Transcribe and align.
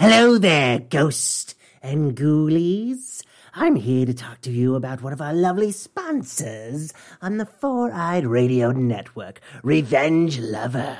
Hello 0.00 0.38
there, 0.38 0.78
ghost 0.78 1.56
and 1.82 2.16
ghoulies. 2.16 3.24
I'm 3.52 3.74
here 3.74 4.06
to 4.06 4.14
talk 4.14 4.40
to 4.42 4.50
you 4.52 4.76
about 4.76 5.02
one 5.02 5.12
of 5.12 5.20
our 5.20 5.34
lovely 5.34 5.72
sponsors 5.72 6.92
on 7.20 7.38
the 7.38 7.44
Four 7.44 7.90
Eyed 7.92 8.24
Radio 8.24 8.70
Network, 8.70 9.40
Revenge 9.64 10.38
Lover. 10.38 10.98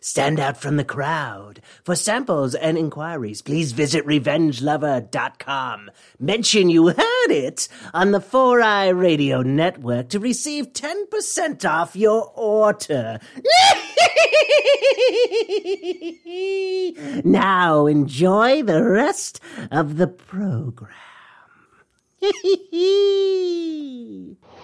Stand 0.00 0.38
out 0.38 0.56
from 0.56 0.76
the 0.76 0.84
crowd. 0.84 1.60
For 1.82 1.96
samples 1.96 2.54
and 2.54 2.78
inquiries, 2.78 3.42
please 3.42 3.72
visit 3.72 4.06
revengelover.com. 4.06 5.90
Mention 6.20 6.70
you 6.70 6.86
heard 6.90 7.30
it 7.30 7.66
on 7.92 8.12
the 8.12 8.20
Four 8.20 8.62
Eye 8.62 8.90
Radio 8.90 9.42
Network 9.42 10.08
to 10.10 10.20
receive 10.20 10.72
10% 10.72 11.68
off 11.68 11.96
your 11.96 12.30
order. 12.36 13.18
now 17.24 17.86
enjoy 17.86 18.62
the 18.62 18.82
rest 18.82 19.40
of 19.70 19.96
the 19.96 20.06
program. 20.06 20.92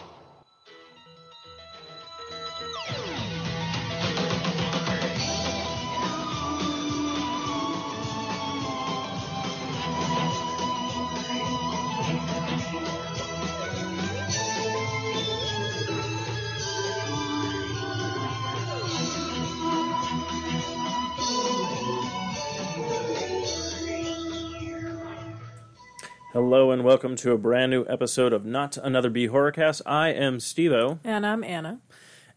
Hello 26.32 26.70
and 26.70 26.82
welcome 26.82 27.14
to 27.16 27.32
a 27.32 27.38
brand 27.38 27.70
new 27.70 27.84
episode 27.88 28.32
of 28.32 28.44
Not 28.46 28.78
Another 28.78 29.10
B 29.10 29.28
Horrorcast. 29.28 29.82
I 29.84 30.08
am 30.10 30.38
Stevo, 30.38 30.98
And 31.04 31.26
I'm 31.26 31.44
Anna. 31.44 31.80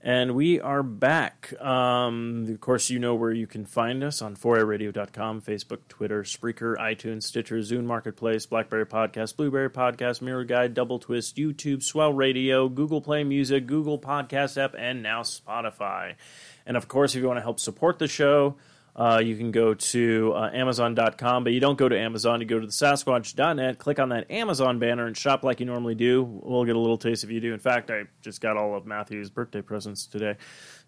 and 0.02 0.36
we 0.36 0.60
are 0.60 0.84
back. 0.84 1.54
Um, 1.62 2.46
of 2.50 2.60
course, 2.60 2.90
you 2.90 3.00
know 3.00 3.16
where 3.16 3.32
you 3.32 3.48
can 3.48 3.66
find 3.66 4.04
us 4.04 4.22
on 4.22 4.36
4aradio.com, 4.36 5.42
Facebook, 5.42 5.80
Twitter, 5.88 6.24
Spreaker, 6.24 6.76
iTunes, 6.76 7.24
Stitcher, 7.24 7.60
Zune 7.60 7.86
Marketplace, 7.86 8.46
Blackberry 8.46 8.86
Podcast, 8.86 9.38
Blueberry 9.38 9.70
Podcast, 9.70 10.22
Miro 10.22 10.44
Guide, 10.44 10.74
Double 10.74 11.00
Twist, 11.00 11.38
YouTube, 11.38 11.82
Swell 11.82 12.12
Radio, 12.12 12.68
Google 12.68 13.00
Play 13.02 13.24
Music, 13.24 13.66
Google 13.66 13.98
Podcast 13.98 14.62
app, 14.62 14.76
and 14.78 15.02
now 15.02 15.22
Spotify. 15.22 16.16
And 16.66 16.76
of 16.76 16.90
course, 16.90 17.16
if 17.16 17.22
you 17.22 17.28
want 17.28 17.38
to 17.38 17.44
help 17.44 17.62
support 17.62 18.00
the 18.00 18.10
show, 18.10 18.58
uh, 18.96 19.22
you 19.24 19.36
can 19.36 19.52
go 19.52 19.74
to 19.74 20.34
uh, 20.36 20.50
Amazon.com, 20.54 21.44
but 21.44 21.54
you 21.54 21.60
don't 21.60 21.78
go 21.78 21.90
to 21.90 22.00
Amazon. 22.00 22.40
You 22.40 22.48
go 22.48 22.60
to 22.60 22.66
the 22.66 22.72
Sasquatch.net, 22.72 23.78
click 23.78 24.00
on 24.00 24.10
that 24.10 24.32
Amazon 24.32 24.80
banner, 24.80 25.06
and 25.06 25.18
shop 25.18 25.44
like 25.44 25.60
you 25.60 25.66
normally 25.66 25.96
do. 25.96 26.24
We'll 26.24 26.64
get 26.64 26.76
a 26.76 26.80
little 26.80 26.98
taste 26.98 27.24
if 27.24 27.30
you 27.30 27.42
do. 27.42 27.54
In 27.54 27.60
fact, 27.60 27.92
I 27.92 28.04
just 28.22 28.40
got 28.40 28.56
all 28.56 28.76
of 28.76 28.86
Matthew's 28.86 29.30
birthday 29.30 29.62
presents 29.62 30.06
today, 30.06 30.38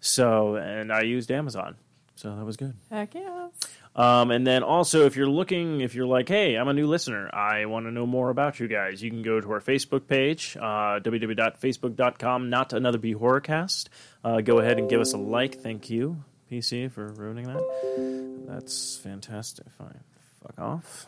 so 0.00 0.56
and 0.56 0.92
I 0.92 1.02
used 1.02 1.30
Amazon, 1.30 1.76
so 2.14 2.34
that 2.34 2.44
was 2.44 2.56
good. 2.56 2.74
Heck 2.90 3.14
yeah. 3.14 3.48
Um, 3.94 4.30
and 4.30 4.46
then 4.46 4.62
also, 4.62 5.06
if 5.06 5.16
you're 5.16 5.28
looking, 5.28 5.80
if 5.80 5.94
you're 5.94 6.06
like, 6.06 6.28
hey, 6.28 6.54
I'm 6.54 6.68
a 6.68 6.72
new 6.72 6.86
listener, 6.86 7.28
I 7.34 7.66
want 7.66 7.86
to 7.86 7.90
know 7.90 8.06
more 8.06 8.30
about 8.30 8.60
you 8.60 8.68
guys, 8.68 9.02
you 9.02 9.10
can 9.10 9.22
go 9.22 9.40
to 9.40 9.52
our 9.52 9.60
Facebook 9.60 10.06
page, 10.06 10.56
uh, 10.56 11.00
www.facebook.com, 11.00 12.48
not 12.48 12.72
another 12.72 12.98
B 12.98 13.14
horrorcast. 13.14 13.88
Uh, 14.22 14.40
go 14.40 14.60
ahead 14.60 14.78
and 14.78 14.88
give 14.88 15.00
us 15.00 15.14
a 15.14 15.18
like. 15.18 15.56
Thank 15.56 15.90
you, 15.90 16.22
PC, 16.50 16.90
for 16.90 17.12
ruining 17.12 17.46
that. 17.46 18.46
That's 18.48 18.96
fantastic. 18.96 19.66
Fine. 19.70 20.00
Fuck 20.42 20.58
off. 20.58 21.06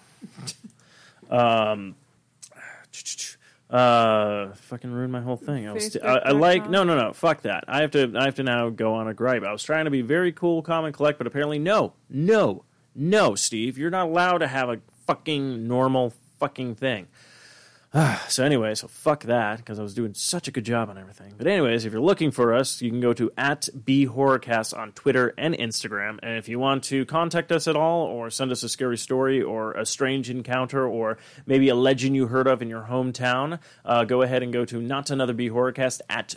um, 1.31 1.95
uh, 3.71 4.53
fucking 4.55 4.91
ruined 4.91 5.13
my 5.13 5.21
whole 5.21 5.37
thing. 5.37 5.69
I 5.69 5.73
was, 5.73 5.97
I, 5.97 6.17
I 6.17 6.31
like, 6.33 6.69
no, 6.69 6.83
no, 6.85 6.99
no, 6.99 7.13
fuck 7.13 7.43
that. 7.43 7.65
I 7.69 7.83
have 7.83 7.93
to, 7.93 8.13
I 8.17 8.25
have 8.25 8.35
to 8.37 8.43
now 8.43 8.69
go 8.69 8.95
on 8.95 9.07
a 9.07 9.15
gripe. 9.15 9.45
I 9.45 9.53
was 9.53 9.63
trying 9.63 9.85
to 9.85 9.91
be 9.91 10.03
very 10.03 10.33
cool, 10.33 10.63
calm, 10.63 10.85
and 10.85 10.95
collect, 10.95 11.19
but 11.19 11.27
apparently, 11.27 11.59
no, 11.59 11.93
no, 12.09 12.65
no, 12.95 13.35
Steve, 13.37 13.79
you're 13.79 13.91
not 13.91 14.09
allowed 14.09 14.39
to 14.39 14.49
have 14.49 14.69
a 14.69 14.81
fucking 15.07 15.69
normal 15.69 16.13
fucking 16.41 16.75
thing. 16.75 17.07
so 18.29 18.45
anyway, 18.45 18.73
so 18.77 18.87
fuck 18.87 19.25
that 19.25 19.57
because 19.57 19.81
I 19.81 19.83
was 19.83 19.95
doing 19.95 20.15
such 20.15 20.47
a 20.47 20.53
good 20.53 20.65
job 20.65 20.91
on 20.91 20.99
everything. 20.99 21.35
But 21.37 21.49
anyways, 21.49 21.85
if 21.85 21.93
you're 21.93 22.01
looking 22.01 22.31
for 22.31 22.55
us, 22.55 22.81
you 22.81 22.89
can 22.89 23.01
go 23.01 23.13
to 23.15 23.33
at 23.37 23.69
B 23.85 24.07
on 24.07 24.93
Twitter 24.93 25.35
and 25.37 25.55
Instagram. 25.57 26.21
And 26.23 26.39
if 26.39 26.49
you 26.49 26.61
want 26.61 26.85
to 26.85 27.05
contact 27.05 27.51
us 27.51 27.67
at 27.67 27.75
all, 27.75 28.03
or 28.03 28.31
send 28.31 28.53
us 28.53 28.63
a 28.63 28.69
scary 28.69 28.97
story, 28.97 29.43
or 29.43 29.73
a 29.73 29.85
strange 29.85 30.31
encounter, 30.31 30.87
or 30.87 31.19
maybe 31.47 31.69
a 31.69 31.75
legend 31.75 32.15
you 32.15 32.29
heard 32.29 32.47
of 32.47 32.63
in 32.63 32.71
your 32.71 32.87
hometown, 32.89 33.59
uh, 33.85 34.05
go 34.05 34.23
ahead 34.23 34.45
and 34.45 34.53
go 34.53 34.65
to 34.65 34.81
not 34.81 35.11
another 35.11 35.33
B 35.33 35.51
at 36.09 36.37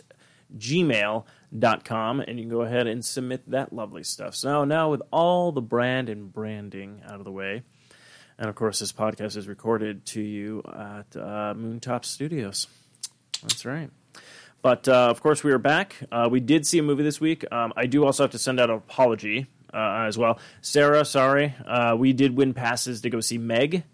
gmail.com 0.56 2.20
and 2.20 2.38
you 2.38 2.44
can 2.44 2.50
go 2.50 2.62
ahead 2.62 2.86
and 2.86 3.04
submit 3.04 3.50
that 3.50 3.72
lovely 3.72 4.04
stuff. 4.04 4.34
So 4.34 4.64
now 4.64 4.90
with 4.90 5.02
all 5.10 5.52
the 5.52 5.62
brand 5.62 6.08
and 6.08 6.32
branding 6.32 7.02
out 7.06 7.18
of 7.18 7.24
the 7.24 7.32
way, 7.32 7.62
and 8.38 8.48
of 8.48 8.54
course, 8.54 8.80
this 8.80 8.92
podcast 8.92 9.36
is 9.36 9.46
recorded 9.46 10.04
to 10.06 10.20
you 10.20 10.62
at 10.66 11.16
uh, 11.16 11.54
Moontop 11.54 12.04
Studios. 12.04 12.66
That's 13.42 13.64
right. 13.64 13.90
But 14.62 14.88
uh, 14.88 15.08
of 15.10 15.22
course, 15.22 15.44
we 15.44 15.52
are 15.52 15.58
back. 15.58 15.96
Uh, 16.10 16.28
we 16.30 16.40
did 16.40 16.66
see 16.66 16.78
a 16.78 16.82
movie 16.82 17.02
this 17.02 17.20
week. 17.20 17.44
Um, 17.52 17.72
I 17.76 17.86
do 17.86 18.04
also 18.04 18.24
have 18.24 18.30
to 18.32 18.38
send 18.38 18.58
out 18.58 18.70
an 18.70 18.76
apology 18.76 19.46
uh, 19.72 20.04
as 20.08 20.16
well. 20.16 20.38
Sarah, 20.62 21.04
sorry. 21.04 21.54
Uh, 21.66 21.94
we 21.98 22.12
did 22.12 22.36
win 22.36 22.54
passes 22.54 23.02
to 23.02 23.10
go 23.10 23.20
see 23.20 23.38
Meg. 23.38 23.84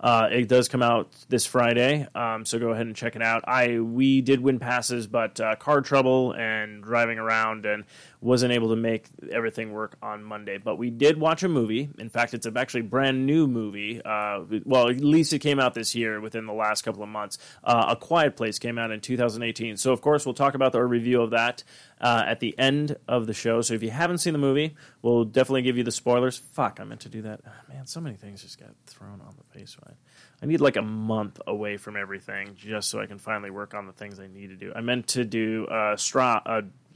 Uh, 0.00 0.28
it 0.30 0.48
does 0.48 0.68
come 0.68 0.82
out 0.82 1.08
this 1.28 1.46
Friday, 1.46 2.06
um, 2.14 2.44
so 2.44 2.58
go 2.58 2.70
ahead 2.70 2.86
and 2.86 2.94
check 2.96 3.16
it 3.16 3.22
out. 3.22 3.44
I 3.46 3.78
we 3.78 4.20
did 4.20 4.40
win 4.40 4.58
passes, 4.58 5.06
but 5.06 5.40
car 5.60 5.80
trouble 5.80 6.32
and 6.32 6.82
driving 6.82 7.18
around 7.18 7.64
and 7.64 7.84
wasn't 8.24 8.52
able 8.52 8.70
to 8.70 8.76
make 8.76 9.08
everything 9.30 9.72
work 9.72 9.98
on 10.02 10.24
Monday. 10.24 10.56
But 10.56 10.76
we 10.76 10.88
did 10.88 11.20
watch 11.20 11.42
a 11.42 11.48
movie. 11.48 11.90
In 11.98 12.08
fact, 12.08 12.32
it's 12.32 12.46
a 12.46 12.52
actually 12.56 12.80
brand 12.80 13.26
new 13.26 13.46
movie. 13.46 14.00
Uh, 14.02 14.44
well, 14.64 14.88
at 14.88 15.00
least 15.00 15.34
it 15.34 15.40
came 15.40 15.60
out 15.60 15.74
this 15.74 15.94
year 15.94 16.20
within 16.20 16.46
the 16.46 16.54
last 16.54 16.82
couple 16.82 17.02
of 17.02 17.08
months. 17.10 17.36
Uh, 17.62 17.86
a 17.90 17.96
Quiet 17.96 18.34
Place 18.34 18.58
came 18.58 18.78
out 18.78 18.90
in 18.90 19.00
2018. 19.00 19.76
So 19.76 19.92
of 19.92 20.00
course 20.00 20.24
we'll 20.24 20.34
talk 20.34 20.54
about 20.54 20.74
our 20.74 20.86
review 20.86 21.20
of 21.20 21.30
that 21.30 21.64
uh, 22.00 22.24
at 22.26 22.40
the 22.40 22.58
end 22.58 22.96
of 23.06 23.26
the 23.26 23.34
show. 23.34 23.60
So 23.60 23.74
if 23.74 23.82
you 23.82 23.90
haven't 23.90 24.18
seen 24.18 24.32
the 24.32 24.38
movie, 24.38 24.74
we'll 25.02 25.24
definitely 25.24 25.62
give 25.62 25.76
you 25.76 25.84
the 25.84 25.92
spoilers. 25.92 26.38
Fuck, 26.38 26.78
I 26.80 26.84
meant 26.84 27.02
to 27.02 27.10
do 27.10 27.22
that. 27.22 27.42
Ah, 27.46 27.50
man, 27.68 27.86
so 27.86 28.00
many 28.00 28.16
things 28.16 28.42
just 28.42 28.58
got 28.58 28.70
thrown 28.86 29.20
on 29.20 29.34
the 29.36 29.58
face. 29.58 29.76
Right? 29.86 29.96
I 30.42 30.46
need 30.46 30.62
like 30.62 30.76
a 30.76 30.82
month 30.82 31.40
away 31.46 31.76
from 31.76 31.96
everything 31.96 32.54
just 32.56 32.88
so 32.88 33.00
I 33.00 33.06
can 33.06 33.18
finally 33.18 33.50
work 33.50 33.74
on 33.74 33.86
the 33.86 33.92
things 33.92 34.18
I 34.18 34.28
need 34.28 34.48
to 34.48 34.56
do. 34.56 34.72
I 34.74 34.80
meant 34.80 35.08
to 35.08 35.24
do 35.24 35.66
a 35.70 35.98
straw. 35.98 36.40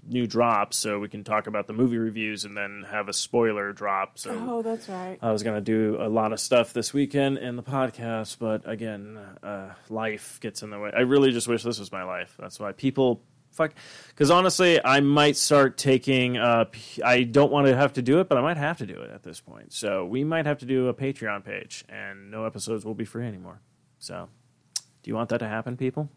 New 0.08 0.26
drops, 0.26 0.76
so 0.78 0.98
we 0.98 1.08
can 1.08 1.22
talk 1.22 1.46
about 1.46 1.66
the 1.66 1.72
movie 1.74 1.98
reviews 1.98 2.44
and 2.44 2.56
then 2.56 2.84
have 2.91 3.08
a 3.08 3.12
spoiler 3.12 3.72
drop 3.72 4.19
so 4.19 4.30
Oh, 4.48 4.62
that's 4.62 4.88
right. 4.88 5.19
I 5.20 5.32
was 5.32 5.42
going 5.42 5.56
to 5.56 5.60
do 5.60 5.98
a 6.00 6.08
lot 6.08 6.32
of 6.32 6.41
stuff 6.41 6.72
this 6.72 6.94
weekend 6.94 7.38
in 7.38 7.56
the 7.56 7.62
podcast, 7.62 8.38
but 8.38 8.69
again, 8.69 9.19
uh, 9.42 9.74
life 9.91 10.38
gets 10.41 10.62
in 10.62 10.70
the 10.70 10.78
way. 10.78 10.91
I 10.96 11.00
really 11.00 11.30
just 11.32 11.46
wish 11.46 11.62
this 11.62 11.78
was 11.78 11.92
my 11.92 12.04
life. 12.04 12.34
That's 12.38 12.58
why 12.58 12.72
people 12.72 13.22
fuck. 13.50 13.74
Because 14.08 14.30
honestly, 14.30 14.82
I 14.82 15.00
might 15.00 15.36
start 15.36 15.76
taking. 15.76 16.38
Uh, 16.38 16.66
I 17.04 17.25
don't 17.25 17.52
want 17.52 17.66
to 17.66 17.76
have 17.76 17.92
to 17.94 18.02
do 18.02 18.20
it, 18.20 18.28
but 18.28 18.38
I 18.38 18.40
might 18.40 18.56
have 18.56 18.78
to 18.78 18.86
do 18.86 18.94
it 19.02 19.10
at 19.10 19.22
this 19.22 19.40
point. 19.40 19.72
So 19.72 20.06
we 20.06 20.25
might 20.25 20.46
have 20.46 20.58
to 20.58 20.66
do 20.66 20.88
a 20.88 20.94
Patreon 20.94 21.44
page, 21.44 21.84
and 21.88 22.30
no 22.30 22.44
episodes 22.46 22.84
will 22.84 22.94
be 22.94 23.04
free 23.04 23.26
anymore. 23.26 23.60
So, 23.98 24.28
do 25.02 25.10
you 25.10 25.14
want 25.14 25.28
that 25.30 25.38
to 25.38 25.48
happen, 25.48 25.76
people? 25.76 26.08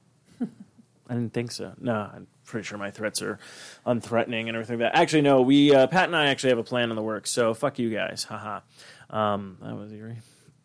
I 1.11 1.15
didn't 1.15 1.33
think 1.33 1.51
so. 1.51 1.73
No, 1.77 1.93
I'm 1.93 2.27
pretty 2.45 2.63
sure 2.65 2.77
my 2.77 2.89
threats 2.89 3.21
are 3.21 3.37
unthreatening 3.85 4.47
and 4.47 4.55
everything. 4.55 4.79
Like 4.79 4.93
that 4.93 4.97
actually, 4.99 5.23
no. 5.23 5.41
We 5.41 5.75
uh, 5.75 5.87
Pat 5.87 6.05
and 6.05 6.15
I 6.15 6.27
actually 6.27 6.51
have 6.51 6.59
a 6.59 6.63
plan 6.63 6.89
in 6.89 6.95
the 6.95 7.01
works. 7.01 7.29
So 7.31 7.53
fuck 7.53 7.77
you 7.79 7.89
guys. 7.89 8.23
Haha. 8.23 8.61
Um, 9.09 9.57
that 9.61 9.75
was 9.75 9.91
eerie. 9.91 10.19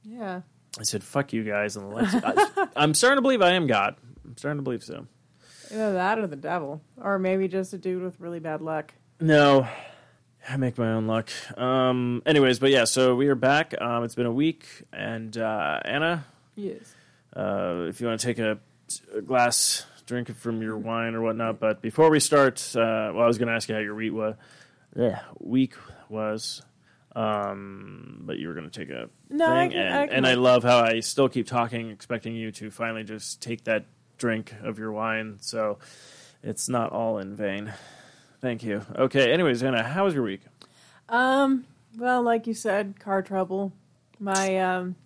Yeah. 0.05 0.43
I 0.79 0.83
said 0.85 1.03
fuck 1.03 1.33
you 1.33 1.43
guys 1.43 1.77
and 1.77 1.91
the 1.91 1.95
lights. 1.97 2.15
I, 2.15 2.69
I'm 2.77 2.95
starting 2.95 3.17
to 3.17 3.23
believe 3.23 3.43
I 3.43 3.53
am 3.55 3.67
God. 3.67 3.97
I'm 4.25 4.37
starting 4.37 4.59
to 4.59 4.63
believe 4.63 4.85
so. 4.85 5.07
Either 5.73 5.95
that 5.95 6.19
or 6.21 6.29
the 6.29 6.37
devil. 6.37 6.81
Or 7.03 7.19
maybe 7.19 7.49
just 7.49 7.73
a 7.73 7.79
dude 7.79 8.03
with 8.05 8.21
really 8.21 8.39
bad 8.39 8.61
luck. 8.63 8.95
No, 9.21 9.67
I 10.49 10.57
make 10.59 10.79
my 10.79 10.93
own 10.93 11.09
luck. 11.09 11.29
Um, 11.59 12.23
anyways, 12.25 12.61
but 12.61 12.71
yeah, 12.71 12.85
so 12.85 13.17
we 13.17 13.27
are 13.27 13.35
back. 13.35 13.75
Um, 13.81 14.05
it's 14.05 14.15
been 14.15 14.27
a 14.27 14.33
week, 14.33 14.67
and 14.93 15.37
uh, 15.37 15.81
Anna, 15.85 16.25
Yes. 16.55 16.95
uh, 17.35 17.87
if 17.89 18.01
you 18.01 18.07
want 18.07 18.21
to 18.21 18.27
take 18.27 18.39
a, 18.39 18.59
a 19.13 19.23
glass, 19.23 19.85
drink 20.07 20.31
it 20.31 20.37
from 20.37 20.63
your 20.63 20.77
wine 20.79 21.15
or 21.15 21.21
whatnot. 21.21 21.59
But 21.61 21.83
before 21.83 22.11
we 22.11 22.21
start, 22.21 22.59
uh, 22.77 23.13
well, 23.15 23.23
I 23.25 23.27
was 23.27 23.39
going 23.39 23.49
to 23.49 23.55
ask 23.55 23.69
you 23.69 23.75
how 23.75 23.81
your 23.81 23.95
week 23.95 24.13
was. 24.13 24.35
Yeah, 24.95 25.21
week 25.39 25.75
was. 26.09 26.63
Um, 27.15 28.21
but 28.25 28.39
you 28.39 28.49
were 28.49 28.55
going 28.55 28.69
to 28.69 28.79
take 28.81 28.91
a 28.91 29.09
No, 29.31 29.47
thing, 29.47 29.55
I 29.55 29.69
can- 29.69 29.79
and, 29.79 29.95
I 29.95 30.07
can 30.07 30.17
and 30.17 30.27
I 30.27 30.35
love 30.35 30.63
how 30.65 30.79
I 30.79 31.01
still 31.01 31.29
keep 31.29 31.47
talking, 31.47 31.91
expecting 31.91 32.35
you 32.35 32.53
to 32.53 32.71
finally 32.71 33.05
just 33.05 33.41
take 33.41 33.65
that 33.65 33.87
drink 34.19 34.55
of 34.63 34.79
your 34.79 34.93
wine. 34.93 35.39
So 35.41 35.79
it's 36.43 36.69
not 36.69 36.93
all 36.93 37.19
in 37.19 37.35
vain. 37.35 37.73
Thank 38.41 38.63
you. 38.63 38.83
Okay. 38.95 39.33
Anyways, 39.33 39.63
Anna, 39.63 39.83
how 39.83 40.05
was 40.05 40.15
your 40.15 40.23
week? 40.25 40.43
Um, 41.09 41.65
well, 41.97 42.23
like 42.23 42.47
you 42.47 42.55
said, 42.55 43.01
car 43.01 43.23
trouble. 43.23 43.73
My 44.19 44.59
um, 44.59 44.97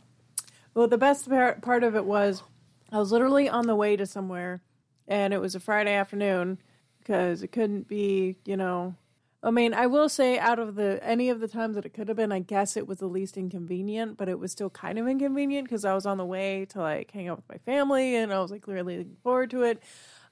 well, 0.74 0.88
the 0.88 0.98
best 0.98 1.28
part 1.62 1.84
of 1.84 1.94
it 1.94 2.04
was 2.04 2.42
I 2.90 2.98
was 2.98 3.12
literally 3.12 3.48
on 3.48 3.66
the 3.68 3.76
way 3.76 3.96
to 3.96 4.04
somewhere, 4.06 4.62
and 5.10 5.34
it 5.34 5.40
was 5.40 5.54
a 5.54 5.60
Friday 5.60 5.92
afternoon 5.92 6.58
because 7.00 7.42
it 7.42 7.48
couldn't 7.48 7.88
be, 7.88 8.36
you 8.46 8.56
know. 8.56 8.94
I 9.42 9.50
mean, 9.50 9.74
I 9.74 9.86
will 9.86 10.08
say, 10.08 10.38
out 10.38 10.58
of 10.58 10.76
the 10.76 11.00
any 11.02 11.28
of 11.30 11.40
the 11.40 11.48
times 11.48 11.74
that 11.74 11.84
it 11.84 11.94
could 11.94 12.08
have 12.08 12.16
been, 12.16 12.30
I 12.30 12.38
guess 12.38 12.76
it 12.76 12.86
was 12.86 12.98
the 12.98 13.06
least 13.06 13.36
inconvenient, 13.36 14.16
but 14.16 14.28
it 14.28 14.38
was 14.38 14.52
still 14.52 14.70
kind 14.70 14.98
of 14.98 15.08
inconvenient 15.08 15.66
because 15.66 15.84
I 15.84 15.94
was 15.94 16.06
on 16.06 16.18
the 16.18 16.24
way 16.24 16.66
to 16.66 16.80
like 16.80 17.10
hang 17.10 17.28
out 17.28 17.38
with 17.38 17.48
my 17.48 17.58
family, 17.58 18.14
and 18.14 18.32
I 18.32 18.40
was 18.40 18.50
like 18.50 18.66
really 18.66 18.98
looking 18.98 19.16
forward 19.22 19.50
to 19.50 19.62
it. 19.62 19.82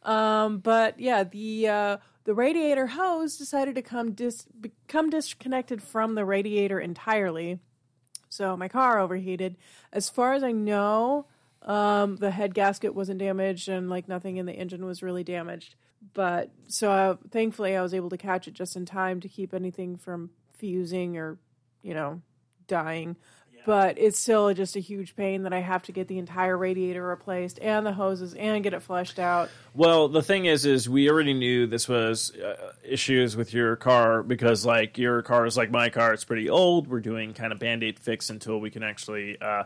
Um, 0.05 0.59
but 0.59 1.01
yeah, 1.01 1.25
the 1.25 1.69
uh, 1.69 1.97
the 2.25 2.35
radiator 2.35 2.87
hose 2.87 3.37
decided 3.37 3.75
to 3.75 3.83
come 3.83 4.13
dis- 4.13 4.47
become 4.61 5.11
disconnected 5.11 5.83
from 5.83 6.15
the 6.15 6.25
radiator 6.25 6.79
entirely. 6.79 7.59
So 8.29 8.57
my 8.57 8.69
car 8.69 9.01
overheated. 9.01 9.57
As 9.93 10.09
far 10.11 10.35
as 10.35 10.45
I 10.45 10.53
know, 10.53 11.27
um, 11.63 12.17
the 12.17 12.31
head 12.31 12.55
gasket 12.55 12.95
wasn't 12.95 13.19
damaged 13.19 13.69
and 13.69 13.91
like 13.91 14.09
nothing 14.09 14.37
in 14.37 14.47
the 14.47 14.53
engine 14.53 14.85
was 14.85 15.03
really 15.03 15.25
damaged. 15.25 15.75
But 16.15 16.51
so 16.69 16.91
uh, 16.91 17.17
thankfully 17.31 17.77
I 17.77 17.83
was 17.83 17.95
able 17.95 18.11
to 18.11 18.17
catch 18.17 18.49
it 18.49 18.55
just 18.55 18.77
in 18.77 18.87
time 18.87 19.21
to 19.21 19.29
keep 19.29 19.53
anything 19.53 19.97
from 19.97 20.31
fusing 20.57 21.17
or, 21.17 21.39
you 21.83 21.95
know, 21.95 22.23
dying. 22.67 23.17
But 23.67 23.99
it's 23.99 24.19
still 24.19 24.55
just 24.55 24.77
a 24.77 24.81
huge 24.81 25.15
pain 25.15 25.43
that 25.43 25.53
I 25.53 25.61
have 25.61 25.83
to 25.83 25.93
get 25.93 26.09
the 26.09 26.17
entire 26.17 26.57
radiator 26.57 27.07
replaced 27.07 27.59
and 27.61 27.85
the 27.85 27.93
hoses 27.93 28.33
and 28.33 28.63
get 28.63 28.73
it 28.73 28.81
flushed 28.81 29.19
out. 29.19 29.51
Well, 29.75 30.09
the 30.09 30.23
thing 30.23 30.47
is, 30.47 30.65
is 30.65 30.89
we 30.89 31.11
already 31.11 31.35
knew 31.35 31.67
this 31.67 31.87
was 31.87 32.35
uh, 32.35 32.73
issues 32.83 33.37
with 33.37 33.53
your 33.53 33.77
car 33.77 34.23
because, 34.23 34.65
like, 34.65 34.97
your 34.97 35.21
car 35.21 35.45
is 35.45 35.59
like 35.59 35.71
my 35.71 35.91
car; 35.91 36.15
it's 36.15 36.25
pretty 36.25 36.49
old. 36.49 36.87
We're 36.87 37.01
doing 37.01 37.35
kind 37.35 37.53
of 37.53 37.59
band 37.59 37.83
aid 37.83 37.99
fix 37.99 38.31
until 38.31 38.59
we 38.59 38.71
can 38.71 38.83
actually 38.83 39.39
uh, 39.39 39.65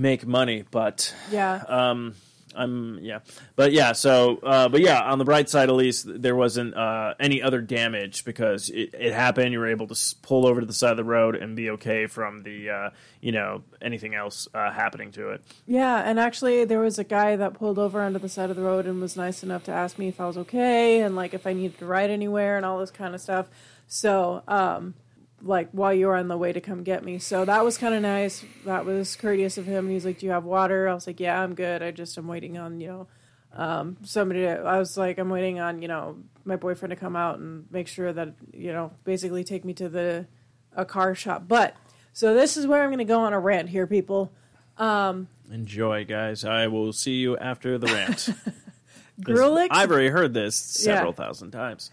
make 0.00 0.26
money. 0.26 0.64
But 0.70 1.14
Yeah. 1.30 1.62
um, 1.68 2.14
I'm 2.52 2.98
yeah, 3.00 3.20
but 3.54 3.70
yeah. 3.70 3.92
So, 3.92 4.38
uh, 4.42 4.68
but 4.68 4.80
yeah, 4.80 5.00
on 5.02 5.20
the 5.20 5.24
bright 5.24 5.48
side, 5.48 5.68
at 5.68 5.74
least 5.76 6.04
there 6.08 6.34
wasn't 6.34 6.74
uh, 6.74 7.14
any 7.20 7.40
other 7.40 7.60
damage 7.60 8.24
because 8.24 8.68
it, 8.70 8.90
it 8.92 9.12
happened. 9.12 9.52
You 9.52 9.60
were 9.60 9.68
able 9.68 9.86
to 9.86 10.14
pull 10.22 10.48
over 10.48 10.58
to 10.58 10.66
the 10.66 10.72
side 10.72 10.90
of 10.90 10.96
the 10.96 11.04
road 11.04 11.36
and 11.36 11.54
be 11.54 11.70
okay 11.70 12.08
from 12.08 12.42
the 12.42 12.70
uh, 12.70 12.90
you 13.20 13.30
know 13.30 13.62
anything 13.80 14.16
else 14.16 14.48
uh, 14.52 14.72
happening 14.72 15.12
to 15.12 15.28
it. 15.30 15.44
Yeah, 15.64 15.98
and 16.04 16.18
actually, 16.18 16.64
there 16.64 16.80
was 16.80 16.98
a 16.98 17.04
guy 17.04 17.36
that 17.36 17.54
pulled 17.54 17.78
over 17.78 18.02
onto 18.02 18.18
the 18.18 18.28
side 18.28 18.50
of 18.50 18.56
the 18.56 18.62
road 18.64 18.84
and 18.84 19.00
was 19.00 19.16
nice 19.16 19.44
enough 19.44 19.62
to 19.64 19.72
ask 19.72 19.96
me 19.96 20.08
if 20.08 20.20
I 20.20 20.26
was 20.26 20.36
okay 20.38 21.02
and 21.02 21.14
like 21.14 21.34
if 21.34 21.46
I 21.46 21.52
needed 21.52 21.78
to 21.78 21.86
ride 21.86 22.10
anywhere 22.10 22.56
and 22.56 22.66
all 22.66 22.80
this 22.80 22.90
kind 22.90 23.14
of 23.14 23.20
stuff. 23.20 23.46
So, 23.86 24.42
um, 24.48 24.94
like 25.42 25.70
while 25.72 25.92
you 25.94 26.06
were 26.06 26.16
on 26.16 26.28
the 26.28 26.36
way 26.38 26.52
to 26.52 26.60
come 26.60 26.82
get 26.82 27.04
me, 27.04 27.18
so 27.18 27.44
that 27.44 27.64
was 27.64 27.78
kind 27.78 27.94
of 27.94 28.02
nice. 28.02 28.44
That 28.64 28.84
was 28.84 29.16
courteous 29.16 29.56
of 29.58 29.66
him. 29.66 29.88
He's 29.88 30.04
like, 30.04 30.18
"Do 30.18 30.26
you 30.26 30.32
have 30.32 30.44
water?" 30.44 30.88
I 30.88 30.94
was 30.94 31.06
like, 31.06 31.20
"Yeah, 31.20 31.40
I'm 31.40 31.54
good. 31.54 31.82
I 31.82 31.90
just 31.90 32.16
am 32.18 32.28
waiting 32.28 32.58
on 32.58 32.80
you 32.80 32.88
know." 32.88 33.06
Um, 33.52 33.96
somebody, 34.04 34.42
to, 34.42 34.60
I 34.60 34.78
was 34.78 34.96
like, 34.96 35.18
I'm 35.18 35.28
waiting 35.28 35.58
on, 35.58 35.82
you 35.82 35.88
know, 35.88 36.18
my 36.44 36.54
boyfriend 36.54 36.90
to 36.90 36.96
come 36.96 37.16
out 37.16 37.40
and 37.40 37.64
make 37.72 37.88
sure 37.88 38.12
that, 38.12 38.34
you 38.52 38.72
know, 38.72 38.92
basically 39.02 39.42
take 39.42 39.64
me 39.64 39.74
to 39.74 39.88
the, 39.88 40.28
a 40.76 40.84
car 40.84 41.16
shop. 41.16 41.46
But, 41.48 41.74
so 42.12 42.32
this 42.32 42.56
is 42.56 42.68
where 42.68 42.80
I'm 42.80 42.90
going 42.90 42.98
to 42.98 43.04
go 43.04 43.18
on 43.22 43.32
a 43.32 43.40
rant 43.40 43.68
here, 43.68 43.88
people. 43.88 44.30
Enjoy, 44.78 46.04
guys. 46.04 46.44
I 46.44 46.68
will 46.68 46.92
see 46.92 47.14
you 47.14 47.36
after 47.38 47.76
the 47.76 47.88
rant. 47.88 48.28
Greulichs 49.20 49.68
I've 49.72 49.90
already 49.90 50.08
heard 50.10 50.32
this 50.32 50.54
several 50.54 51.10
Yeah. 51.10 51.16
thousand 51.16 51.50
times. 51.50 51.90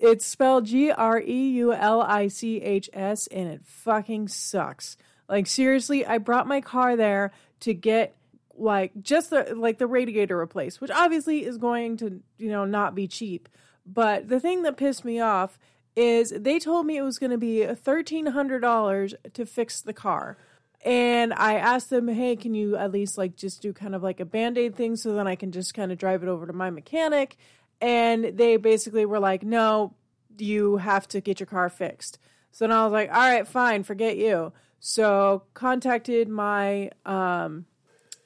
It's 0.00 0.26
spelled 0.26 0.66
G 0.66 0.90
R 0.90 1.20
E 1.20 1.48
U 1.50 1.72
L 1.72 2.02
I 2.02 2.28
C 2.28 2.60
H 2.60 2.90
S, 2.92 3.26
and 3.28 3.48
it 3.48 3.62
fucking 3.64 4.28
sucks. 4.28 4.96
Like 5.28 5.46
seriously, 5.46 6.04
I 6.04 6.18
brought 6.18 6.46
my 6.46 6.60
car 6.60 6.96
there 6.96 7.32
to 7.60 7.74
get 7.74 8.16
like 8.56 8.92
just 9.00 9.30
the 9.30 9.54
like 9.56 9.78
the 9.78 9.86
radiator 9.86 10.36
replaced, 10.36 10.80
which 10.80 10.90
obviously 10.90 11.44
is 11.44 11.58
going 11.58 11.96
to 11.98 12.20
you 12.38 12.50
know 12.50 12.64
not 12.64 12.94
be 12.94 13.06
cheap. 13.06 13.48
But 13.86 14.28
the 14.28 14.40
thing 14.40 14.62
that 14.62 14.76
pissed 14.76 15.04
me 15.04 15.20
off 15.20 15.58
is 15.96 16.32
they 16.36 16.58
told 16.58 16.86
me 16.86 16.96
it 16.96 17.02
was 17.02 17.18
going 17.18 17.30
to 17.30 17.38
be 17.38 17.64
thirteen 17.66 18.26
hundred 18.26 18.60
dollars 18.60 19.14
to 19.34 19.46
fix 19.46 19.80
the 19.80 19.92
car. 19.92 20.36
And 20.82 21.34
I 21.34 21.56
asked 21.56 21.90
them, 21.90 22.08
hey, 22.08 22.36
can 22.36 22.54
you 22.54 22.74
at 22.74 22.90
least 22.90 23.18
like 23.18 23.36
just 23.36 23.60
do 23.60 23.72
kind 23.72 23.94
of 23.94 24.02
like 24.02 24.18
a 24.18 24.24
band 24.24 24.56
aid 24.56 24.74
thing 24.74 24.96
so 24.96 25.12
then 25.12 25.26
I 25.26 25.34
can 25.34 25.52
just 25.52 25.74
kind 25.74 25.92
of 25.92 25.98
drive 25.98 26.22
it 26.22 26.28
over 26.28 26.46
to 26.46 26.54
my 26.54 26.70
mechanic? 26.70 27.36
And 27.80 28.36
they 28.36 28.56
basically 28.56 29.06
were 29.06 29.20
like, 29.20 29.42
no, 29.42 29.94
you 30.38 30.76
have 30.76 31.08
to 31.08 31.20
get 31.20 31.40
your 31.40 31.46
car 31.46 31.68
fixed. 31.68 32.18
So 32.52 32.66
then 32.66 32.76
I 32.76 32.84
was 32.84 32.92
like, 32.92 33.10
all 33.10 33.16
right, 33.16 33.46
fine, 33.46 33.84
forget 33.84 34.16
you. 34.16 34.52
So 34.80 35.44
contacted 35.54 36.28
my, 36.28 36.90
um, 37.06 37.66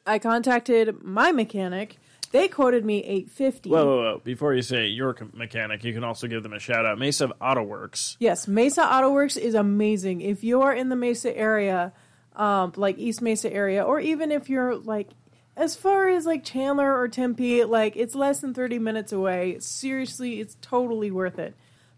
I 0.06 0.18
contacted 0.18 1.02
my 1.02 1.32
mechanic. 1.32 1.98
They 2.30 2.48
quoted 2.48 2.84
me 2.84 3.04
eight 3.04 3.30
fifty. 3.30 3.70
Whoa, 3.70 3.86
whoa, 3.86 3.96
whoa. 3.96 4.20
Before 4.24 4.52
you 4.54 4.62
say 4.62 4.88
your 4.88 5.16
mechanic, 5.34 5.84
you 5.84 5.92
can 5.92 6.02
also 6.02 6.26
give 6.26 6.42
them 6.42 6.52
a 6.52 6.58
shout 6.58 6.84
out. 6.84 6.98
Mesa 6.98 7.30
Auto 7.40 7.62
Works. 7.62 8.16
Yes, 8.18 8.48
Mesa 8.48 8.82
Auto 8.82 9.12
Works 9.12 9.36
is 9.36 9.54
amazing. 9.54 10.20
If 10.20 10.42
you're 10.42 10.72
in 10.72 10.88
the 10.88 10.96
Mesa 10.96 11.36
area, 11.36 11.92
um, 12.34 12.72
like 12.74 12.98
East 12.98 13.22
Mesa 13.22 13.52
area, 13.52 13.84
or 13.84 14.00
even 14.00 14.32
if 14.32 14.50
you're 14.50 14.74
like 14.74 15.10
as 15.56 15.76
far 15.76 16.08
as 16.08 16.26
like 16.26 16.44
Chandler 16.44 16.98
or 16.98 17.08
Tempe, 17.08 17.64
like 17.64 17.96
it's 17.96 18.14
less 18.14 18.40
than 18.40 18.54
30 18.54 18.78
minutes 18.78 19.12
away. 19.12 19.56
Seriously, 19.60 20.40
it's 20.40 20.56
totally 20.60 21.10
worth 21.10 21.38
it 21.38 21.54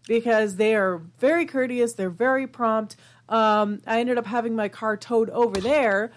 because 0.07 0.55
they 0.55 0.75
are 0.75 1.01
very 1.19 1.45
courteous, 1.45 1.93
they're 1.93 2.09
very 2.09 2.47
prompt. 2.47 2.95
Um, 3.29 3.81
I 3.85 3.99
ended 3.99 4.17
up 4.17 4.25
having 4.25 4.55
my 4.55 4.69
car 4.69 4.95
towed 4.95 5.29
over 5.31 5.59
there, 5.59 6.11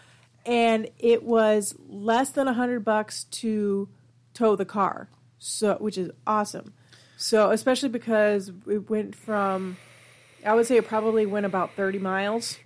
and 0.47 0.89
it 0.99 1.25
was 1.25 1.75
less 1.89 2.31
than 2.31 2.47
a 2.47 2.53
hundred 2.53 2.85
bucks 2.85 3.25
to 3.25 3.89
tow 4.33 4.55
the 4.55 4.65
car, 4.65 5.09
so 5.39 5.75
which 5.81 5.99
is 5.99 6.11
awesome. 6.27 6.73
So 7.17 7.51
especially 7.51 7.89
because 7.89 8.51
it 8.67 8.89
went 8.89 9.15
from, 9.15 9.77
I 10.45 10.55
would 10.55 10.67
say 10.67 10.77
it 10.77 10.87
probably 10.87 11.27
went 11.27 11.47
about 11.47 11.75
30 11.75 11.99
miles. 11.99 12.59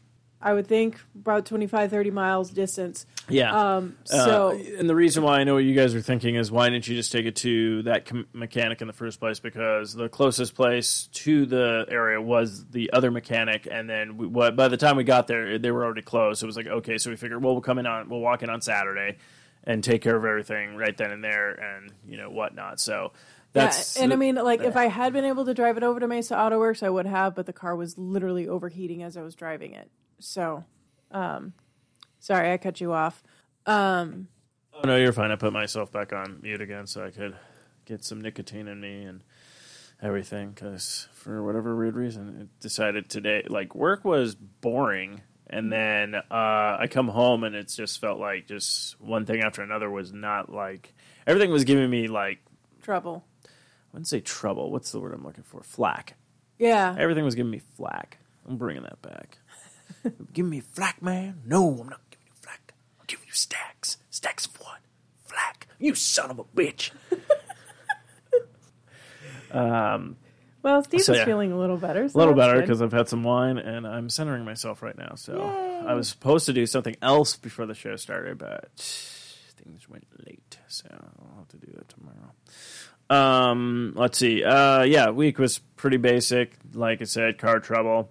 I 0.44 0.52
would 0.52 0.66
think 0.66 1.00
about 1.14 1.46
25, 1.46 1.90
30 1.90 2.10
miles 2.10 2.50
distance. 2.50 3.06
Yeah. 3.30 3.76
Um, 3.76 3.96
so 4.04 4.50
Uh, 4.50 4.78
and 4.78 4.88
the 4.90 4.94
reason 4.94 5.22
why 5.22 5.40
I 5.40 5.44
know 5.44 5.54
what 5.54 5.64
you 5.64 5.74
guys 5.74 5.94
are 5.94 6.02
thinking 6.02 6.34
is 6.34 6.52
why 6.52 6.68
didn't 6.68 6.86
you 6.86 6.94
just 6.94 7.10
take 7.10 7.24
it 7.24 7.36
to 7.36 7.82
that 7.84 8.04
com- 8.04 8.26
mechanic 8.34 8.82
in 8.82 8.86
the 8.86 8.92
first 8.92 9.18
place? 9.20 9.40
Because 9.40 9.94
the 9.94 10.10
closest 10.10 10.54
place 10.54 11.08
to 11.14 11.46
the 11.46 11.86
area 11.88 12.20
was 12.20 12.66
the 12.66 12.92
other 12.92 13.10
mechanic, 13.10 13.66
and 13.70 13.88
then 13.88 14.18
we, 14.18 14.26
what, 14.26 14.54
by 14.54 14.68
the 14.68 14.76
time 14.76 14.96
we 14.96 15.04
got 15.04 15.26
there, 15.28 15.58
they 15.58 15.70
were 15.70 15.82
already 15.82 16.02
closed. 16.02 16.40
So 16.40 16.44
it 16.44 16.48
was 16.48 16.56
like, 16.58 16.66
okay, 16.66 16.98
so 16.98 17.08
we 17.08 17.16
figured, 17.16 17.42
well, 17.42 17.54
we'll 17.54 17.62
come 17.62 17.78
in 17.78 17.86
on, 17.86 18.10
we'll 18.10 18.20
walk 18.20 18.42
in 18.42 18.50
on 18.50 18.60
Saturday, 18.60 19.16
and 19.64 19.82
take 19.82 20.02
care 20.02 20.14
of 20.14 20.26
everything 20.26 20.76
right 20.76 20.94
then 20.94 21.10
and 21.10 21.24
there, 21.24 21.52
and 21.52 21.90
you 22.06 22.18
know 22.18 22.28
whatnot. 22.28 22.80
So 22.80 23.12
that's 23.54 23.96
yeah, 23.96 24.04
and 24.04 24.12
I 24.12 24.16
mean, 24.16 24.34
like, 24.34 24.60
if 24.60 24.76
I 24.76 24.88
had 24.88 25.14
been 25.14 25.24
able 25.24 25.46
to 25.46 25.54
drive 25.54 25.78
it 25.78 25.82
over 25.82 26.00
to 26.00 26.06
Mesa 26.06 26.38
Auto 26.38 26.58
Works, 26.58 26.82
I 26.82 26.90
would 26.90 27.06
have, 27.06 27.34
but 27.34 27.46
the 27.46 27.54
car 27.54 27.74
was 27.74 27.96
literally 27.96 28.46
overheating 28.46 29.02
as 29.02 29.16
I 29.16 29.22
was 29.22 29.34
driving 29.34 29.72
it. 29.72 29.90
So, 30.18 30.64
um, 31.10 31.52
sorry, 32.20 32.52
I 32.52 32.56
cut 32.58 32.80
you 32.80 32.92
off. 32.92 33.22
Um, 33.66 34.28
Oh 34.76 34.86
no, 34.86 34.96
you're 34.96 35.12
fine. 35.12 35.30
I 35.30 35.36
put 35.36 35.52
myself 35.52 35.92
back 35.92 36.12
on 36.12 36.40
mute 36.42 36.60
again 36.60 36.86
so 36.88 37.04
I 37.04 37.10
could 37.10 37.36
get 37.84 38.04
some 38.04 38.20
nicotine 38.20 38.66
in 38.66 38.80
me 38.80 39.04
and 39.04 39.22
everything. 40.02 40.50
Because 40.50 41.08
for 41.12 41.42
whatever 41.44 41.76
weird 41.76 41.94
reason, 41.94 42.40
it 42.40 42.60
decided 42.60 43.08
today 43.08 43.44
like 43.48 43.74
work 43.74 44.04
was 44.04 44.34
boring, 44.34 45.22
and 45.48 45.72
then 45.72 46.16
uh, 46.16 46.24
I 46.80 46.88
come 46.90 47.06
home 47.08 47.44
and 47.44 47.54
it's 47.54 47.76
just 47.76 48.00
felt 48.00 48.18
like 48.18 48.48
just 48.48 49.00
one 49.00 49.26
thing 49.26 49.42
after 49.42 49.62
another 49.62 49.88
was 49.88 50.12
not 50.12 50.50
like 50.50 50.92
everything 51.26 51.52
was 51.52 51.62
giving 51.64 51.88
me 51.88 52.08
like 52.08 52.40
trouble. 52.82 53.24
I 53.46 53.48
wouldn't 53.92 54.08
say 54.08 54.20
trouble. 54.20 54.72
What's 54.72 54.90
the 54.90 54.98
word 54.98 55.14
I'm 55.14 55.24
looking 55.24 55.44
for? 55.44 55.62
Flack. 55.62 56.16
Yeah. 56.58 56.96
Everything 56.98 57.24
was 57.24 57.36
giving 57.36 57.52
me 57.52 57.60
flack. 57.76 58.18
I'm 58.48 58.56
bringing 58.56 58.82
that 58.82 59.00
back. 59.02 59.38
Give 60.32 60.46
me 60.46 60.60
flack, 60.60 61.02
man. 61.02 61.40
No, 61.44 61.68
I'm 61.70 61.88
not 61.88 62.00
giving 62.10 62.26
you 62.26 62.32
flack. 62.40 62.74
I'm 63.00 63.04
giving 63.06 63.26
you 63.26 63.32
stacks. 63.32 63.98
Stacks 64.10 64.46
of 64.46 64.56
what? 64.60 64.78
Flack. 65.24 65.66
You 65.78 65.94
son 65.94 66.30
of 66.30 66.38
a 66.38 66.44
bitch. 66.44 66.90
um, 69.50 70.16
Well, 70.62 70.82
Steve 70.84 71.02
So, 71.02 71.12
is 71.12 71.18
yeah. 71.18 71.24
feeling 71.24 71.52
a 71.52 71.58
little 71.58 71.76
better. 71.76 72.08
So 72.08 72.16
A 72.16 72.18
little 72.18 72.34
better 72.34 72.60
because 72.60 72.82
I've 72.82 72.92
had 72.92 73.08
some 73.08 73.22
wine 73.22 73.58
and 73.58 73.86
I'm 73.86 74.08
centering 74.10 74.44
myself 74.44 74.82
right 74.82 74.96
now. 74.96 75.14
So 75.16 75.36
Yay. 75.36 75.82
I 75.88 75.94
was 75.94 76.08
supposed 76.08 76.46
to 76.46 76.52
do 76.52 76.66
something 76.66 76.96
else 77.02 77.36
before 77.36 77.66
the 77.66 77.74
show 77.74 77.96
started, 77.96 78.38
but 78.38 78.70
things 78.76 79.88
went 79.88 80.06
late. 80.26 80.58
So 80.68 80.86
I'll 80.90 81.38
have 81.38 81.48
to 81.48 81.56
do 81.58 81.72
that 81.76 81.88
tomorrow. 81.88 82.32
Um, 83.10 83.92
let's 83.96 84.18
see. 84.18 84.42
Uh, 84.42 84.82
yeah, 84.82 85.10
week 85.10 85.38
was 85.38 85.58
pretty 85.76 85.98
basic. 85.98 86.56
Like 86.72 87.02
I 87.02 87.04
said, 87.04 87.38
car 87.38 87.60
trouble. 87.60 88.10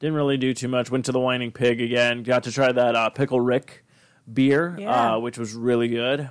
Didn't 0.00 0.14
really 0.16 0.36
do 0.38 0.52
too 0.54 0.68
much. 0.68 0.90
Went 0.90 1.04
to 1.06 1.12
the 1.12 1.20
Whining 1.20 1.52
Pig 1.52 1.80
again. 1.80 2.22
Got 2.22 2.44
to 2.44 2.52
try 2.52 2.72
that 2.72 2.96
uh, 2.96 3.10
Pickle 3.10 3.40
Rick 3.40 3.84
beer, 4.32 4.76
Yeah. 4.78 5.14
uh, 5.14 5.18
which 5.18 5.38
was 5.38 5.54
really 5.54 5.88
good. 5.88 6.28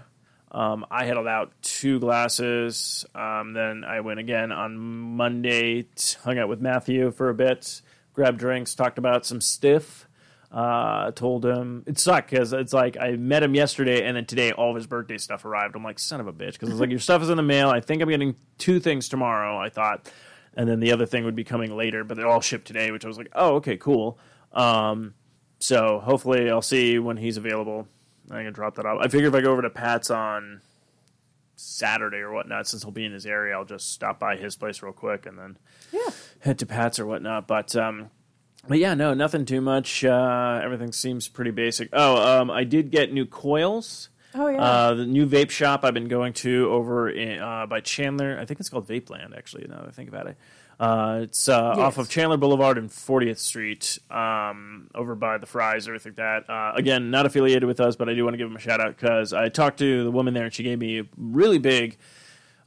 Um, 0.52 0.86
I 0.90 1.06
had 1.06 1.18
about 1.18 1.52
two 1.62 2.00
glasses. 2.00 3.06
Um, 3.14 3.54
then 3.54 3.84
I 3.84 4.00
went 4.00 4.20
again 4.20 4.52
on 4.52 4.78
Monday, 4.78 5.86
hung 6.24 6.40
out 6.40 6.50
with 6.50 6.60
Matthew 6.60 7.12
for 7.12 7.30
a 7.30 7.36
bit, 7.36 7.84
grabbed 8.14 8.40
drinks, 8.40 8.74
talked 8.74 8.98
about 8.98 9.26
some 9.26 9.40
stiff. 9.42 10.08
Uh, 10.52 11.12
told 11.12 11.46
him 11.46 11.84
it 11.86 12.00
sucked 12.00 12.32
because 12.32 12.54
it's 12.54 12.74
like 12.74 12.98
I 13.00 13.12
met 13.12 13.44
him 13.44 13.54
yesterday 13.54 14.04
and 14.08 14.18
then 14.18 14.26
today 14.26 14.52
all 14.52 14.72
of 14.72 14.76
his 14.76 14.88
birthday 14.88 15.20
stuff 15.20 15.46
arrived. 15.46 15.76
I'm 15.76 15.84
like, 15.84 16.00
son 16.00 16.20
of 16.20 16.26
a 16.26 16.34
bitch, 16.34 16.54
because 16.54 16.70
it's 16.72 16.80
like 16.80 16.90
your 16.90 16.98
stuff 16.98 17.22
is 17.22 17.30
in 17.30 17.38
the 17.38 17.44
mail. 17.44 17.70
I 17.70 17.82
think 17.82 18.02
I'm 18.02 18.10
getting 18.10 18.36
two 18.58 18.80
things 18.80 19.08
tomorrow. 19.10 19.60
I 19.60 19.70
thought, 19.70 20.12
and 20.56 20.68
then 20.70 20.80
the 20.80 20.92
other 20.92 21.06
thing 21.06 21.24
would 21.26 21.36
be 21.36 21.44
coming 21.44 21.76
later, 21.76 22.04
but 22.04 22.18
they're 22.18 22.28
all 22.28 22.42
shipped 22.42 22.66
today, 22.68 22.92
which 22.92 23.06
I 23.06 23.08
was 23.08 23.18
like, 23.18 23.30
oh, 23.34 23.56
okay, 23.56 23.78
cool. 23.78 24.18
Um, 24.54 25.14
so 25.60 26.00
hopefully 26.00 26.50
I'll 26.50 26.62
see 26.62 27.00
when 27.00 27.18
he's 27.18 27.38
available. 27.38 27.88
I 28.32 28.44
can 28.44 28.54
drop 28.54 28.76
that 28.76 28.86
off. 28.86 29.00
I 29.02 29.08
figure 29.08 29.28
if 29.28 29.36
I 29.36 29.42
go 29.42 29.52
over 29.52 29.62
to 29.64 29.70
Pat's 29.70 30.10
on 30.12 30.62
Saturday 31.56 32.18
or 32.18 32.32
whatnot, 32.32 32.68
since 32.68 32.84
he'll 32.84 32.92
be 32.92 33.06
in 33.06 33.12
his 33.12 33.26
area, 33.26 33.56
I'll 33.56 33.66
just 33.66 33.92
stop 33.92 34.20
by 34.20 34.38
his 34.38 34.56
place 34.56 34.82
real 34.82 34.94
quick 34.94 35.26
and 35.26 35.38
then 35.38 35.58
Yeah. 35.92 36.10
head 36.40 36.60
to 36.60 36.66
Pat's 36.66 37.00
or 37.00 37.06
whatnot. 37.06 37.48
But 37.48 37.76
um, 37.76 38.10
but 38.68 38.78
yeah, 38.78 38.94
no, 38.94 39.14
nothing 39.14 39.46
too 39.46 39.62
much. 39.62 40.04
Uh, 40.06 40.62
everything 40.64 40.92
seems 40.92 41.28
pretty 41.28 41.52
basic. 41.52 41.90
Oh, 41.92 42.42
um, 42.42 42.52
I 42.52 42.64
did 42.64 42.92
get 42.92 43.12
new 43.12 43.26
coils. 43.26 44.10
Oh 44.36 44.48
yeah. 44.48 44.62
Uh, 44.62 44.94
the 44.94 45.06
new 45.06 45.26
vape 45.26 45.50
shop 45.50 45.84
I've 45.84 45.94
been 45.94 46.08
going 46.08 46.34
to 46.34 46.70
over 46.72 47.10
in, 47.10 47.40
uh, 47.40 47.66
by 47.66 47.80
Chandler. 47.82 48.38
I 48.40 48.46
think 48.46 48.60
it's 48.60 48.70
called 48.70 48.88
Vape 48.88 49.10
Land, 49.10 49.34
actually. 49.36 49.66
Now 49.68 49.80
that 49.82 49.88
I 49.88 49.92
think 49.92 50.10
about 50.10 50.28
it, 50.28 50.38
uh, 50.80 51.20
it's 51.24 51.50
uh, 51.50 51.60
off 51.62 51.98
of 51.98 52.10
Chandler 52.10 52.38
Boulevard 52.38 52.78
and 52.78 52.90
40th 52.90 53.40
Street, 53.40 53.98
um, 54.12 54.88
over 54.96 55.16
by 55.16 55.38
the 55.38 55.46
Fry's, 55.46 55.88
everything 55.88 56.14
like 56.16 56.46
that. 56.46 56.50
Uh, 56.50 56.74
again, 56.76 57.12
not 57.12 57.26
affiliated 57.26 57.66
with 57.66 57.80
us, 57.80 57.96
but 57.96 58.08
I 58.08 58.14
do 58.14 58.24
want 58.24 58.36
to 58.36 58.38
give 58.38 58.48
them 58.48 58.56
a 58.56 58.60
shout 58.60 58.80
out 58.80 58.96
because 58.96 59.34
I 59.34 59.50
talked 59.50 59.80
to 59.80 60.04
the 60.04 60.12
woman 60.12 60.34
there 60.34 60.46
and 60.46 60.54
she 60.54 60.64
gave 60.64 60.80
me 60.80 61.00
a 61.00 61.04
really 61.18 61.58
big, 61.58 61.98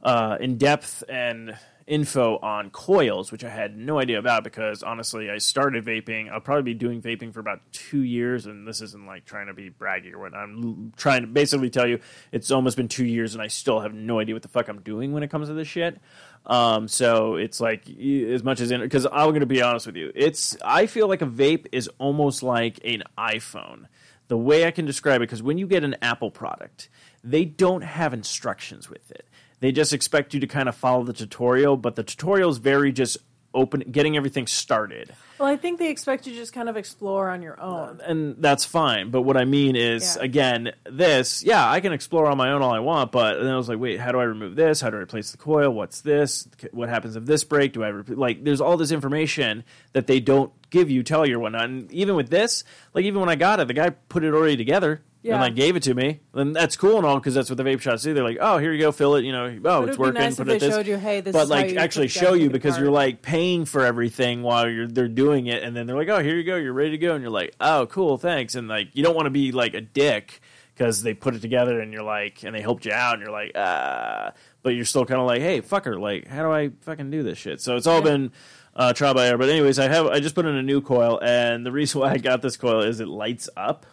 uh, 0.03 0.37
in 0.39 0.57
depth 0.57 1.03
and 1.07 1.57
info 1.87 2.37
on 2.37 2.69
coils, 2.69 3.31
which 3.31 3.43
I 3.43 3.49
had 3.49 3.77
no 3.77 3.99
idea 3.99 4.19
about 4.19 4.43
because 4.43 4.83
honestly, 4.83 5.29
I 5.29 5.37
started 5.37 5.85
vaping. 5.85 6.31
I'll 6.31 6.39
probably 6.39 6.63
be 6.63 6.73
doing 6.73 7.01
vaping 7.01 7.33
for 7.33 7.39
about 7.39 7.61
two 7.71 8.03
years, 8.03 8.45
and 8.45 8.67
this 8.67 8.81
isn't 8.81 9.05
like 9.05 9.25
trying 9.25 9.47
to 9.47 9.53
be 9.53 9.69
braggy 9.69 10.13
or 10.13 10.19
whatnot. 10.19 10.43
I'm 10.43 10.93
trying 10.95 11.21
to 11.21 11.27
basically 11.27 11.69
tell 11.69 11.87
you 11.87 11.99
it's 12.31 12.51
almost 12.51 12.77
been 12.77 12.87
two 12.87 13.05
years, 13.05 13.33
and 13.33 13.41
I 13.41 13.47
still 13.47 13.79
have 13.81 13.93
no 13.93 14.19
idea 14.19 14.35
what 14.35 14.41
the 14.41 14.47
fuck 14.47 14.67
I'm 14.67 14.81
doing 14.81 15.11
when 15.11 15.23
it 15.23 15.29
comes 15.29 15.47
to 15.47 15.53
this 15.53 15.67
shit. 15.67 15.99
Um, 16.45 16.87
so 16.87 17.35
it's 17.35 17.59
like 17.59 17.89
as 17.89 18.43
much 18.43 18.59
as 18.59 18.71
because 18.71 19.05
I'm 19.05 19.29
going 19.29 19.41
to 19.41 19.45
be 19.45 19.61
honest 19.61 19.85
with 19.85 19.95
you, 19.95 20.11
it's 20.15 20.57
I 20.63 20.87
feel 20.87 21.07
like 21.07 21.21
a 21.21 21.27
vape 21.27 21.67
is 21.71 21.89
almost 21.97 22.43
like 22.43 22.79
an 22.85 23.03
iPhone. 23.17 23.85
The 24.29 24.37
way 24.37 24.65
I 24.65 24.71
can 24.71 24.85
describe 24.85 25.17
it, 25.17 25.25
because 25.25 25.43
when 25.43 25.57
you 25.57 25.67
get 25.67 25.83
an 25.83 25.95
Apple 26.01 26.31
product, 26.31 26.89
they 27.23 27.45
don't 27.45 27.81
have 27.81 28.13
instructions 28.13 28.89
with 28.89 29.11
it. 29.11 29.27
They 29.63 29.71
just 29.71 29.93
expect 29.93 30.33
you 30.33 30.41
to 30.41 30.47
kind 30.47 30.67
of 30.67 30.75
follow 30.75 31.05
the 31.05 31.13
tutorial, 31.13 31.77
but 31.77 31.95
the 31.95 32.03
tutorial 32.03 32.49
is 32.49 32.57
very 32.57 32.91
just 32.91 33.15
open, 33.53 33.79
getting 33.89 34.17
everything 34.17 34.45
started. 34.45 35.15
well, 35.39 35.47
I 35.47 35.55
think 35.55 35.79
they 35.79 35.89
expect 35.89 36.27
you 36.27 36.33
to 36.33 36.37
just 36.37 36.51
kind 36.51 36.67
of 36.67 36.75
explore 36.75 37.29
on 37.29 37.41
your 37.41 37.57
own. 37.61 38.01
Uh, 38.01 38.03
and 38.05 38.35
that's 38.39 38.65
fine. 38.65 39.09
But 39.09 39.21
what 39.21 39.37
I 39.37 39.45
mean 39.45 39.77
is, 39.77 40.17
Yeah. 40.17 40.23
again, 40.23 40.71
this, 40.83 41.45
yeah, 41.45 41.71
I 41.71 41.79
can 41.79 41.93
explore 41.93 42.25
on 42.29 42.35
my 42.35 42.51
own 42.51 42.61
all 42.61 42.73
I 42.73 42.79
want, 42.79 43.13
but 43.13 43.41
then 43.41 43.47
I 43.49 43.55
was 43.55 43.69
like, 43.69 43.79
wait, 43.79 44.01
how 44.01 44.11
do 44.11 44.19
I 44.19 44.25
remove 44.25 44.57
this? 44.57 44.81
How 44.81 44.89
do 44.89 44.97
I 44.97 44.99
replace 44.99 45.31
the 45.31 45.37
coil? 45.37 45.71
What's 45.73 46.01
this? 46.01 46.45
What 46.73 46.89
happens 46.89 47.15
if 47.15 47.23
this 47.23 47.45
break? 47.45 47.71
Do 47.71 47.85
I, 47.85 47.87
re- 47.87 48.15
like, 48.15 48.43
there's 48.43 48.59
all 48.59 48.75
this 48.75 48.91
information 48.91 49.63
that 49.93 50.07
they 50.07 50.19
don't 50.19 50.51
give 50.71 50.89
you, 50.89 51.03
tell 51.03 51.25
you, 51.25 51.37
or 51.37 51.39
whatnot. 51.39 51.63
And 51.63 51.89
even 51.93 52.15
with 52.17 52.29
this, 52.29 52.65
like, 52.93 53.05
even 53.05 53.21
when 53.21 53.29
I 53.29 53.35
got 53.35 53.61
it, 53.61 53.69
the 53.69 53.73
guy 53.73 53.91
put 53.91 54.25
it 54.25 54.33
already 54.33 54.57
together. 54.57 55.01
Yeah. 55.23 55.35
And 55.35 55.41
like 55.41 55.55
gave 55.55 55.77
it 55.77 55.83
to 55.83 55.93
me, 55.93 56.19
then 56.33 56.51
that's 56.51 56.75
cool 56.75 56.97
and 56.97 57.05
all 57.05 57.17
because 57.17 57.33
that's 57.33 57.49
what 57.49 57.55
the 57.55 57.63
vape 57.63 57.79
shops 57.79 58.03
do. 58.03 58.13
They're 58.13 58.25
like, 58.25 58.39
"Oh, 58.41 58.57
here 58.57 58.73
you 58.73 58.79
go, 58.81 58.91
fill 58.91 59.15
it." 59.15 59.23
You 59.23 59.31
know, 59.31 59.57
oh, 59.63 59.83
it's 59.85 59.97
working. 59.97 60.21
nice 60.21 60.35
put 60.35 60.49
it 60.49 60.59
they 60.59 60.67
this. 60.67 60.75
showed 60.75 60.85
you, 60.85 60.97
hey, 60.97 61.21
this 61.21 61.31
but 61.31 61.43
is 61.43 61.49
how 61.49 61.55
like 61.55 61.75
actually 61.77 62.09
show 62.09 62.33
you 62.33 62.49
because 62.49 62.77
you're 62.77 62.91
like 62.91 63.21
paying 63.21 63.63
for 63.63 63.85
everything 63.85 64.43
while 64.43 64.69
you're 64.69 64.85
they're 64.85 65.07
doing 65.07 65.47
it, 65.47 65.63
and 65.63 65.75
then 65.77 65.87
they're 65.87 65.95
like, 65.95 66.09
"Oh, 66.09 66.21
here 66.21 66.35
you 66.35 66.43
go, 66.43 66.57
you're 66.57 66.73
ready 66.73 66.91
to 66.91 66.97
go," 66.97 67.13
and 67.13 67.21
you're 67.21 67.31
like, 67.31 67.55
"Oh, 67.61 67.85
cool, 67.85 68.17
thanks." 68.17 68.55
And 68.55 68.67
like, 68.67 68.89
you 68.93 69.01
don't 69.01 69.15
want 69.15 69.27
to 69.27 69.29
be 69.31 69.53
like 69.53 69.73
a 69.73 69.81
dick 69.81 70.41
because 70.75 71.03
they 71.03 71.13
put 71.13 71.35
it 71.35 71.41
together 71.41 71.79
and 71.79 71.93
you're 71.93 72.03
like, 72.03 72.43
and 72.43 72.53
they 72.53 72.61
helped 72.61 72.85
you 72.85 72.91
out, 72.91 73.13
and 73.13 73.21
you're 73.23 73.31
like, 73.31 73.53
ah, 73.55 74.31
but 74.61 74.71
you're 74.71 74.83
still 74.83 75.05
kind 75.05 75.21
of 75.21 75.25
like, 75.27 75.41
"Hey, 75.41 75.61
fucker, 75.61 75.97
like, 75.97 76.27
how 76.27 76.43
do 76.43 76.51
I 76.51 76.71
fucking 76.81 77.11
do 77.11 77.23
this 77.23 77.37
shit?" 77.37 77.61
So 77.61 77.77
it's 77.77 77.87
all 77.87 77.99
Yeah. 77.99 78.03
been. 78.11 78.31
Uh, 78.75 78.91
trial 78.91 79.13
by 79.13 79.27
error, 79.27 79.37
but 79.37 79.49
anyways, 79.49 79.77
I 79.77 79.87
have 79.87 80.07
I 80.07 80.19
just 80.19 80.33
put 80.33 80.47
in 80.47 80.55
a 80.55 80.63
new 80.63 80.81
coil, 80.81 81.19
and 81.21 81.63
the 81.63 81.71
reason 81.71 82.01
why 82.01 82.09
I 82.13 82.17
got 82.17 82.41
this 82.41 82.57
coil 82.57 82.81
is 82.81 82.99
it 83.01 83.07
lights 83.07 83.47
up, 83.55 83.85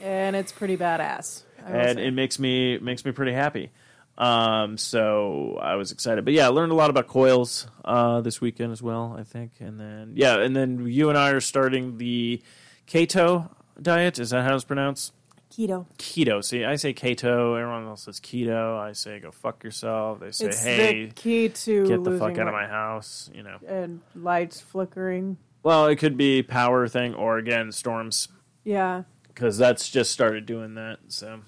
and 0.00 0.36
it's 0.36 0.52
pretty 0.52 0.76
badass. 0.76 1.42
And 1.64 1.98
say. 1.98 2.06
it 2.06 2.10
makes 2.12 2.38
me 2.38 2.78
makes 2.78 3.04
me 3.04 3.12
pretty 3.12 3.32
happy. 3.32 3.70
Um, 4.16 4.78
so 4.78 5.58
I 5.60 5.74
was 5.74 5.90
excited, 5.90 6.24
but 6.24 6.34
yeah, 6.34 6.46
I 6.46 6.48
learned 6.50 6.70
a 6.70 6.76
lot 6.76 6.88
about 6.88 7.08
coils 7.08 7.66
uh, 7.84 8.20
this 8.20 8.40
weekend 8.40 8.70
as 8.70 8.80
well. 8.80 9.16
I 9.18 9.24
think, 9.24 9.52
and 9.60 9.80
then 9.80 10.12
yeah, 10.14 10.38
and 10.38 10.54
then 10.54 10.86
you 10.86 11.08
and 11.08 11.18
I 11.18 11.30
are 11.30 11.40
starting 11.40 11.98
the 11.98 12.42
keto 12.86 13.50
diet. 13.80 14.18
Is 14.18 14.30
that 14.30 14.44
how 14.44 14.54
it's 14.54 14.64
pronounced? 14.64 15.12
keto. 15.54 15.86
Keto. 15.98 16.44
See, 16.44 16.64
I 16.64 16.76
say 16.76 16.92
keto. 16.92 17.58
Everyone 17.58 17.86
else 17.86 18.04
says 18.04 18.20
keto. 18.20 18.78
I 18.78 18.92
say 18.92 19.20
go 19.20 19.30
fuck 19.30 19.62
yourself. 19.64 20.20
They 20.20 20.32
say, 20.32 20.46
It's 20.46 20.62
hey, 20.62 21.06
the 21.06 21.12
key 21.12 21.48
to 21.48 21.86
get 21.86 22.04
the 22.04 22.18
fuck 22.18 22.38
out 22.38 22.48
of 22.48 22.54
my 22.54 22.66
house. 22.66 23.30
You 23.34 23.42
know. 23.42 23.58
and 23.66 24.00
lights 24.14 24.60
flickering. 24.60 25.38
Well, 25.62 25.86
it 25.86 25.96
could 25.96 26.16
be 26.16 26.42
power 26.42 26.86
thing, 26.88 27.14
or 27.14 27.38
again 27.38 27.72
storms, 27.72 28.28
Yeah, 28.64 29.04
because 29.34 29.58
that's 29.58 29.90
just 29.90 30.12
started 30.12 30.46
doing 30.46 30.74
that. 30.74 30.98
So, 31.08 31.40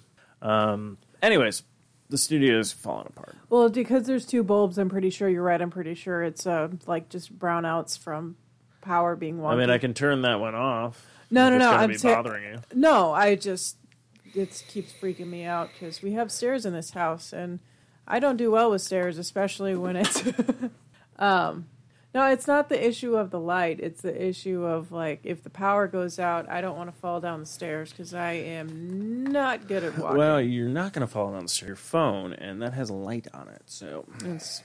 um, 0.42 0.98
anyways, 1.22 1.62
the 2.08 2.18
studio 2.18 2.58
is 2.58 2.72
falling 2.72 3.06
apart. 3.08 3.36
well, 3.48 3.68
because 3.68 4.06
there's 4.06 4.26
two 4.26 4.42
bulbs, 4.42 4.78
I'm 4.78 4.88
pretty 4.88 5.10
sure 5.10 5.28
you're 5.28 5.42
right. 5.42 5.60
I'm 5.60 5.70
pretty 5.70 5.94
sure 5.94 6.22
it's 6.22 6.46
uh, 6.46 6.68
like 6.86 7.08
just 7.08 7.38
brownouts 7.38 7.98
from 7.98 8.36
power 8.80 9.16
being 9.16 9.38
wonky. 9.38 9.52
I 9.52 9.56
mean, 9.56 9.70
I 9.70 9.78
can 9.78 9.94
turn 9.94 10.22
that 10.22 10.40
one 10.40 10.54
off. 10.54 11.04
No, 11.30 11.50
no, 11.50 11.58
no, 11.58 11.70
I'm 11.70 11.90
be 11.90 11.98
bothering 11.98 12.44
you. 12.44 12.58
No, 12.74 13.12
I 13.12 13.34
just 13.34 13.76
it 14.34 14.64
keeps 14.68 14.92
freaking 14.92 15.26
me 15.28 15.44
out 15.44 15.70
because 15.72 16.02
we 16.02 16.12
have 16.12 16.30
stairs 16.30 16.64
in 16.64 16.72
this 16.72 16.90
house, 16.90 17.32
and 17.32 17.58
I 18.06 18.20
don't 18.20 18.36
do 18.36 18.50
well 18.50 18.70
with 18.70 18.82
stairs, 18.82 19.18
especially 19.18 19.74
when 19.74 19.96
it's. 19.96 20.22
um, 21.18 21.66
no, 22.16 22.26
it's 22.28 22.46
not 22.46 22.70
the 22.70 22.82
issue 22.86 23.14
of 23.16 23.30
the 23.30 23.38
light. 23.38 23.78
It's 23.78 24.00
the 24.00 24.26
issue 24.28 24.64
of 24.64 24.90
like 24.90 25.20
if 25.24 25.42
the 25.42 25.50
power 25.50 25.86
goes 25.86 26.18
out, 26.18 26.48
I 26.48 26.62
don't 26.62 26.76
want 26.76 26.92
to 26.92 26.98
fall 26.98 27.20
down 27.20 27.40
the 27.40 27.46
stairs 27.46 27.90
because 27.90 28.14
I 28.14 28.32
am 28.32 29.24
not 29.24 29.68
good 29.68 29.84
at 29.84 29.98
walking. 29.98 30.16
Well, 30.16 30.40
you're 30.40 30.68
not 30.70 30.94
going 30.94 31.06
to 31.06 31.12
fall 31.12 31.30
down 31.32 31.42
the 31.42 31.48
stairs. 31.48 31.68
your 31.68 31.76
phone, 31.76 32.32
and 32.32 32.62
that 32.62 32.72
has 32.72 32.88
a 32.88 32.94
light 32.94 33.26
on 33.34 33.48
it. 33.48 33.62
So 33.66 34.06
It's- 34.20 34.62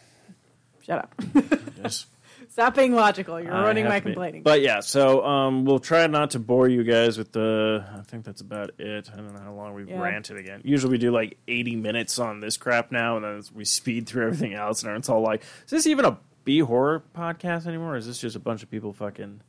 shut 0.81 1.00
up. 1.00 1.13
just 1.84 2.08
Stop 2.50 2.75
being 2.75 2.93
logical. 2.93 3.39
You're 3.39 3.53
I 3.53 3.63
ruining 3.63 3.86
my 3.86 4.00
be- 4.00 4.05
complaining. 4.12 4.43
But 4.43 4.62
yeah, 4.62 4.79
so 4.81 5.24
um, 5.24 5.63
we'll 5.63 5.79
try 5.79 6.05
not 6.08 6.31
to 6.31 6.39
bore 6.39 6.67
you 6.67 6.84
guys 6.84 7.17
with 7.17 7.31
the. 7.31 7.86
I 7.98 8.01
think 8.01 8.25
that's 8.25 8.41
about 8.41 8.72
it. 8.79 9.10
I 9.13 9.15
don't 9.17 9.34
know 9.34 9.39
how 9.39 9.53
long 9.53 9.74
we've 9.74 9.88
Yeah. 9.89 10.01
ranted 10.01 10.38
again. 10.38 10.62
Usually 10.65 10.91
we 10.91 10.98
do 10.98 11.12
like 11.12 11.38
80 11.48 11.75
minutes 11.77 12.17
on 12.20 12.39
this 12.39 12.58
crap 12.58 12.91
now, 12.91 13.15
and 13.17 13.24
then 13.25 13.43
we 13.53 13.63
speed 13.63 14.08
through 14.08 14.25
everything 14.25 14.53
else, 14.53 14.84
and 14.84 14.98
it's 14.98 15.08
all 15.08 15.22
like, 15.22 15.43
is 15.65 15.72
this 15.72 15.88
even 15.88 16.03
a 16.05 16.17
B 16.43 16.60
horror 16.60 17.03
podcast 17.15 17.67
anymore? 17.67 17.93
Or 17.93 17.98
is 17.98 18.07
this 18.07 18.19
just 18.19 18.36
a 18.36 18.39
bunch 18.39 18.63
of 18.63 18.69
people 18.71 18.93
fucking 18.93 19.41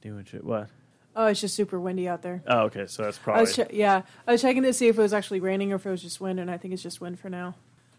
doing 0.00 0.24
shit? 0.24 0.44
What? 0.44 0.68
oh, 1.16 1.26
it's 1.26 1.40
just 1.40 1.54
super 1.54 1.78
windy 1.78 2.08
out 2.08 2.22
there. 2.22 2.42
Oh, 2.46 2.62
okay, 2.62 2.86
so 2.86 3.04
that's 3.04 3.18
I 3.18 3.22
probably 3.22 3.40
was 3.42 3.54
che- 3.54 3.68
yeah, 3.72 4.02
I 4.26 4.32
was 4.32 4.42
checking 4.42 4.64
to 4.64 4.72
see 4.72 4.88
if 4.88 4.98
it 4.98 5.02
was 5.02 5.12
actually 5.14 5.38
raining 5.40 5.72
or 5.72 5.76
if 5.76 5.86
it 5.86 5.90
was 5.90 6.02
just 6.02 6.20
wind, 6.20 6.40
and 6.40 6.50
I 6.50 6.56
think 6.56 6.74
it's 6.74 6.82
just 6.82 7.00
wind 7.00 7.20
for 7.20 7.30
now. 7.30 7.54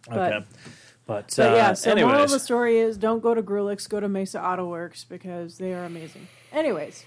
But, 0.10 0.34
okay. 0.34 0.46
But, 1.08 1.36
but 1.38 1.40
uh, 1.40 1.56
yeah, 1.56 1.74
so 1.74 1.96
moral 1.96 2.10
of 2.10 2.14
anyways, 2.16 2.32
the 2.32 2.40
story 2.40 2.78
is 2.80 2.98
don't 2.98 3.22
go 3.22 3.34
to 3.34 3.42
Greulichs, 3.42 3.88
go 3.88 4.00
to 4.02 4.10
Mesa 4.10 4.44
Auto 4.44 4.68
Works 4.68 5.06
because 5.06 5.58
they 5.58 5.74
are 5.74 5.86
amazing. 5.86 6.28
Anyways, 6.52 7.06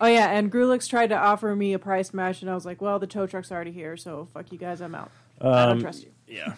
oh 0.00 0.06
yeah, 0.06 0.30
and 0.30 0.50
Greulichs 0.50 0.88
tried 0.88 1.08
to 1.08 1.16
offer 1.18 1.54
me 1.54 1.74
a 1.74 1.78
price 1.78 2.14
match, 2.14 2.40
and 2.40 2.50
I 2.50 2.54
was 2.54 2.64
like, 2.64 2.80
well, 2.80 2.98
the 2.98 3.06
tow 3.06 3.26
truck's 3.26 3.52
already 3.52 3.72
here, 3.72 3.96
so 3.98 4.26
fuck 4.32 4.50
you 4.52 4.58
guys, 4.58 4.80
I'm 4.80 4.94
out. 4.94 5.10
I 5.40 5.66
don't 5.66 5.72
Um, 5.72 5.80
trust 5.82 6.04
you. 6.04 6.10
yeah. 6.28 6.54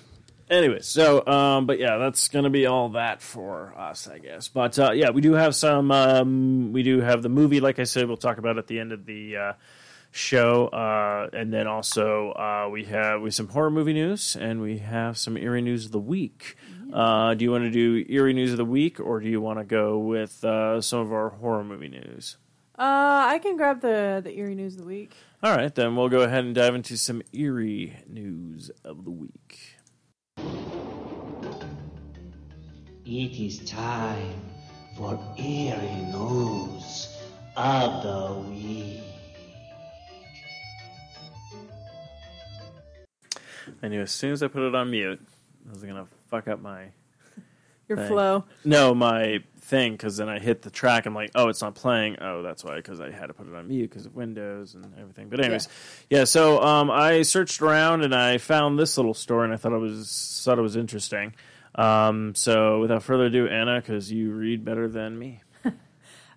Anyways, 0.54 0.86
so 0.86 1.26
um, 1.26 1.66
but 1.66 1.80
yeah, 1.80 1.98
that's 1.98 2.28
gonna 2.28 2.50
be 2.50 2.66
all 2.66 2.90
that 2.90 3.20
for 3.20 3.74
us, 3.76 4.06
I 4.06 4.18
guess. 4.18 4.46
But 4.46 4.78
uh, 4.78 4.92
yeah, 4.92 5.10
we 5.10 5.20
do 5.20 5.32
have 5.32 5.56
some. 5.56 5.90
Um, 5.90 6.72
we 6.72 6.84
do 6.84 7.00
have 7.00 7.22
the 7.22 7.28
movie, 7.28 7.60
like 7.60 7.80
I 7.80 7.84
said, 7.84 8.06
we'll 8.06 8.16
talk 8.16 8.38
about 8.38 8.56
at 8.56 8.68
the 8.68 8.78
end 8.78 8.92
of 8.92 9.04
the 9.04 9.36
uh, 9.36 9.52
show, 10.12 10.68
uh, 10.68 11.28
and 11.32 11.52
then 11.52 11.66
also 11.66 12.30
uh, 12.30 12.68
we 12.70 12.84
have 12.84 13.20
we 13.20 13.26
have 13.26 13.34
some 13.34 13.48
horror 13.48 13.70
movie 13.70 13.92
news, 13.92 14.36
and 14.36 14.60
we 14.60 14.78
have 14.78 15.18
some 15.18 15.36
eerie 15.36 15.60
news 15.60 15.86
of 15.86 15.92
the 15.92 15.98
week. 15.98 16.56
Uh, 16.92 17.34
do 17.34 17.44
you 17.44 17.50
want 17.50 17.64
to 17.64 17.70
do 17.70 18.04
eerie 18.08 18.32
news 18.32 18.52
of 18.52 18.56
the 18.56 18.64
week, 18.64 19.00
or 19.00 19.18
do 19.18 19.28
you 19.28 19.40
want 19.40 19.58
to 19.58 19.64
go 19.64 19.98
with 19.98 20.44
uh, 20.44 20.80
some 20.80 21.00
of 21.00 21.12
our 21.12 21.30
horror 21.30 21.64
movie 21.64 21.88
news? 21.88 22.36
Uh, 22.78 23.26
I 23.28 23.40
can 23.42 23.56
grab 23.56 23.80
the 23.80 24.20
the 24.22 24.30
eerie 24.38 24.54
news 24.54 24.74
of 24.74 24.82
the 24.82 24.86
week. 24.86 25.12
All 25.42 25.54
right, 25.54 25.74
then 25.74 25.96
we'll 25.96 26.08
go 26.08 26.20
ahead 26.20 26.44
and 26.44 26.54
dive 26.54 26.76
into 26.76 26.96
some 26.96 27.22
eerie 27.32 27.96
news 28.08 28.70
of 28.84 29.04
the 29.04 29.10
week. 29.10 29.73
It 33.06 33.38
is 33.38 33.58
time 33.68 34.40
for 34.96 35.20
eerie 35.36 36.06
news 36.10 37.14
of 37.54 38.02
the 38.02 38.48
week. 38.48 39.02
I 43.82 43.88
knew 43.88 44.00
as 44.00 44.10
soon 44.10 44.32
as 44.32 44.42
I 44.42 44.48
put 44.48 44.62
it 44.62 44.74
on 44.74 44.90
mute, 44.90 45.20
I 45.68 45.70
was 45.70 45.82
gonna 45.82 46.06
fuck 46.30 46.48
up 46.48 46.62
my 46.62 46.84
Your 47.90 47.98
Thing. 47.98 48.08
flow. 48.08 48.44
No, 48.64 48.94
my 48.94 49.42
thing, 49.60 49.92
because 49.92 50.16
then 50.16 50.30
I 50.30 50.38
hit 50.38 50.62
the 50.62 50.70
track. 50.70 51.04
I'm 51.04 51.14
like, 51.14 51.30
oh, 51.34 51.48
it's 51.48 51.60
not 51.60 51.74
playing. 51.74 52.16
Oh, 52.22 52.40
that's 52.42 52.64
why, 52.64 52.76
because 52.76 53.02
I 53.02 53.10
had 53.10 53.26
to 53.26 53.34
put 53.34 53.46
it 53.46 53.54
on 53.54 53.68
mute 53.68 53.90
because 53.90 54.06
of 54.06 54.14
Windows 54.14 54.74
and 54.74 54.86
everything. 54.98 55.28
But 55.28 55.40
anyways, 55.40 55.68
yeah. 56.08 56.24
so 56.24 56.62
um, 56.62 56.90
I 56.90 57.20
searched 57.20 57.60
around 57.60 58.02
and 58.02 58.14
I 58.14 58.38
found 58.38 58.78
this 58.78 58.96
little 58.96 59.12
story, 59.12 59.44
and 59.44 59.52
I 59.52 59.58
thought 59.58 59.72
it 59.74 59.78
was 59.78 60.40
thought 60.42 60.58
it 60.58 60.62
was 60.62 60.76
interesting. 60.76 61.34
Um, 61.74 62.34
so 62.34 62.80
without 62.80 63.02
further 63.02 63.26
ado, 63.26 63.48
Anna, 63.48 63.80
because 63.80 64.10
you 64.12 64.32
read 64.32 64.64
better 64.64 64.88
than 64.88 65.18
me. 65.18 65.40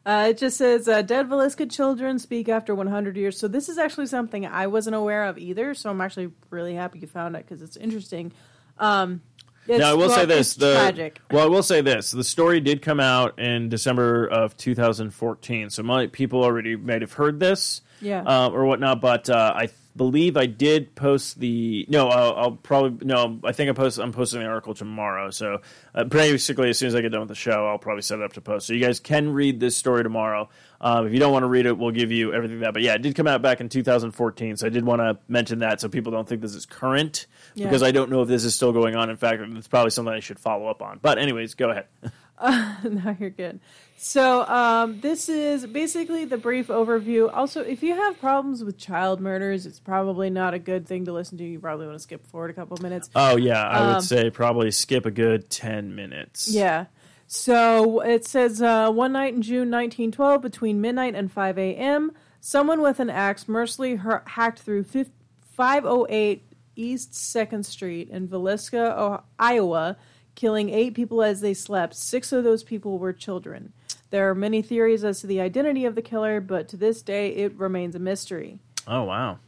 Uh, 0.05 0.27
it 0.29 0.37
just 0.37 0.55
says 0.55 0.87
uh, 0.87 1.01
dead 1.01 1.27
Villisca 1.27 1.69
children 1.69 2.17
speak 2.17 2.47
after 2.47 2.73
100 2.73 3.17
years. 3.17 3.37
So 3.37 3.49
this 3.49 3.67
is 3.67 3.77
actually 3.77 4.05
something 4.05 4.45
I 4.45 4.67
wasn't 4.67 4.95
aware 4.95 5.25
of 5.25 5.37
either. 5.37 5.73
So 5.73 5.89
I'm 5.89 5.99
actually 5.99 6.31
really 6.49 6.75
happy 6.75 6.99
you 6.99 7.07
found 7.07 7.35
it 7.35 7.45
because 7.45 7.61
it's 7.61 7.75
interesting. 7.75 8.31
Um, 8.77 9.21
it's, 9.67 9.79
now 9.79 9.89
I 9.89 9.93
will 9.95 10.07
well, 10.07 10.15
say 10.15 10.25
this: 10.25 10.53
the 10.55 10.75
tragic. 10.75 11.19
well, 11.29 11.43
I 11.43 11.47
will 11.47 11.61
say 11.61 11.81
this: 11.81 12.11
the 12.11 12.23
story 12.23 12.61
did 12.61 12.81
come 12.81 13.01
out 13.01 13.37
in 13.37 13.67
December 13.67 14.25
of 14.25 14.55
2014, 14.55 15.69
so 15.71 15.83
my, 15.83 16.07
people 16.07 16.41
already 16.41 16.77
might 16.77 17.01
have 17.01 17.11
heard 17.11 17.41
this, 17.41 17.81
Yeah. 17.99 18.23
uh, 18.23 18.49
or 18.49 18.65
whatnot. 18.65 19.01
But 19.01 19.29
uh, 19.29 19.53
I 19.57 19.67
believe 19.97 20.37
I 20.37 20.45
did 20.45 20.95
post 20.95 21.39
the 21.39 21.85
no. 21.89 22.07
I'll, 22.09 22.35
I'll 22.35 22.51
probably 22.51 23.05
no. 23.05 23.39
I 23.43 23.51
think 23.51 23.69
I 23.69 23.73
post. 23.73 23.97
I'm 23.97 24.11
posting 24.13 24.39
the 24.39 24.45
article 24.45 24.73
tomorrow. 24.73 25.31
So 25.31 25.61
uh, 25.95 26.03
basically, 26.05 26.69
as 26.69 26.77
soon 26.77 26.87
as 26.87 26.95
I 26.95 27.01
get 27.01 27.11
done 27.11 27.21
with 27.21 27.29
the 27.29 27.35
show, 27.35 27.67
I'll 27.67 27.77
probably 27.79 28.03
set 28.03 28.19
it 28.19 28.23
up 28.23 28.33
to 28.33 28.41
post. 28.41 28.67
So 28.67 28.73
you 28.73 28.79
guys 28.79 28.99
can 28.99 29.29
read 29.33 29.59
this 29.59 29.75
story 29.75 30.03
tomorrow. 30.03 30.49
Um, 30.79 31.07
if 31.07 31.13
you 31.13 31.19
don't 31.19 31.33
want 31.33 31.43
to 31.43 31.47
read 31.47 31.65
it, 31.65 31.77
we'll 31.77 31.91
give 31.91 32.11
you 32.11 32.33
everything 32.33 32.59
that. 32.59 32.73
But 32.73 32.83
yeah, 32.83 32.93
it 32.93 33.01
did 33.01 33.15
come 33.15 33.25
out 33.27 33.41
back 33.41 33.59
in 33.59 33.67
2014, 33.69 34.57
so 34.57 34.67
I 34.67 34.69
did 34.69 34.85
want 34.85 35.01
to 35.01 35.17
mention 35.27 35.59
that 35.59 35.81
so 35.81 35.89
people 35.89 36.11
don't 36.11 36.29
think 36.29 36.41
this 36.41 36.53
is 36.53 36.67
current 36.67 37.25
Yeah. 37.55 37.65
because 37.65 37.81
I 37.81 37.89
don't 37.91 38.11
know 38.11 38.21
if 38.21 38.27
this 38.27 38.43
is 38.45 38.53
still 38.53 38.71
going 38.71 38.95
on. 38.95 39.09
In 39.09 39.17
fact, 39.17 39.41
it's 39.41 39.67
probably 39.67 39.89
something 39.89 40.13
I 40.13 40.19
should 40.19 40.39
follow 40.39 40.67
up 40.67 40.83
on. 40.83 40.99
But 41.01 41.17
anyways, 41.17 41.55
go 41.55 41.71
ahead. 41.71 41.85
no, 42.83 43.15
you're 43.19 43.29
good. 43.31 43.59
So, 43.97 44.45
um, 44.47 45.01
this 45.01 45.27
is 45.27 45.65
basically 45.65 46.23
the 46.25 46.37
brief 46.37 46.67
overview. 46.67 47.33
Also, 47.33 47.61
if 47.61 47.81
you 47.81 47.95
have 47.95 48.19
problems 48.19 48.63
with 48.63 48.77
child 48.77 49.19
murders, 49.19 49.65
it's 49.65 49.79
probably 49.79 50.29
not 50.29 50.53
a 50.53 50.59
good 50.59 50.87
thing 50.87 51.05
to 51.05 51.13
listen 51.13 51.37
to. 51.39 51.43
You 51.43 51.59
probably 51.59 51.87
want 51.87 51.97
to 51.97 52.03
skip 52.03 52.25
forward 52.27 52.51
a 52.51 52.53
couple 52.53 52.77
minutes. 52.77 53.09
Oh 53.15 53.37
yeah, 53.37 53.63
I 53.67 53.79
Um, 53.79 53.93
would 53.95 54.03
say 54.03 54.29
probably 54.29 54.69
skip 54.69 55.05
a 55.07 55.11
good 55.11 55.49
10 55.49 55.95
minutes. 55.95 56.47
Yeah. 56.47 56.85
So 57.25 58.01
it 58.01 58.25
says 58.25 58.61
uh, 58.61 58.91
one 58.91 59.13
night 59.13 59.33
in 59.33 59.41
June 59.41 59.69
1912, 59.71 60.41
between 60.41 60.79
midnight 60.79 61.15
and 61.15 61.31
5 61.31 61.57
a.m., 61.57 62.11
someone 62.39 62.81
with 62.81 62.99
an 62.99 63.09
axe 63.09 63.47
mercilessly 63.47 63.95
her- 63.95 64.23
hacked 64.27 64.59
through 64.59 64.83
fif- 64.83 65.09
508 65.55 66.43
East 66.75 67.11
2nd 67.13 67.65
Street 67.65 68.09
in 68.09 68.27
Villisca, 68.27 69.23
Iowa, 69.39 69.97
killing 70.37 70.69
eight 70.69 70.93
people 70.93 71.21
as 71.21 71.41
they 71.41 71.53
slept. 71.53 71.95
Six 71.95 72.31
of 72.31 72.45
those 72.45 72.63
people 72.63 72.97
were 72.99 73.11
children. 73.11 73.73
There 74.11 74.29
are 74.29 74.35
many 74.35 74.61
theories 74.61 75.03
as 75.03 75.19
to 75.19 75.27
the 75.27 75.41
identity 75.41 75.83
of 75.83 75.95
the 75.95 76.01
killer, 76.01 76.39
but 76.39 76.69
to 76.69 76.77
this 76.77 77.01
day 77.01 77.29
it 77.35 77.53
remains 77.55 77.95
a 77.95 77.99
mystery. 77.99 78.59
Oh 78.87 79.03
wow. 79.03 79.39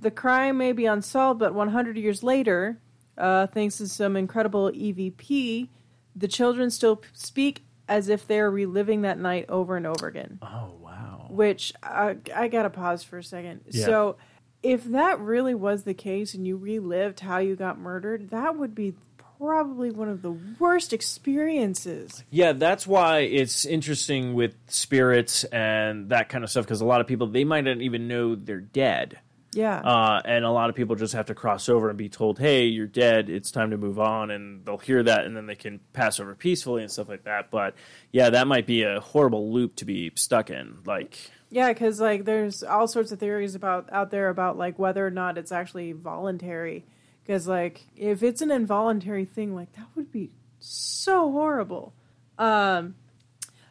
The 0.00 0.10
crime 0.10 0.58
may 0.58 0.72
be 0.72 0.84
unsolved, 0.84 1.40
but 1.40 1.54
100 1.54 1.96
years 1.96 2.22
later, 2.22 2.78
uh, 3.16 3.46
thanks 3.46 3.78
to 3.78 3.88
some 3.88 4.16
incredible 4.16 4.70
EVP, 4.70 5.68
the 6.14 6.28
children 6.28 6.70
still 6.70 6.96
p- 6.96 7.08
speak 7.14 7.64
as 7.88 8.08
if 8.08 8.26
they're 8.26 8.50
reliving 8.50 9.02
that 9.02 9.18
night 9.18 9.46
over 9.48 9.76
and 9.76 9.86
over 9.86 10.06
again. 10.06 10.38
Oh 10.42 10.74
wow. 10.80 11.26
Which 11.30 11.72
uh, 11.82 12.14
I 12.34 12.48
gotta 12.48 12.70
pause 12.70 13.02
for 13.02 13.18
a 13.18 13.24
second. 13.24 13.60
Yeah. 13.70 13.86
So, 13.86 14.16
if 14.60 14.82
that 14.84 15.20
really 15.20 15.54
was 15.54 15.84
the 15.84 15.94
case 15.94 16.34
and 16.34 16.44
you 16.44 16.56
relived 16.56 17.20
how 17.20 17.38
you 17.38 17.54
got 17.54 17.78
murdered, 17.78 18.30
that 18.30 18.56
would 18.56 18.74
be 18.74 18.94
probably 19.38 19.90
one 19.90 20.08
of 20.08 20.22
the 20.22 20.32
worst 20.58 20.92
experiences. 20.92 22.24
Yeah, 22.30 22.52
that's 22.52 22.86
why 22.86 23.20
it's 23.20 23.64
interesting 23.64 24.34
with 24.34 24.54
spirits 24.66 25.44
and 25.44 26.10
that 26.10 26.28
kind 26.28 26.44
of 26.44 26.50
stuff 26.50 26.64
because 26.64 26.80
a 26.80 26.86
lot 26.86 27.00
of 27.00 27.06
people 27.06 27.28
they 27.28 27.44
might 27.44 27.64
not 27.64 27.80
even 27.80 28.08
know 28.08 28.34
they're 28.34 28.60
dead. 28.60 29.18
Yeah. 29.52 29.78
Uh, 29.78 30.20
and 30.24 30.44
a 30.44 30.50
lot 30.50 30.68
of 30.68 30.76
people 30.76 30.94
just 30.94 31.14
have 31.14 31.26
to 31.26 31.34
cross 31.34 31.68
over 31.70 31.88
and 31.88 31.96
be 31.96 32.10
told, 32.10 32.38
"Hey, 32.38 32.66
you're 32.66 32.86
dead. 32.86 33.30
It's 33.30 33.50
time 33.50 33.70
to 33.70 33.78
move 33.78 33.98
on," 33.98 34.30
and 34.30 34.64
they'll 34.64 34.76
hear 34.76 35.02
that, 35.02 35.24
and 35.24 35.34
then 35.34 35.46
they 35.46 35.54
can 35.54 35.80
pass 35.94 36.20
over 36.20 36.34
peacefully 36.34 36.82
and 36.82 36.90
stuff 36.90 37.08
like 37.08 37.24
that. 37.24 37.50
But 37.50 37.74
yeah, 38.12 38.30
that 38.30 38.46
might 38.46 38.66
be 38.66 38.82
a 38.82 39.00
horrible 39.00 39.50
loop 39.52 39.76
to 39.76 39.86
be 39.86 40.12
stuck 40.16 40.50
in. 40.50 40.78
Like, 40.84 41.18
Yeah, 41.50 41.72
because 41.72 41.98
like 41.98 42.26
there's 42.26 42.62
all 42.62 42.86
sorts 42.86 43.10
of 43.10 43.18
theories 43.20 43.54
about 43.54 43.88
out 43.90 44.10
there 44.10 44.28
about 44.28 44.58
like 44.58 44.78
whether 44.78 45.06
or 45.06 45.10
not 45.10 45.38
it's 45.38 45.50
actually 45.50 45.92
voluntary. 45.92 46.84
Because 47.28 47.46
like 47.46 47.84
if 47.94 48.22
it's 48.22 48.40
an 48.40 48.50
involuntary 48.50 49.26
thing, 49.26 49.54
like 49.54 49.70
that 49.74 49.88
would 49.94 50.10
be 50.10 50.30
so 50.58 51.30
horrible. 51.30 51.92
Um, 52.38 52.94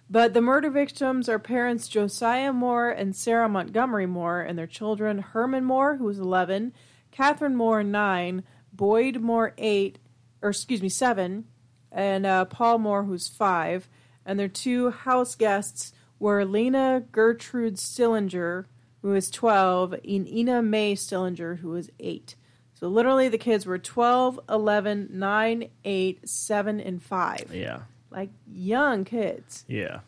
but 0.08 0.36
the 0.36 0.42
murder 0.42 0.70
victims 0.70 1.28
are 1.28 1.40
parents 1.40 1.88
Josiah 1.88 2.54
Moore 2.54 2.92
and 2.92 3.16
Sarah 3.16 3.50
Montgomery 3.50 4.06
Moore, 4.06 4.42
and 4.42 4.60
their 4.60 4.68
children 4.68 5.18
Herman 5.18 5.66
Moore, 5.66 5.96
who 5.96 6.04
was 6.04 6.20
11, 6.20 6.72
Catherine 7.10 7.56
Moore, 7.56 7.84
9, 7.84 8.44
Boyd 8.74 9.22
Moore, 9.22 9.56
8, 9.58 9.98
or 10.44 10.50
excuse 10.50 10.84
me, 10.84 10.90
7, 10.90 11.46
and 11.92 12.26
uh, 12.28 12.46
Paul 12.46 12.78
Moore, 12.78 13.06
who's 13.06 13.28
5. 13.28 13.90
And 14.24 14.40
their 14.40 14.48
two 14.48 14.92
house 14.92 15.34
guests 15.34 15.94
were 16.20 16.46
Lena 16.46 17.04
Gertrude 17.12 17.80
Stillinger, 17.80 18.68
who 19.02 19.10
was 19.10 19.32
12, 19.32 19.94
and 19.94 20.28
Ina 20.28 20.62
May 20.62 20.94
Stillinger, 20.94 21.56
who 21.56 21.70
was 21.70 21.90
8. 22.00 22.36
So 22.80 22.90
literally 22.90 23.28
the 23.28 23.40
kids 23.40 23.66
were 23.66 23.80
12, 23.80 24.40
11, 24.48 25.10
9, 25.12 25.70
8, 25.84 26.30
7, 26.30 26.80
and 26.80 27.02
5. 27.02 27.52
yeah, 27.56 27.80
Like 28.12 28.30
young 28.48 29.04
kids. 29.04 29.66
yeah, 29.68 30.02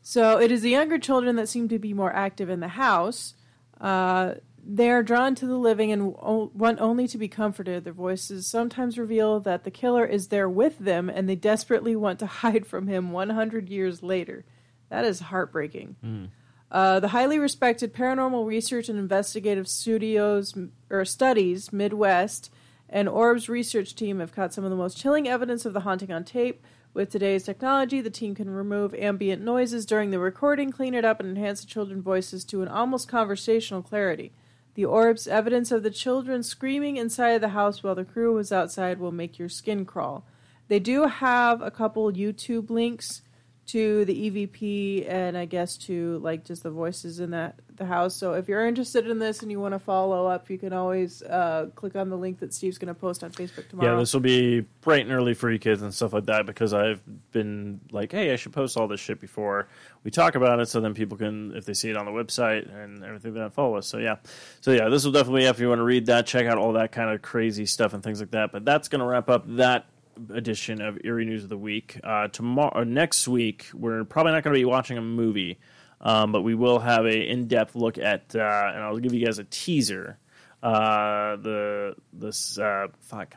So 0.00 0.40
it 0.40 0.50
is 0.50 0.62
the 0.62 0.70
younger 0.70 0.98
children 0.98 1.36
that 1.36 1.50
seem 1.50 1.68
to 1.68 1.78
be 1.78 1.92
more 1.92 2.10
active 2.10 2.48
in 2.48 2.60
the 2.60 2.68
house. 2.68 3.34
Uh, 3.78 4.36
they 4.66 4.90
are 4.90 5.02
drawn 5.02 5.34
to 5.34 5.46
the 5.46 5.56
living 5.58 5.92
and 5.92 6.14
want 6.14 6.80
only 6.80 7.06
to 7.08 7.18
be 7.18 7.28
comforted. 7.28 7.84
Their 7.84 7.92
voices 7.92 8.46
sometimes 8.46 8.98
reveal 8.98 9.38
that 9.40 9.64
the 9.64 9.70
killer 9.70 10.06
is 10.06 10.28
there 10.28 10.48
with 10.48 10.78
them 10.78 11.10
and 11.10 11.28
they 11.28 11.36
desperately 11.36 11.96
want 11.96 12.18
to 12.20 12.26
hide 12.40 12.66
from 12.66 12.86
him 12.86 13.12
100 13.12 13.68
years 13.68 14.02
later. 14.02 14.46
That 14.88 15.04
is 15.04 15.20
heartbreaking. 15.20 16.30
Uh, 16.70 17.00
the 17.00 17.08
highly 17.08 17.38
respected 17.38 17.92
paranormal 17.92 18.46
research 18.46 18.88
and 18.88 18.98
investigative 18.98 19.66
studios 19.66 20.54
or 20.88 21.04
studies 21.04 21.72
Midwest 21.72 22.50
and 22.88 23.08
Orbs 23.08 23.48
research 23.48 23.94
team 23.94 24.20
have 24.20 24.34
caught 24.34 24.54
some 24.54 24.64
of 24.64 24.70
the 24.70 24.76
most 24.76 24.96
chilling 24.96 25.28
evidence 25.28 25.64
of 25.64 25.72
the 25.72 25.80
haunting 25.80 26.12
on 26.12 26.24
tape. 26.24 26.62
With 26.92 27.10
today's 27.10 27.44
technology, 27.44 28.00
the 28.00 28.10
team 28.10 28.34
can 28.34 28.50
remove 28.50 28.94
ambient 28.94 29.42
noises 29.42 29.86
during 29.86 30.10
the 30.10 30.18
recording, 30.18 30.72
clean 30.72 30.94
it 30.94 31.04
up, 31.04 31.20
and 31.20 31.28
enhance 31.28 31.60
the 31.60 31.68
children's 31.68 32.04
voices 32.04 32.44
to 32.46 32.62
an 32.62 32.68
almost 32.68 33.08
conversational 33.08 33.82
clarity. 33.82 34.32
The 34.74 34.84
Orbs 34.84 35.28
evidence 35.28 35.70
of 35.70 35.82
the 35.82 35.90
children 35.90 36.42
screaming 36.42 36.96
inside 36.96 37.30
of 37.30 37.40
the 37.40 37.48
house 37.50 37.82
while 37.82 37.94
the 37.94 38.04
crew 38.04 38.34
was 38.34 38.50
outside 38.50 38.98
will 38.98 39.12
make 39.12 39.38
your 39.38 39.48
skin 39.48 39.84
crawl. 39.84 40.24
They 40.66 40.80
do 40.80 41.06
have 41.06 41.60
a 41.62 41.70
couple 41.70 42.10
YouTube 42.12 42.70
links 42.70 43.22
to 43.70 44.04
the 44.04 44.30
EVP 44.30 45.08
and 45.08 45.36
I 45.36 45.44
guess 45.44 45.76
to 45.78 46.18
like 46.18 46.44
just 46.44 46.62
the 46.62 46.70
voices 46.70 47.20
in 47.20 47.30
that 47.30 47.60
the 47.76 47.86
house. 47.86 48.16
So 48.16 48.34
if 48.34 48.48
you're 48.48 48.66
interested 48.66 49.08
in 49.08 49.18
this 49.18 49.42
and 49.42 49.50
you 49.50 49.60
want 49.60 49.74
to 49.74 49.78
follow 49.78 50.26
up, 50.26 50.50
you 50.50 50.58
can 50.58 50.72
always 50.72 51.22
uh, 51.22 51.68
click 51.74 51.94
on 51.94 52.10
the 52.10 52.16
link 52.16 52.40
that 52.40 52.52
Steve's 52.52 52.78
going 52.78 52.92
to 52.92 53.00
post 53.00 53.22
on 53.22 53.30
Facebook 53.30 53.68
tomorrow. 53.68 53.92
yeah. 53.92 53.98
This 53.98 54.12
will 54.12 54.20
be 54.20 54.60
bright 54.80 55.02
and 55.02 55.12
early 55.12 55.34
for 55.34 55.50
you 55.50 55.58
kids 55.58 55.82
and 55.82 55.94
stuff 55.94 56.12
like 56.12 56.26
that 56.26 56.46
because 56.46 56.74
I've 56.74 57.00
been 57.30 57.80
like, 57.92 58.10
"Hey, 58.10 58.32
I 58.32 58.36
should 58.36 58.52
post 58.52 58.76
all 58.76 58.88
this 58.88 59.00
shit 59.00 59.20
before 59.20 59.68
we 60.04 60.10
talk 60.10 60.34
about 60.34 60.58
it, 60.58 60.66
so 60.66 60.80
then 60.80 60.94
people 60.94 61.16
can, 61.16 61.54
if 61.56 61.64
they 61.64 61.74
see 61.74 61.90
it 61.90 61.96
on 61.96 62.06
the 62.06 62.12
website 62.12 62.72
and 62.74 63.04
everything, 63.04 63.34
then 63.34 63.50
follow 63.50 63.76
us." 63.76 63.86
So 63.86 63.98
yeah, 63.98 64.16
so 64.60 64.72
yeah, 64.72 64.88
this 64.88 65.04
will 65.04 65.12
definitely 65.12 65.44
if 65.44 65.60
you 65.60 65.68
want 65.68 65.78
to 65.78 65.84
read 65.84 66.06
that, 66.06 66.26
check 66.26 66.46
out 66.46 66.58
all 66.58 66.72
that 66.72 66.92
kind 66.92 67.10
of 67.10 67.22
crazy 67.22 67.66
stuff 67.66 67.94
and 67.94 68.02
things 68.02 68.20
like 68.20 68.32
that. 68.32 68.50
But 68.52 68.64
that's 68.64 68.88
going 68.88 69.00
to 69.00 69.06
wrap 69.06 69.30
up 69.30 69.44
that 69.56 69.86
edition 70.32 70.80
of 70.80 70.98
Eerie 71.04 71.24
News 71.24 71.44
of 71.44 71.48
the 71.48 71.58
Week. 71.58 71.98
Uh, 72.02 72.28
tomorrow, 72.28 72.84
next 72.84 73.26
week, 73.28 73.66
we're 73.74 74.04
probably 74.04 74.32
not 74.32 74.42
going 74.42 74.54
to 74.54 74.60
be 74.60 74.64
watching 74.64 74.98
a 74.98 75.02
movie, 75.02 75.58
um, 76.00 76.32
but 76.32 76.42
we 76.42 76.54
will 76.54 76.78
have 76.78 77.04
a 77.06 77.28
in-depth 77.28 77.74
look 77.74 77.98
at, 77.98 78.34
uh, 78.34 78.72
and 78.74 78.82
I'll 78.82 78.98
give 78.98 79.14
you 79.14 79.24
guys 79.24 79.38
a 79.38 79.44
teaser. 79.44 80.18
Uh, 80.62 81.36
the 81.36 81.94
this 82.12 82.58
uh, 82.58 82.88
fuck 83.00 83.36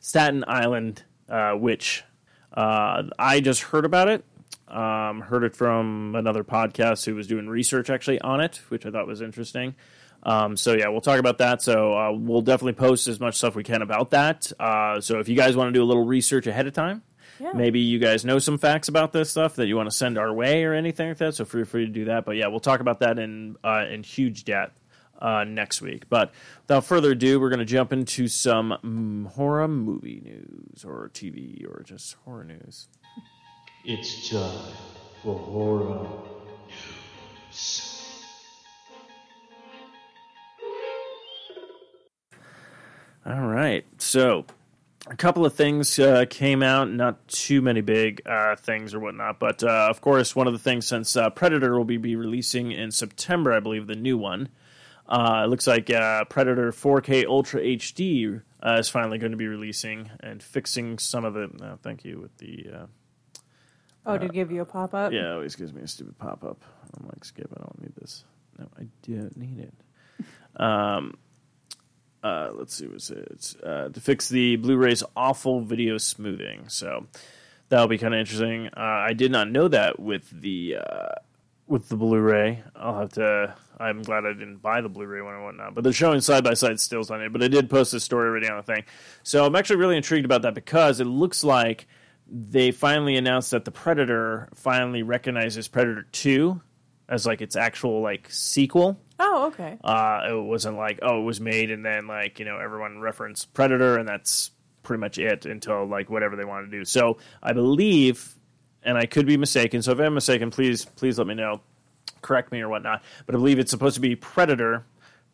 Staten 0.00 0.44
Island 0.48 1.04
uh, 1.28 1.54
witch. 1.56 2.02
Uh, 2.52 3.04
I 3.18 3.40
just 3.40 3.62
heard 3.62 3.84
about 3.84 4.08
it. 4.08 4.24
Um, 4.68 5.20
heard 5.20 5.44
it 5.44 5.54
from 5.54 6.14
another 6.16 6.44
podcast 6.44 7.04
who 7.04 7.14
was 7.14 7.26
doing 7.26 7.48
research 7.48 7.90
actually 7.90 8.20
on 8.22 8.40
it, 8.40 8.60
which 8.68 8.86
I 8.86 8.90
thought 8.90 9.06
was 9.06 9.20
interesting. 9.20 9.74
Um, 10.24 10.56
so 10.56 10.74
yeah, 10.74 10.88
we'll 10.88 11.00
talk 11.00 11.18
about 11.18 11.38
that. 11.38 11.62
So 11.62 11.96
uh, 11.96 12.12
we'll 12.12 12.42
definitely 12.42 12.74
post 12.74 13.08
as 13.08 13.18
much 13.20 13.36
stuff 13.36 13.54
we 13.56 13.64
can 13.64 13.82
about 13.82 14.10
that. 14.10 14.50
Uh, 14.58 15.00
so 15.00 15.18
if 15.18 15.28
you 15.28 15.36
guys 15.36 15.56
want 15.56 15.68
to 15.68 15.72
do 15.72 15.82
a 15.82 15.86
little 15.86 16.04
research 16.04 16.46
ahead 16.46 16.66
of 16.66 16.72
time, 16.74 17.02
Yeah. 17.40 17.52
maybe 17.54 17.80
you 17.80 17.98
guys 17.98 18.24
know 18.24 18.38
some 18.38 18.56
facts 18.58 18.86
about 18.88 19.12
this 19.12 19.30
stuff 19.30 19.56
that 19.56 19.66
you 19.66 19.76
want 19.76 19.90
to 19.90 19.96
send 19.96 20.16
our 20.18 20.32
way 20.32 20.62
or 20.64 20.74
anything 20.74 21.08
like 21.08 21.18
that. 21.18 21.34
So 21.34 21.44
feel 21.44 21.64
free 21.64 21.86
to 21.86 21.90
do 21.92 22.04
that. 22.04 22.24
But 22.24 22.36
yeah, 22.36 22.46
we'll 22.46 22.60
talk 22.60 22.78
about 22.80 23.00
that 23.00 23.18
in 23.18 23.56
uh, 23.64 23.84
in 23.90 24.02
huge 24.04 24.44
depth. 24.44 24.78
uh, 25.20 25.44
next 25.44 25.80
week. 25.80 26.08
But 26.08 26.32
without 26.64 26.84
further 26.84 27.12
ado, 27.12 27.38
we're 27.40 27.48
going 27.48 27.60
to 27.60 27.64
jump 27.64 27.92
into 27.92 28.26
some 28.26 28.74
mm, 28.84 29.32
horror 29.34 29.68
movie 29.68 30.20
news, 30.24 30.84
or 30.84 31.10
TV, 31.14 31.64
or 31.64 31.82
just 31.84 32.14
horror 32.24 32.42
news. 32.42 32.88
It's 33.84 34.28
time 34.30 34.72
for 35.22 35.38
horror 35.38 36.08
news. 37.48 37.91
All 43.24 43.46
right. 43.46 43.84
So, 43.98 44.46
a 45.06 45.16
couple 45.16 45.46
of 45.46 45.54
things 45.54 45.98
uh, 45.98 46.24
came 46.28 46.62
out, 46.62 46.90
not 46.90 47.26
too 47.28 47.62
many 47.62 47.80
big 47.80 48.22
uh, 48.26 48.56
things 48.56 48.94
or 48.94 49.00
whatnot, 49.00 49.38
but 49.38 49.62
uh, 49.62 49.86
of 49.88 50.00
course, 50.00 50.34
one 50.34 50.46
of 50.46 50.52
the 50.52 50.58
things 50.58 50.86
since 50.86 51.16
uh, 51.16 51.30
Predator 51.30 51.76
will 51.76 51.84
be, 51.84 51.96
be 51.96 52.16
releasing 52.16 52.72
in 52.72 52.90
September, 52.90 53.52
I 53.52 53.60
believe, 53.60 53.86
the 53.86 53.94
new 53.94 54.18
one. 54.18 54.48
Uh, 55.08 55.42
it 55.44 55.48
looks 55.48 55.66
like 55.66 55.90
uh, 55.90 56.24
Predator 56.24 56.72
4K 56.72 57.26
Ultra 57.26 57.60
HD 57.60 58.42
is 58.64 58.88
finally 58.88 59.18
going 59.18 59.32
to 59.32 59.36
be 59.36 59.48
releasing 59.48 60.10
and 60.20 60.42
fixing 60.42 60.98
some 60.98 61.24
of 61.24 61.34
the. 61.34 61.48
No, 61.60 61.78
thank 61.82 62.04
you 62.04 62.20
with 62.20 62.36
the. 62.38 62.88
Oh, 64.04 64.18
did 64.18 64.30
it 64.30 64.34
give 64.34 64.50
you 64.50 64.62
a 64.62 64.64
pop 64.64 64.94
up? 64.94 65.12
Yeah, 65.12 65.30
it 65.30 65.34
always 65.34 65.54
gives 65.54 65.72
me 65.72 65.82
a 65.82 65.86
stupid 65.86 66.18
pop 66.18 66.42
up. 66.42 66.62
I'm 66.96 67.06
like, 67.06 67.24
skip, 67.24 67.52
I 67.56 67.60
don't 67.60 67.80
need 67.80 67.94
this. 67.96 68.24
No, 68.58 68.66
I 68.78 68.86
don't 69.02 69.36
need 69.36 69.58
it. 69.60 69.74
um, 70.60 71.14
uh, 72.22 72.50
let's 72.54 72.74
see 72.74 72.86
what's 72.86 73.10
it 73.10 73.56
uh, 73.64 73.88
to 73.88 74.00
fix 74.00 74.28
the 74.28 74.56
Blu-ray's 74.56 75.02
awful 75.16 75.60
video 75.60 75.98
smoothing. 75.98 76.68
So 76.68 77.06
that'll 77.68 77.88
be 77.88 77.98
kind 77.98 78.14
of 78.14 78.20
interesting. 78.20 78.68
Uh, 78.68 78.80
I 78.80 79.12
did 79.12 79.32
not 79.32 79.50
know 79.50 79.68
that 79.68 79.98
with 79.98 80.28
the 80.30 80.76
uh, 80.76 81.14
with 81.66 81.88
the 81.88 81.96
Blu-ray. 81.96 82.62
I'll 82.76 82.98
have 82.98 83.12
to. 83.14 83.54
I'm 83.78 84.02
glad 84.02 84.26
I 84.26 84.32
didn't 84.32 84.58
buy 84.58 84.80
the 84.80 84.88
Blu-ray 84.88 85.22
one 85.22 85.34
or 85.34 85.44
whatnot. 85.44 85.74
But 85.74 85.82
they're 85.84 85.92
showing 85.92 86.20
side 86.20 86.44
by 86.44 86.54
side 86.54 86.78
stills 86.78 87.10
on 87.10 87.22
it. 87.22 87.32
But 87.32 87.42
I 87.42 87.48
did 87.48 87.68
post 87.68 87.94
a 87.94 88.00
story 88.00 88.28
already 88.28 88.48
on 88.48 88.56
the 88.56 88.62
thing, 88.62 88.84
so 89.22 89.44
I'm 89.44 89.56
actually 89.56 89.76
really 89.76 89.96
intrigued 89.96 90.24
about 90.24 90.42
that 90.42 90.54
because 90.54 91.00
it 91.00 91.06
looks 91.06 91.42
like 91.42 91.86
they 92.28 92.70
finally 92.70 93.16
announced 93.16 93.50
that 93.50 93.64
the 93.64 93.72
Predator 93.72 94.48
finally 94.54 95.02
recognizes 95.02 95.66
Predator 95.66 96.06
Two 96.12 96.60
as 97.12 97.26
like 97.26 97.42
its 97.42 97.56
actual 97.56 98.00
like 98.00 98.26
sequel. 98.30 98.98
Oh, 99.20 99.48
okay. 99.48 99.76
Uh, 99.84 100.20
it 100.30 100.42
wasn't 100.42 100.78
like 100.78 100.98
oh, 101.02 101.20
it 101.20 101.24
was 101.24 101.40
made 101.40 101.70
and 101.70 101.84
then 101.84 102.06
like 102.06 102.38
you 102.38 102.46
know 102.46 102.58
everyone 102.58 103.00
referenced 103.00 103.52
Predator 103.52 103.98
and 103.98 104.08
that's 104.08 104.50
pretty 104.82 104.98
much 104.98 105.18
it 105.18 105.44
until 105.44 105.86
like 105.86 106.08
whatever 106.08 106.36
they 106.36 106.44
want 106.46 106.68
to 106.68 106.76
do. 106.76 106.86
So 106.86 107.18
I 107.42 107.52
believe, 107.52 108.34
and 108.82 108.96
I 108.96 109.04
could 109.04 109.26
be 109.26 109.36
mistaken. 109.36 109.82
So 109.82 109.92
if 109.92 110.00
I'm 110.00 110.14
mistaken, 110.14 110.50
please 110.50 110.86
please 110.86 111.18
let 111.18 111.26
me 111.26 111.34
know, 111.34 111.60
correct 112.22 112.50
me 112.50 112.62
or 112.62 112.70
whatnot. 112.70 113.02
But 113.26 113.34
I 113.34 113.38
believe 113.38 113.58
it's 113.58 113.70
supposed 113.70 113.96
to 113.96 114.00
be 114.00 114.16
Predator, 114.16 114.86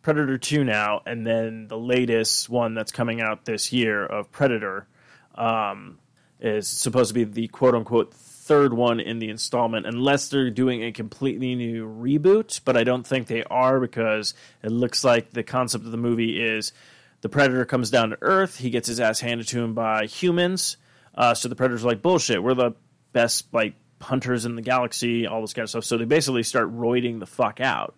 Predator 0.03 0.37
Two 0.37 0.65
now, 0.65 1.03
and 1.07 1.25
then 1.25 1.69
the 1.69 1.79
latest 1.79 2.49
one 2.49 2.75
that's 2.75 2.91
coming 2.91 3.21
out 3.21 3.45
this 3.45 3.73
year 3.73 4.05
of 4.05 4.33
Predator. 4.33 4.89
Um, 5.37 6.01
is 6.41 6.69
supposed 6.69 7.09
to 7.09 7.15
be 7.15 7.25
the 7.25 7.49
quote 7.49 7.75
unquote 7.75 8.15
third 8.49 8.73
one 8.73 8.99
in 8.99 9.19
the 9.19 9.29
installment, 9.29 9.87
unless 9.87 10.29
they're 10.29 10.51
doing 10.51 10.83
a 10.83 10.91
completely 10.91 11.55
new 11.55 11.87
reboot. 11.87 12.63
But 12.65 12.79
I 12.79 12.83
don't 12.83 13.07
think 13.07 13.27
they 13.27 13.45
are 13.45 13.79
because 13.79 14.33
it 14.63 14.73
looks 14.73 15.05
like 15.05 15.31
the 15.31 15.43
concept 15.43 15.85
of 15.85 15.93
the 15.93 15.99
movie 15.99 16.43
is 16.43 16.73
the 17.21 17.29
predator 17.29 17.65
comes 17.67 17.91
down 17.91 18.11
to 18.11 18.19
Earth, 18.23 18.57
he 18.57 18.71
gets 18.71 18.89
his 18.89 19.01
ass 19.01 19.21
handed 19.21 19.47
to 19.49 19.63
him 19.63 19.75
by 19.75 20.07
humans. 20.07 20.79
Uh, 21.15 21.35
so 21.35 21.49
the 21.49 21.57
predator's 21.57 21.85
like 21.85 22.01
bullshit. 22.01 22.43
We're 22.43 22.55
the 22.55 22.73
best 23.13 23.53
like 23.53 23.75
hunters 24.01 24.45
in 24.45 24.57
the 24.57 24.63
galaxy, 24.63 25.27
all 25.27 25.41
this 25.41 25.53
kind 25.53 25.65
of 25.65 25.71
stuff. 25.71 25.85
So 25.85 25.99
they 25.99 26.05
basically 26.05 26.43
start 26.43 26.75
roiding 26.75 27.21
the 27.21 27.27
fuck 27.27 27.61
out. 27.61 27.95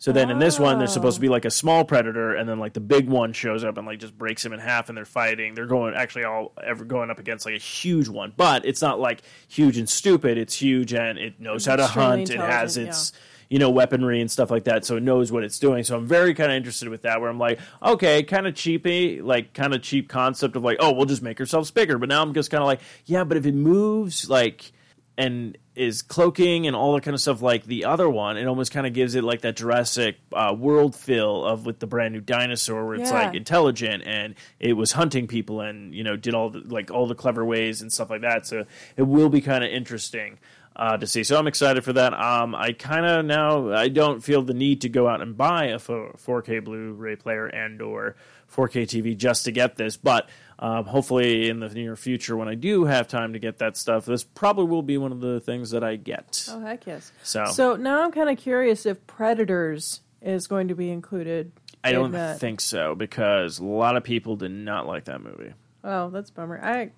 So 0.00 0.12
then 0.12 0.30
in 0.30 0.38
this 0.38 0.58
one, 0.58 0.78
there's 0.78 0.94
supposed 0.94 1.16
to 1.16 1.20
be 1.20 1.28
oh. 1.28 1.32
like 1.32 1.44
a 1.44 1.50
small 1.50 1.84
predator, 1.84 2.34
and 2.34 2.48
then 2.48 2.58
like 2.58 2.72
the 2.72 2.80
big 2.80 3.06
one 3.06 3.34
shows 3.34 3.64
up 3.64 3.76
and 3.76 3.86
like 3.86 3.98
just 3.98 4.16
breaks 4.16 4.44
him 4.44 4.54
in 4.54 4.58
half, 4.58 4.88
and 4.88 4.96
they're 4.96 5.04
fighting. 5.04 5.54
They're 5.54 5.66
going 5.66 5.94
actually 5.94 6.24
all 6.24 6.52
ever 6.64 6.86
going 6.86 7.10
up 7.10 7.18
against 7.18 7.44
like 7.44 7.54
a 7.54 7.58
huge 7.58 8.08
one, 8.08 8.32
but 8.34 8.64
it's 8.64 8.80
not 8.80 8.98
like 8.98 9.20
huge 9.46 9.76
and 9.76 9.86
stupid. 9.86 10.38
It's 10.38 10.54
huge 10.54 10.94
and 10.94 11.18
it 11.18 11.38
knows 11.38 11.66
how 11.66 11.76
to 11.76 11.86
hunt. 11.86 12.30
It 12.30 12.40
has 12.40 12.78
its 12.78 13.12
you 13.50 13.58
know 13.58 13.68
weaponry 13.68 14.22
and 14.22 14.30
stuff 14.30 14.50
like 14.50 14.64
that, 14.64 14.86
so 14.86 14.96
it 14.96 15.02
knows 15.02 15.30
what 15.30 15.44
it's 15.44 15.58
doing. 15.58 15.84
So 15.84 15.98
I'm 15.98 16.06
very 16.06 16.32
kind 16.32 16.50
of 16.50 16.56
interested 16.56 16.88
with 16.88 17.02
that. 17.02 17.20
Where 17.20 17.28
I'm 17.28 17.38
like, 17.38 17.60
okay, 17.82 18.22
kind 18.22 18.46
of 18.46 18.54
cheapy, 18.54 19.20
like 19.20 19.52
kind 19.52 19.74
of 19.74 19.82
cheap 19.82 20.08
concept 20.08 20.56
of 20.56 20.62
like, 20.62 20.78
oh, 20.80 20.94
we'll 20.94 21.04
just 21.04 21.20
make 21.20 21.38
ourselves 21.38 21.70
bigger. 21.70 21.98
But 21.98 22.08
now 22.08 22.22
I'm 22.22 22.32
just 22.32 22.50
kind 22.50 22.62
of 22.62 22.66
like, 22.66 22.80
yeah, 23.04 23.24
but 23.24 23.36
if 23.36 23.44
it 23.44 23.54
moves 23.54 24.30
like 24.30 24.72
and 25.20 25.58
is 25.74 26.02
cloaking 26.02 26.66
and 26.66 26.74
all 26.76 26.94
that 26.94 27.02
kind 27.02 27.14
of 27.14 27.20
stuff 27.20 27.42
like 27.42 27.64
the 27.64 27.84
other 27.84 28.08
one. 28.08 28.36
It 28.36 28.46
almost 28.46 28.72
kind 28.72 28.86
of 28.86 28.92
gives 28.92 29.14
it 29.14 29.22
like 29.24 29.42
that 29.42 29.56
Jurassic 29.56 30.16
uh, 30.32 30.54
World 30.58 30.94
feel 30.96 31.44
of 31.44 31.66
with 31.66 31.78
the 31.78 31.86
brand 31.86 32.14
new 32.14 32.20
dinosaur, 32.20 32.86
where 32.86 32.94
it's 32.96 33.10
Yeah. 33.10 33.26
like 33.26 33.34
intelligent 33.34 34.02
and 34.06 34.34
it 34.58 34.74
was 34.74 34.92
hunting 34.92 35.26
people 35.26 35.60
and 35.60 35.94
you 35.94 36.02
know 36.04 36.16
did 36.16 36.34
all 36.34 36.50
the, 36.50 36.60
like 36.60 36.90
all 36.90 37.06
the 37.06 37.14
clever 37.14 37.44
ways 37.44 37.82
and 37.82 37.92
stuff 37.92 38.10
like 38.10 38.22
that. 38.22 38.46
So 38.46 38.64
it 38.96 39.02
will 39.02 39.28
be 39.28 39.40
kind 39.40 39.62
of 39.64 39.70
interesting. 39.70 40.38
Uh, 40.76 40.96
to 40.96 41.06
see, 41.06 41.24
so 41.24 41.36
I'm 41.36 41.48
excited 41.48 41.82
for 41.84 41.92
that. 41.94 42.14
Um, 42.14 42.54
I 42.54 42.72
kind 42.72 43.04
of 43.04 43.24
now 43.26 43.72
I 43.74 43.88
don't 43.88 44.22
feel 44.22 44.40
the 44.40 44.54
need 44.54 44.80
to 44.82 44.88
go 44.88 45.08
out 45.08 45.20
and 45.20 45.36
buy 45.36 45.66
a 45.66 45.78
4K 45.78 46.64
Blu-ray 46.64 47.16
player 47.16 47.46
and 47.46 47.82
or 47.82 48.14
4K 48.50 48.84
TV 48.84 49.16
just 49.16 49.44
to 49.44 49.52
get 49.52 49.76
this, 49.76 49.96
but 49.96 50.28
um, 50.60 50.84
hopefully 50.84 51.48
in 51.48 51.58
the 51.60 51.68
near 51.70 51.96
future 51.96 52.36
when 52.36 52.46
I 52.48 52.54
do 52.54 52.84
have 52.84 53.08
time 53.08 53.32
to 53.32 53.38
get 53.38 53.58
that 53.58 53.76
stuff, 53.76 54.04
this 54.04 54.22
probably 54.22 54.66
will 54.66 54.82
be 54.82 54.98
one 54.98 55.10
of 55.10 55.20
the 55.20 55.40
things 55.40 55.70
that 55.70 55.82
I 55.82 55.96
get. 55.96 56.46
Oh, 56.50 56.60
heck 56.60 56.86
yes. 56.86 57.10
So- 57.22 57.46
so 57.46 57.76
now 57.76 58.04
I'm 58.04 58.12
kind 58.12 58.28
of 58.30 58.36
curious 58.38 58.84
if 58.86 59.04
Predators 59.06 60.02
is 60.22 60.46
going 60.46 60.68
to 60.68 60.74
be 60.74 60.90
included. 60.90 61.50
I 61.82 61.88
in 61.90 61.94
don't 61.94 62.12
that. 62.12 62.38
think 62.38 62.60
so 62.60 62.94
because 62.94 63.58
a 63.58 63.64
lot 63.64 63.96
of 63.96 64.04
people 64.04 64.36
did 64.36 64.50
not 64.52 64.86
like 64.86 65.04
that 65.06 65.22
movie. 65.22 65.54
Oh, 65.82 66.10
that's 66.10 66.28
a 66.28 66.32
bummer. 66.34 66.60
I 66.62 66.90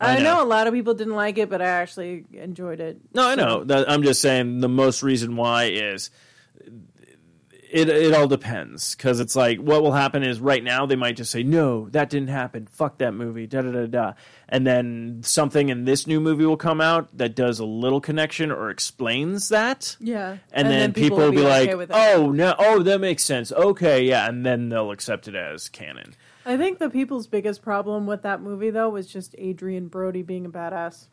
I 0.00 0.16
I, 0.16 0.18
know. 0.18 0.38
know. 0.38 0.42
a 0.42 0.46
lot 0.46 0.66
of 0.66 0.74
people 0.74 0.94
didn't 0.94 1.14
like 1.14 1.38
it, 1.38 1.48
but 1.48 1.62
I 1.62 1.66
actually 1.66 2.24
enjoyed 2.32 2.80
it. 2.80 3.00
No, 3.14 3.28
I 3.28 3.34
know. 3.36 3.64
I'm 3.86 4.02
just 4.02 4.20
saying 4.20 4.58
the 4.60 4.68
most 4.68 5.02
reason 5.04 5.36
why 5.36 5.64
is 5.66 6.10
it. 7.70 7.88
It 7.88 8.14
all 8.14 8.26
depends 8.26 8.94
because 8.94 9.20
it's 9.20 9.36
like 9.36 9.58
what 9.58 9.82
will 9.82 9.92
happen 9.92 10.22
is 10.22 10.40
right 10.40 10.62
now 10.62 10.86
they 10.86 10.96
might 10.96 11.16
just 11.16 11.30
say 11.30 11.42
no, 11.42 11.88
that 11.90 12.10
didn't 12.10 12.28
happen. 12.28 12.66
Fuck 12.66 12.98
that 12.98 13.14
movie. 13.14 13.46
Da 13.46 13.62
da 13.62 13.70
da 13.70 13.86
da. 13.86 14.12
And 14.48 14.66
then 14.66 15.20
something 15.22 15.68
in 15.68 15.84
this 15.84 16.06
new 16.06 16.20
movie 16.20 16.44
will 16.46 16.56
come 16.56 16.80
out 16.80 17.16
that 17.16 17.34
does 17.34 17.58
a 17.58 17.64
little 17.64 18.00
connection 18.00 18.50
or 18.50 18.70
explains 18.70 19.50
that. 19.50 19.96
Yeah, 20.00 20.38
And, 20.52 20.68
then, 20.68 20.92
people, 20.92 21.18
will 21.18 21.30
be, 21.30 21.38
okay 21.44 21.74
like, 21.74 21.88
it. 21.88 21.90
"Oh 21.92 22.30
no, 22.32 22.54
oh 22.58 22.82
that 22.82 23.00
makes 23.00 23.24
sense. 23.24 23.52
Okay, 23.52 24.04
yeah," 24.04 24.28
and 24.28 24.44
then 24.46 24.68
they'll 24.70 24.90
accept 24.90 25.28
it 25.28 25.34
as 25.34 25.68
canon. 25.68 26.14
I 26.46 26.56
think 26.56 26.78
the 26.78 26.88
people's 26.88 27.26
biggest 27.26 27.60
problem 27.60 28.06
with 28.06 28.22
that 28.22 28.40
movie 28.40 28.70
though 28.70 28.88
was 28.88 29.06
just 29.06 29.34
Adrien 29.38 29.88
Brody 29.88 30.22
being 30.22 30.46
a 30.46 30.50
badass. 30.50 31.06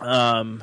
Um, 0.00 0.62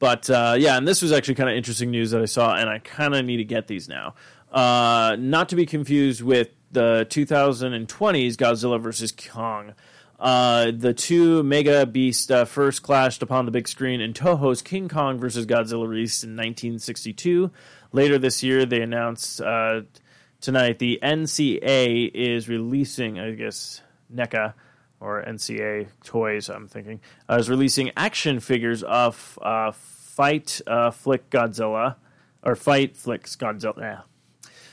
But 0.00 0.28
uh, 0.30 0.56
yeah, 0.58 0.76
and 0.76 0.88
this 0.88 1.02
was 1.02 1.12
actually 1.12 1.36
kind 1.36 1.50
of 1.50 1.56
interesting 1.56 1.90
news 1.92 2.10
that 2.10 2.22
I 2.22 2.24
saw, 2.24 2.56
and 2.56 2.68
I 2.68 2.78
kind 2.78 3.14
of 3.14 3.24
need 3.24 3.36
to 3.36 3.44
get 3.44 3.68
these 3.68 3.88
now. 3.88 4.14
Uh, 4.50 5.14
not 5.18 5.50
to 5.50 5.56
be 5.56 5.66
confused 5.66 6.22
with 6.22 6.48
the 6.72 7.06
2020's 7.10 8.36
Godzilla 8.36 8.80
vs. 8.80 9.12
Kong. 9.12 9.74
Uh, 10.18 10.70
the 10.74 10.92
two 10.92 11.42
mega 11.42 11.86
beasts 11.86 12.30
uh, 12.30 12.44
first 12.44 12.82
clashed 12.82 13.22
upon 13.22 13.44
the 13.44 13.50
big 13.50 13.68
screen 13.68 14.00
in 14.00 14.12
Toho's 14.12 14.62
King 14.62 14.88
Kong 14.88 15.18
vs. 15.18 15.46
Godzilla 15.46 15.86
released 15.86 16.24
in 16.24 16.30
1962. 16.30 17.50
Later 17.92 18.18
this 18.18 18.42
year, 18.42 18.64
they 18.64 18.80
announced 18.80 19.40
uh, 19.40 19.82
tonight 20.40 20.78
the 20.78 20.98
NCA 21.02 22.10
is 22.14 22.48
releasing, 22.48 23.20
I 23.20 23.32
guess, 23.32 23.82
NECA 24.14 24.54
or 25.00 25.22
NCA 25.24 25.88
Toys, 26.04 26.48
I'm 26.48 26.68
thinking, 26.68 27.00
uh, 27.28 27.36
is 27.38 27.48
releasing 27.48 27.90
action 27.96 28.38
figures 28.40 28.82
of 28.82 29.38
uh, 29.42 29.72
Fight 29.72 30.60
uh, 30.66 30.90
Flick 30.90 31.30
Godzilla, 31.30 31.96
or 32.42 32.54
Fight 32.54 32.96
Flicks 32.96 33.34
Godzilla. 33.36 34.02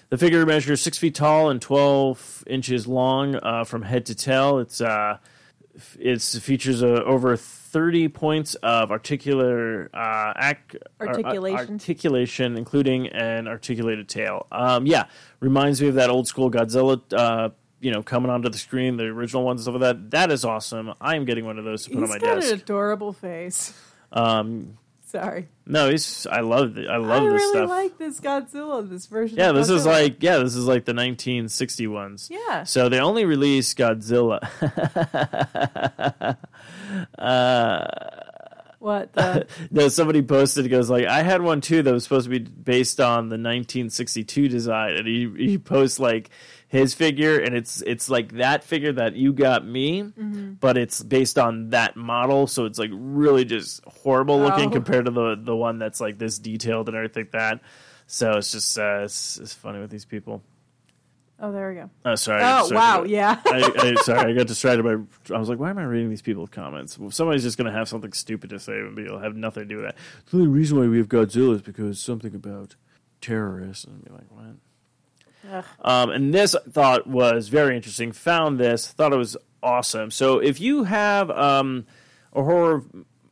The 0.10 0.18
figure 0.18 0.46
measures 0.46 0.82
six 0.82 0.98
feet 0.98 1.16
tall 1.16 1.50
and 1.50 1.62
12 1.62 2.44
inches 2.48 2.88
long 2.88 3.36
uh, 3.36 3.64
from 3.66 3.82
head 3.82 4.06
to 4.08 4.16
tail. 4.16 4.60
It's 4.60 4.80
uh, 4.82 5.18
it's 6.00 6.38
features 6.40 6.82
uh, 6.82 7.04
over 7.06 7.36
30 7.38 8.08
points 8.08 8.56
of 8.56 8.90
articular 8.90 9.90
uh, 9.94 10.34
ac- 10.38 10.80
ar- 11.00 11.08
Articulation. 11.10 11.74
articulation, 11.74 12.58
including 12.58 13.08
an 13.10 13.48
articulated 13.48 14.08
tail. 14.10 14.48
Um, 14.52 14.86
yeah, 14.88 15.06
reminds 15.42 15.82
me 15.82 15.90
of 15.90 15.96
that 15.96 16.10
old 16.10 16.28
school 16.28 16.50
Godzilla. 16.50 17.02
You 17.80 17.92
know, 17.92 18.02
coming 18.02 18.32
onto 18.32 18.50
the 18.50 18.58
screen, 18.58 18.98
the 18.98 19.04
original 19.06 19.44
ones, 19.44 19.62
stuff 19.62 19.74
like 19.76 19.82
that. 19.82 20.12
That 20.12 20.32
is 20.32 20.44
awesome. 20.44 20.94
I 21.00 21.16
am 21.16 21.26
getting 21.26 21.46
one 21.46 21.60
of 21.60 21.66
those 21.66 21.84
to 21.84 21.92
put 21.92 22.00
He's 22.00 22.10
on 22.10 22.10
my 22.10 22.18
got 22.20 22.36
desk. 22.42 22.54
an 22.54 22.60
adorable 22.60 23.14
face. 23.14 23.74
Um, 24.12 24.78
Sorry, 25.06 25.48
no, 25.66 25.90
he's. 25.90 26.28
I 26.28 26.42
love. 26.42 26.78
I 26.78 26.98
love 26.98 27.24
I 27.24 27.26
this 27.30 27.32
really 27.34 27.54
stuff. 27.54 27.70
like 27.70 27.98
this 27.98 28.20
Godzilla. 28.20 28.90
This 28.90 29.06
version. 29.06 29.38
yeah, 29.38 29.54
this 29.54 29.70
is 29.70 29.86
like. 29.86 30.22
Yeah, 30.22 30.40
this 30.40 30.54
is 30.54 30.66
like 30.66 30.84
the 30.84 30.92
1960 30.94 31.88
ones. 31.88 32.28
Yeah. 32.30 32.64
So 32.66 32.90
they 32.90 33.00
only 33.00 33.24
released 33.24 33.78
Godzilla. 33.78 34.40
uh, 37.18 37.88
What 38.80 39.14
the? 39.14 39.48
no, 39.72 39.88
somebody 39.88 40.22
posted 40.22 40.66
it 40.66 40.70
goes 40.70 40.90
like 40.90 41.06
I 41.06 41.24
had 41.24 41.42
one 41.42 41.62
too 41.62 41.82
that 41.84 41.94
was 41.94 42.04
supposed 42.04 42.26
to 42.26 42.30
be 42.30 42.40
based 42.40 43.00
on 43.00 43.30
the 43.30 43.36
1962 43.36 44.50
design, 44.50 44.94
and 44.96 45.08
he 45.08 45.32
he 45.38 45.58
posts 45.58 46.00
like 46.00 46.30
his 46.68 46.94
figure, 46.94 47.40
and 47.40 47.56
it's 47.56 47.82
it's 47.84 48.10
like 48.10 48.34
that 48.34 48.64
figure 48.64 48.92
that 48.94 49.16
you 49.16 49.32
got 49.34 49.66
me, 49.66 50.04
Mm-hmm. 50.04 50.54
but 50.60 50.78
it's 50.78 51.02
based 51.02 51.38
on 51.40 51.70
that 51.70 51.96
model, 51.96 52.46
so 52.48 52.66
it's 52.66 52.78
like 52.80 52.92
really 52.94 53.46
just 53.46 53.84
horrible 53.86 54.40
looking 54.40 54.70
Oh. 54.70 54.74
compared 54.74 55.06
to 55.06 55.12
the 55.12 55.36
the 55.42 55.56
one 55.56 55.80
that's 55.80 56.02
like 56.02 56.18
this 56.18 56.40
detailed 56.40 56.88
and 56.90 56.98
everything 56.98 57.24
like 57.24 57.32
that. 57.32 57.62
So 58.08 58.32
it's 58.38 58.52
just 58.52 58.78
uh, 58.78 59.02
it's, 59.04 59.38
it's 59.38 59.54
funny 59.54 59.80
with 59.80 59.90
these 59.92 60.06
people. 60.06 60.42
Oh, 61.40 61.52
there 61.52 61.70
we 61.70 61.76
go. 61.76 61.90
Oh, 62.04 62.16
sorry. 62.16 62.42
Oh, 62.44 62.68
wow. 62.74 63.04
Yeah. 63.04 63.40
I, 63.46 63.72
I, 63.78 63.96
sorry, 64.02 64.32
I 64.32 64.36
got 64.36 64.48
distracted 64.48 64.82
by. 64.84 64.96
I 65.36 65.38
was 65.38 65.50
like, 65.50 65.60
"Why 65.60 65.70
am 65.70 65.78
I 65.78 65.84
reading 65.84 66.10
these 66.10 66.22
people's 66.24 66.50
comments?" 66.50 66.98
Well, 66.98 67.12
somebody's 67.12 67.44
just 67.44 67.58
going 67.60 67.72
to 67.72 67.78
have 67.78 67.88
something 67.88 68.12
stupid 68.14 68.50
to 68.50 68.60
say, 68.60 68.74
and 68.80 68.98
it'll 68.98 69.20
have 69.20 69.36
nothing 69.36 69.64
to 69.64 69.70
do 69.70 69.76
with 69.78 69.86
that. 69.86 69.98
The 70.32 70.38
only 70.38 70.48
reason 70.50 70.80
why 70.80 70.88
we 70.88 70.98
have 70.98 71.08
Godzilla 71.08 71.54
is 71.56 71.62
because 71.62 72.00
something 72.00 72.34
about 72.34 72.76
terrorists, 73.22 73.84
and 73.86 74.04
be 74.04 74.12
like, 74.12 74.26
"What?" 74.32 74.56
Um, 75.82 76.10
and 76.10 76.34
this 76.34 76.56
I 76.56 76.60
thought 76.70 77.08
was 77.08 77.48
very 77.50 77.76
interesting. 77.76 78.12
Found 78.12 78.60
this, 78.60 78.88
thought 78.88 79.14
it 79.14 79.18
was 79.18 79.38
awesome. 79.62 80.12
So 80.12 80.40
if 80.40 80.60
you 80.60 80.84
have 80.84 81.30
um, 81.32 81.86
a 82.34 82.44
horror 82.44 82.84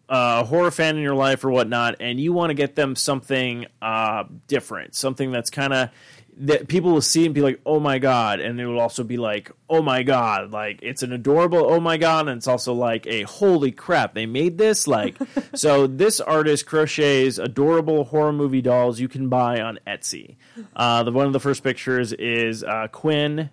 uh, 0.07 0.43
horror 0.43 0.71
fan 0.71 0.97
in 0.97 1.01
your 1.01 1.15
life 1.15 1.43
or 1.43 1.49
whatnot, 1.49 1.95
and 1.99 2.19
you 2.19 2.31
want 2.31 2.51
to 2.51 2.53
get 2.53 2.75
them 2.75 2.95
something 2.95 3.65
uh, 3.81 4.25
different, 4.47 4.95
something 4.95 5.31
that's 5.31 5.49
kind 5.49 5.73
of 5.73 5.89
that 6.37 6.67
people 6.67 6.91
will 6.91 7.01
see 7.01 7.25
and 7.25 7.33
be 7.33 7.41
like, 7.41 7.61
"Oh 7.65 7.79
my 7.79 7.97
god," 7.97 8.39
and 8.39 8.59
it 8.59 8.65
will 8.65 8.79
also 8.79 9.03
be 9.03 9.17
like, 9.17 9.51
"Oh 9.69 9.81
my 9.81 10.03
god!" 10.03 10.51
Like 10.51 10.79
it's 10.81 11.01
an 11.03 11.13
adorable 11.13 11.65
"Oh 11.65 11.79
my 11.79 11.97
god," 11.97 12.27
and 12.27 12.37
it's 12.37 12.47
also 12.47 12.73
like 12.73 13.07
a 13.07 13.23
"Holy 13.23 13.71
crap!" 13.71 14.13
They 14.13 14.25
made 14.25 14.57
this 14.57 14.87
like 14.87 15.15
so. 15.55 15.87
This 15.87 16.19
artist 16.19 16.65
crochets 16.65 17.37
adorable 17.37 18.03
horror 18.05 18.33
movie 18.33 18.61
dolls 18.61 18.99
you 18.99 19.07
can 19.07 19.29
buy 19.29 19.61
on 19.61 19.79
Etsy. 19.87 20.35
Uh, 20.75 21.03
the 21.03 21.11
one 21.11 21.27
of 21.27 21.33
the 21.33 21.39
first 21.39 21.63
pictures 21.63 22.11
is 22.13 22.63
uh, 22.63 22.87
Quint 22.91 23.49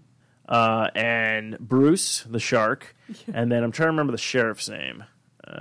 uh, 0.48 0.88
and 0.94 1.58
Bruce 1.58 2.24
the 2.28 2.40
shark, 2.40 2.96
and 3.32 3.50
then 3.52 3.62
I'm 3.62 3.72
trying 3.72 3.86
to 3.86 3.92
remember 3.92 4.12
the 4.12 4.18
sheriff's 4.18 4.68
name. 4.68 5.04
Uh, 5.46 5.52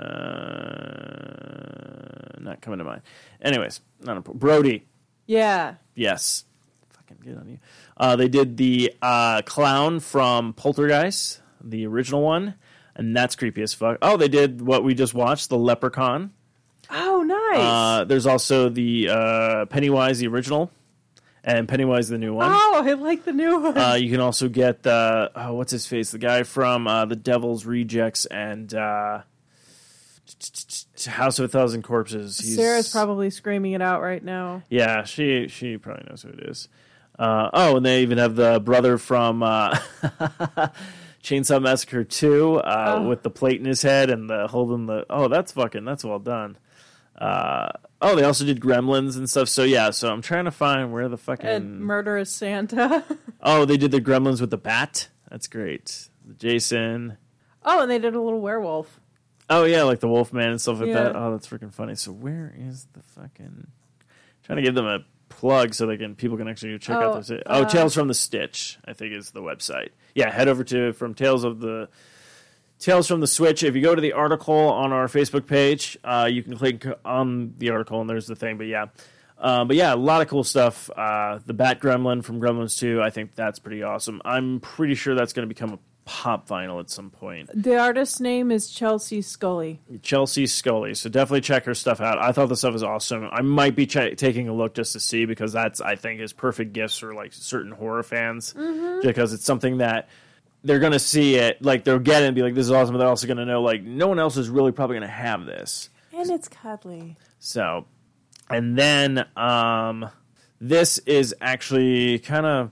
not 2.39 2.61
coming 2.61 2.79
to 2.79 2.85
mind. 2.85 3.01
Anyways, 3.41 3.81
not 3.99 4.17
important. 4.17 4.39
Brody. 4.41 4.85
Yeah. 5.27 5.75
Yes. 5.95 6.45
Fucking 7.17 7.33
good 7.33 7.39
on 7.41 7.49
you. 7.49 7.59
Uh, 7.97 8.15
they 8.15 8.27
did 8.27 8.57
the 8.57 8.93
uh, 9.01 9.41
clown 9.43 9.99
from 9.99 10.53
Poltergeist, 10.53 11.41
the 11.63 11.85
original 11.87 12.21
one, 12.21 12.55
and 12.95 13.15
that's 13.15 13.35
creepy 13.35 13.61
as 13.61 13.73
fuck. 13.73 13.97
Oh, 14.01 14.17
they 14.17 14.27
did 14.27 14.61
what 14.61 14.83
we 14.83 14.93
just 14.93 15.13
watched, 15.13 15.49
the 15.49 15.57
Leprechaun. 15.57 16.31
Oh, 16.89 17.23
nice. 17.23 17.59
Uh, 17.59 18.03
there's 18.05 18.25
also 18.25 18.69
the 18.69 19.09
uh, 19.09 19.65
Pennywise, 19.65 20.19
the 20.19 20.27
original, 20.27 20.71
and 21.43 21.67
Pennywise, 21.67 22.09
the 22.09 22.17
new 22.17 22.33
one. 22.33 22.51
oh, 22.51 22.81
I 22.85 22.93
like 22.93 23.23
the 23.23 23.33
new 23.33 23.59
one. 23.59 23.77
Uh, 23.77 23.93
you 23.93 24.09
can 24.11 24.19
also 24.19 24.47
get 24.49 24.85
uh, 24.85 25.29
oh, 25.35 25.53
what's 25.53 25.71
his 25.71 25.85
face, 25.85 26.11
the 26.11 26.17
guy 26.17 26.43
from 26.43 26.87
uh, 26.87 27.05
the 27.05 27.15
Devil's 27.15 27.65
Rejects 27.65 28.25
and 28.25 28.73
uh, 28.73 29.21
House 31.07 31.39
of 31.39 31.45
a 31.45 31.47
Thousand 31.47 31.83
Corpses. 31.83 32.39
He's, 32.39 32.55
Sarah's 32.55 32.89
probably 32.91 33.29
screaming 33.29 33.73
it 33.73 33.81
out 33.81 34.01
right 34.01 34.23
now. 34.23 34.63
yeah, 34.69 35.03
she 35.03 35.47
she 35.47 35.77
probably 35.77 36.05
knows 36.09 36.21
who 36.23 36.29
it 36.29 36.41
is. 36.49 36.67
Uh, 37.21 37.49
oh, 37.53 37.77
and 37.77 37.85
they 37.85 38.01
even 38.01 38.17
have 38.17 38.35
the 38.35 38.59
brother 38.59 38.97
from 38.97 39.43
uh, 39.43 39.77
Chainsaw 41.23 41.61
Massacre 41.61 42.03
Two 42.03 42.55
uh, 42.55 42.95
Oh. 42.97 43.07
with 43.07 43.21
the 43.23 43.29
plate 43.29 43.59
in 43.59 43.65
his 43.65 43.81
head 43.81 44.09
and 44.09 44.29
the 44.29 44.47
holding 44.47 44.85
the. 44.87 45.05
Oh, 45.09 45.27
that's 45.27 45.51
fucking 45.51 45.85
that's 45.85 46.03
well 46.03 46.19
done. 46.19 46.57
Uh, 47.17 47.69
oh, 48.01 48.15
they 48.15 48.23
also 48.23 48.43
did 48.45 48.59
Gremlins 48.59 49.17
and 49.17 49.29
stuff. 49.29 49.49
So 49.49 49.63
yeah, 49.63 49.91
so 49.91 50.11
I'm 50.11 50.21
trying 50.23 50.45
to 50.45 50.51
find 50.51 50.91
where 50.91 51.07
the 51.09 51.17
fucking 51.17 51.45
And 51.47 51.81
Murderous 51.81 52.31
Santa. 52.31 53.03
oh 53.43 53.65
they 53.65 53.77
did 53.77 53.91
the 53.91 54.01
Gremlins 54.01 54.41
with 54.41 54.49
the 54.49 54.57
bat. 54.57 55.09
That's 55.29 55.47
great. 55.47 56.09
Jason. 56.39 57.17
oh, 57.63 57.81
and 57.83 57.91
they 57.91 57.99
did 57.99 58.15
a 58.15 58.21
little 58.21 58.41
werewolf. 58.41 58.99
Oh 59.49 59.65
yeah, 59.65 59.83
like 59.83 59.99
the 59.99 60.07
Wolfman 60.07 60.49
and 60.49 60.61
stuff 60.61 60.79
like 60.79 60.87
Yeah. 60.89 61.03
that. 61.03 61.15
Oh, 61.15 61.31
that's 61.31 61.47
freaking 61.47 61.73
funny. 61.73 61.93
So 61.95 62.11
where 62.11 62.53
is 62.57 62.87
the 62.93 63.01
fucking 63.03 63.67
trying 64.43 64.55
to 64.55 64.63
give 64.63 64.73
them 64.73 64.87
a 64.87 64.99
plug 65.31 65.73
so 65.73 65.85
they 65.87 65.97
can 65.97 66.15
people 66.15 66.37
can 66.37 66.47
actually 66.47 66.77
check 66.79 66.97
Oh, 66.97 67.13
out 67.13 67.15
this. 67.27 67.31
Oh, 67.31 67.63
uh, 67.63 67.65
Tales 67.67 67.93
from 67.95 68.07
the 68.07 68.13
Stitch, 68.13 68.77
I 68.85 68.93
think 68.93 69.13
is 69.13 69.31
the 69.31 69.41
website. 69.41 69.89
Yeah, 70.13 70.29
head 70.29 70.47
over 70.47 70.63
to 70.65 70.93
from 70.93 71.13
Tales 71.15 71.43
of 71.43 71.59
the 71.59 71.89
Tales 72.79 73.07
from 73.07 73.19
the 73.21 73.27
Switch. 73.27 73.63
If 73.63 73.75
you 73.75 73.81
go 73.81 73.93
to 73.95 74.01
the 74.01 74.13
article 74.13 74.55
on 74.55 74.91
our 74.91 75.07
Facebook 75.07 75.47
page, 75.47 75.97
uh, 76.03 76.27
you 76.31 76.43
can 76.43 76.57
click 76.57 76.85
on 77.05 77.53
the 77.57 77.69
article 77.69 78.01
and 78.01 78.09
there's 78.09 78.27
the 78.27 78.35
thing. 78.35 78.57
But 78.57 78.67
yeah. 78.67 78.87
Uh, 79.37 79.65
but 79.65 79.75
yeah, 79.75 79.91
a 79.91 79.95
lot 79.95 80.21
of 80.21 80.27
cool 80.27 80.43
stuff. 80.43 80.87
Uh, 80.95 81.39
the 81.45 81.53
Bat 81.53 81.79
Gremlin 81.81 82.23
from 82.23 82.39
Gremlins 82.39 82.77
2, 82.77 83.01
I 83.01 83.09
think 83.09 83.33
that's 83.33 83.57
pretty 83.57 83.81
awesome. 83.81 84.21
I'm 84.23 84.59
pretty 84.59 84.93
sure 84.93 85.15
that's 85.15 85.33
going 85.33 85.47
to 85.47 85.51
become 85.53 85.73
a 85.73 85.79
pop 86.11 86.45
vinyl 86.45 86.81
at 86.81 86.89
some 86.89 87.09
point. 87.09 87.49
The 87.53 87.77
artist's 87.77 88.19
name 88.19 88.51
is 88.51 88.69
Chelsea 88.69 89.21
Scully. 89.21 89.79
Chelsea 90.01 90.45
Scully. 90.45 90.93
So 90.93 91.09
definitely 91.09 91.39
check 91.39 91.63
her 91.63 91.73
stuff 91.73 92.01
out. 92.01 92.19
I 92.21 92.33
thought 92.33 92.49
the 92.49 92.57
stuff 92.57 92.73
was 92.73 92.83
awesome. 92.83 93.29
I 93.31 93.41
might 93.41 93.77
be 93.77 93.87
ch- 93.87 94.17
taking 94.17 94.49
a 94.49 94.53
look 94.53 94.73
just 94.75 94.91
to 94.91 94.99
see 94.99 95.23
because 95.25 95.53
that's 95.53 95.79
I 95.79 95.95
think 95.95 96.19
is 96.19 96.33
perfect 96.33 96.73
gifts 96.73 96.97
for 96.97 97.13
like 97.13 97.31
certain 97.31 97.71
horror 97.71 98.03
fans 98.03 98.53
because 99.01 99.31
it's 99.31 99.45
something 99.45 99.77
that 99.77 100.09
they're 100.65 100.79
gonna 100.79 100.99
see 100.99 101.35
it 101.35 101.61
like 101.61 101.85
they'll 101.85 101.97
get 101.97 102.23
it 102.23 102.25
and 102.25 102.35
be 102.35 102.41
like 102.41 102.55
this 102.55 102.65
is 102.65 102.71
awesome, 102.71 102.93
but 102.93 102.99
they're 102.99 103.07
also 103.07 103.25
gonna 103.27 103.45
know 103.45 103.61
like 103.61 103.81
no 103.81 104.07
one 104.07 104.19
else 104.19 104.35
is 104.35 104.49
really 104.49 104.73
probably 104.73 104.97
gonna 104.97 105.07
have 105.07 105.45
this. 105.45 105.89
And 106.13 106.29
it's 106.29 106.49
cuddly. 106.49 107.15
So, 107.39 107.85
and 108.49 108.77
then 108.77 109.25
um, 109.37 110.09
this 110.59 110.97
is 110.99 111.33
actually 111.39 112.19
kind 112.19 112.45
of 112.45 112.67
a 112.67 112.71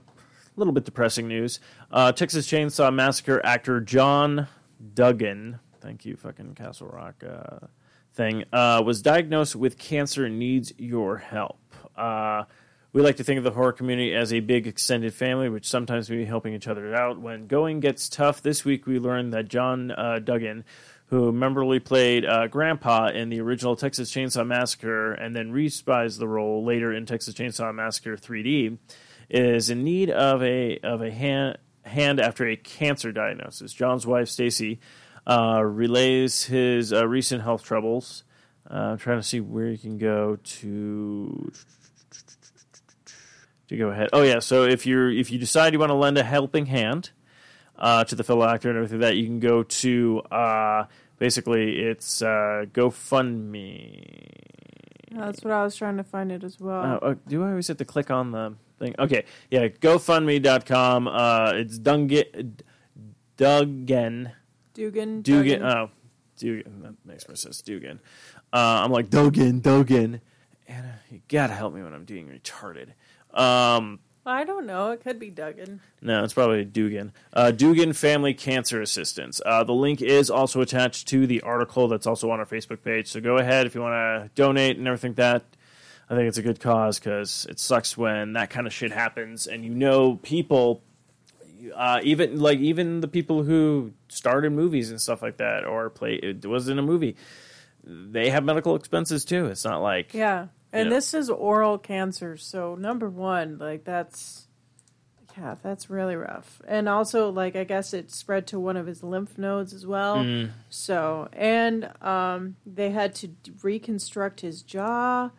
little 0.60 0.74
bit 0.74 0.84
depressing 0.84 1.26
news. 1.26 1.58
Uh, 1.90 2.12
Texas 2.12 2.46
Chainsaw 2.46 2.94
Massacre 2.94 3.44
actor 3.44 3.80
John 3.80 4.46
Duggan, 4.94 5.58
thank 5.80 6.04
you, 6.04 6.14
fucking 6.14 6.54
Castle 6.54 6.86
Rock 6.86 7.24
uh, 7.28 7.66
thing, 8.14 8.44
uh, 8.52 8.80
was 8.84 9.02
diagnosed 9.02 9.56
with 9.56 9.76
cancer 9.76 10.24
and 10.24 10.38
needs 10.38 10.72
your 10.78 11.16
help. 11.16 11.58
Uh, 11.96 12.44
we 12.92 13.02
like 13.02 13.16
to 13.16 13.24
think 13.24 13.38
of 13.38 13.44
the 13.44 13.50
horror 13.50 13.72
community 13.72 14.14
as 14.14 14.32
a 14.32 14.38
big 14.38 14.68
extended 14.68 15.12
family, 15.14 15.48
which 15.48 15.68
sometimes 15.68 16.08
we 16.08 16.18
be 16.18 16.24
helping 16.24 16.54
each 16.54 16.68
other 16.68 16.94
out. 16.94 17.20
When 17.20 17.48
going 17.48 17.80
gets 17.80 18.08
tough, 18.08 18.40
this 18.40 18.64
week 18.64 18.86
we 18.86 19.00
learned 19.00 19.32
that 19.32 19.48
John 19.48 19.90
uh, 19.90 20.20
Duggan, 20.20 20.64
who 21.06 21.32
memorably 21.32 21.80
played 21.80 22.24
uh, 22.24 22.46
Grandpa 22.46 23.08
in 23.08 23.30
the 23.30 23.40
original 23.40 23.74
Texas 23.74 24.12
Chainsaw 24.12 24.46
Massacre 24.46 25.12
and 25.12 25.34
then 25.34 25.52
reprised 25.52 26.20
the 26.20 26.28
role 26.28 26.64
later 26.64 26.92
in 26.92 27.04
Texas 27.04 27.34
Chainsaw 27.34 27.74
Massacre 27.74 28.16
3D, 28.16 28.78
is 29.28 29.70
in 29.70 29.82
need 29.82 30.10
of 30.10 30.42
a 30.42 30.78
of 30.78 31.02
a 31.02 31.10
hand 31.10 31.58
hand 31.84 32.20
after 32.20 32.46
a 32.46 32.56
cancer 32.56 33.12
diagnosis. 33.12 33.72
John's 33.72 34.06
wife 34.06 34.28
Stacy 34.28 34.80
uh, 35.26 35.62
relays 35.62 36.44
his 36.44 36.92
uh, 36.92 37.06
recent 37.06 37.42
health 37.42 37.62
troubles. 37.62 38.24
Uh, 38.70 38.92
I'm 38.92 38.98
trying 38.98 39.18
to 39.18 39.22
see 39.22 39.40
where 39.40 39.68
you 39.68 39.78
can 39.78 39.98
go 39.98 40.38
to 40.42 41.52
to 43.68 43.76
go 43.76 43.88
ahead. 43.88 44.08
Oh 44.12 44.22
yeah, 44.22 44.38
so 44.40 44.64
if 44.64 44.86
you're 44.86 45.10
if 45.10 45.30
you 45.30 45.38
decide 45.38 45.72
you 45.72 45.78
want 45.78 45.90
to 45.90 45.94
lend 45.94 46.18
a 46.18 46.24
helping 46.24 46.66
hand 46.66 47.10
uh, 47.78 48.04
to 48.04 48.14
the 48.14 48.24
fellow 48.24 48.46
actor 48.46 48.68
and 48.68 48.76
everything 48.76 49.00
like 49.00 49.10
that, 49.10 49.16
you 49.16 49.24
can 49.24 49.40
go 49.40 49.62
to 49.62 50.20
uh, 50.30 50.84
basically 51.18 51.80
it's 51.80 52.22
uh, 52.22 52.66
GoFundMe. 52.72 54.30
That's 55.12 55.42
what 55.42 55.52
I 55.52 55.64
was 55.64 55.74
trying 55.74 55.96
to 55.96 56.04
find 56.04 56.30
it 56.30 56.44
as 56.44 56.60
well. 56.60 57.00
Oh, 57.02 57.06
uh, 57.10 57.14
do 57.26 57.42
I 57.42 57.50
always 57.50 57.66
have 57.68 57.78
to 57.78 57.84
click 57.84 58.10
on 58.10 58.30
the 58.30 58.54
thing? 58.80 58.94
Okay, 58.98 59.24
yeah, 59.50 59.68
GoFundMe.com. 59.68 61.06
Uh, 61.06 61.52
it's 61.54 61.78
Dungan, 61.78 62.60
Duggan, 63.36 64.32
Dugan. 64.74 65.22
Dugan. 65.22 65.62
Oh, 65.62 65.90
Dugan. 66.36 66.82
That 66.82 66.94
makes 67.04 67.28
more 67.28 67.36
sense. 67.36 67.62
Dugan. 67.62 68.00
Uh, 68.52 68.82
I'm 68.84 68.90
like 68.90 69.10
Dugan, 69.10 69.60
Dugan. 69.60 70.20
Anna, 70.66 71.00
you 71.10 71.20
gotta 71.28 71.52
help 71.52 71.74
me 71.74 71.82
when 71.82 71.94
I'm 71.94 72.04
being 72.04 72.28
retarded. 72.28 72.90
Um, 73.38 74.00
I 74.26 74.44
don't 74.44 74.66
know. 74.66 74.90
It 74.92 75.02
could 75.02 75.18
be 75.18 75.30
Duggan. 75.30 75.80
no, 76.02 76.22
it's 76.22 76.34
probably 76.34 76.64
Dugan. 76.64 77.12
Uh, 77.32 77.50
Dugan 77.50 77.92
Family 77.92 78.34
Cancer 78.34 78.80
Assistance. 78.80 79.40
Uh, 79.44 79.64
the 79.64 79.72
link 79.72 80.02
is 80.02 80.30
also 80.30 80.60
attached 80.60 81.08
to 81.08 81.26
the 81.26 81.40
article 81.42 81.88
that's 81.88 82.06
also 82.06 82.30
on 82.30 82.38
our 82.38 82.46
Facebook 82.46 82.82
page. 82.82 83.08
So 83.08 83.20
go 83.20 83.38
ahead 83.38 83.66
if 83.66 83.74
you 83.74 83.80
want 83.80 83.94
to 83.94 84.30
donate 84.34 84.76
and 84.76 84.86
everything 84.86 85.12
like 85.12 85.16
that. 85.16 85.44
I 86.10 86.16
think 86.16 86.26
it's 86.28 86.38
a 86.38 86.42
good 86.42 86.58
cause 86.60 86.98
because 86.98 87.46
it 87.48 87.58
sucks 87.60 87.96
when 87.96 88.32
that 88.34 88.50
kind 88.50 88.66
of 88.66 88.72
shit 88.72 88.90
happens 88.90 89.46
and 89.46 89.64
you 89.64 89.70
know 89.70 90.16
people, 90.16 90.82
uh, 91.74 92.00
even 92.02 92.40
like 92.40 92.58
even 92.58 93.00
the 93.00 93.06
people 93.08 93.44
who 93.44 93.92
starred 94.08 94.44
in 94.44 94.54
movies 94.56 94.90
and 94.90 95.00
stuff 95.00 95.22
like 95.22 95.36
that 95.36 95.64
or 95.64 95.88
play 95.88 96.14
it 96.14 96.44
was 96.44 96.68
in 96.68 96.78
a 96.78 96.82
movie, 96.82 97.14
they 97.84 98.28
have 98.30 98.42
medical 98.44 98.74
expenses 98.74 99.24
too. 99.24 99.46
It's 99.46 99.64
not 99.64 99.82
like 99.82 100.12
Yeah. 100.12 100.48
And 100.72 100.88
Yeah. 100.88 100.96
this 100.96 101.14
is 101.14 101.30
oral 101.30 101.78
cancer. 101.78 102.36
So, 102.36 102.74
number 102.76 103.08
one, 103.10 103.58
like, 103.58 103.84
that's. 103.84 104.46
yeah, 105.36 105.56
that's 105.62 105.90
really 105.90 106.14
rough. 106.16 106.60
And 106.68 106.88
also, 106.88 107.30
like, 107.30 107.56
I 107.56 107.64
guess 107.64 107.92
it 107.94 108.10
spread 108.12 108.46
to 108.48 108.60
one 108.60 108.76
of 108.76 108.86
his 108.86 109.02
lymph 109.02 109.36
nodes 109.38 109.72
as 109.72 109.84
well. 109.86 110.18
Mm. 110.18 110.50
So, 110.68 111.28
and 111.32 111.90
um, 112.02 112.56
they 112.66 112.90
had 112.90 113.14
to 113.16 113.30
reconstruct 113.62 114.40
his 114.42 114.62
jaw. 114.62 115.30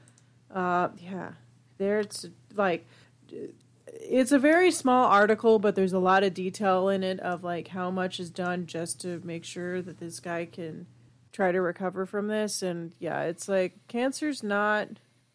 Uh, 0.53 0.89
yeah, 0.97 1.31
there's 1.77 2.27
like, 2.55 2.85
it's 3.87 4.31
a 4.31 4.39
very 4.39 4.71
small 4.71 5.05
article, 5.05 5.59
but 5.59 5.75
there's 5.75 5.93
a 5.93 5.99
lot 5.99 6.23
of 6.23 6.33
detail 6.33 6.89
in 6.89 7.03
it 7.03 7.19
of 7.19 7.43
like 7.43 7.69
how 7.69 7.89
much 7.91 8.19
is 8.19 8.29
done 8.29 8.65
just 8.65 9.01
to 9.01 9.21
make 9.23 9.43
sure 9.43 9.81
that 9.81 9.99
this 9.99 10.19
guy 10.19 10.45
can 10.45 10.87
try 11.31 11.51
to 11.51 11.61
recover 11.61 12.05
from 12.05 12.27
this. 12.27 12.61
And 12.61 12.93
yeah, 12.99 13.21
it's 13.23 13.47
like 13.47 13.87
cancer's 13.87 14.43
not 14.43 14.87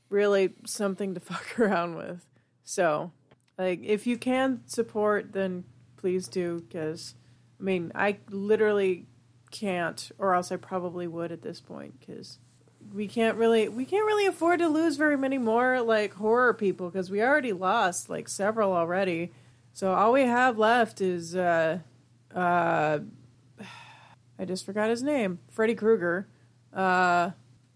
really 0.09 0.55
something 0.65 1.15
to 1.15 1.21
fuck 1.21 1.59
around 1.59 1.97
with. 1.97 2.27
So, 2.65 3.13
like, 3.57 3.83
if 3.85 4.07
you 4.07 4.19
can 4.19 4.63
support, 4.67 5.33
then 5.33 5.65
please 5.97 6.29
do, 6.29 6.65
because 6.69 7.15
I 7.59 7.63
mean, 7.63 7.93
I 7.95 8.19
literally 8.29 9.07
can't, 9.51 10.11
or 10.19 10.35
else 10.35 10.53
I 10.53 10.57
probably 10.57 11.07
would 11.07 11.33
at 11.33 11.43
this 11.43 11.61
point, 11.61 12.01
because 12.01 12.39
we 12.97 13.07
can't 13.07 13.37
really 13.37 13.69
we 13.69 13.85
can't 13.85 14.07
really 14.07 14.27
afford 14.27 14.59
to 14.61 14.69
lose 14.69 14.97
very 14.97 15.19
many 15.19 15.37
more 15.37 15.83
like 15.83 16.15
horror 16.15 16.55
people 16.55 16.89
because 16.89 17.11
we 17.11 17.23
already 17.23 17.53
lost 17.53 18.09
like 18.09 18.27
several 18.27 18.73
already. 18.73 19.33
So 19.75 19.93
all 19.93 20.13
we 20.13 20.23
have 20.23 20.59
left 20.59 21.03
is 21.03 21.37
uh 21.37 21.81
uh 22.35 22.99
I 24.39 24.45
just 24.45 24.65
forgot 24.65 24.91
his 24.91 25.03
name, 25.03 25.39
Freddy 25.51 25.75
Krueger, 25.75 26.27
uh, 26.75 27.31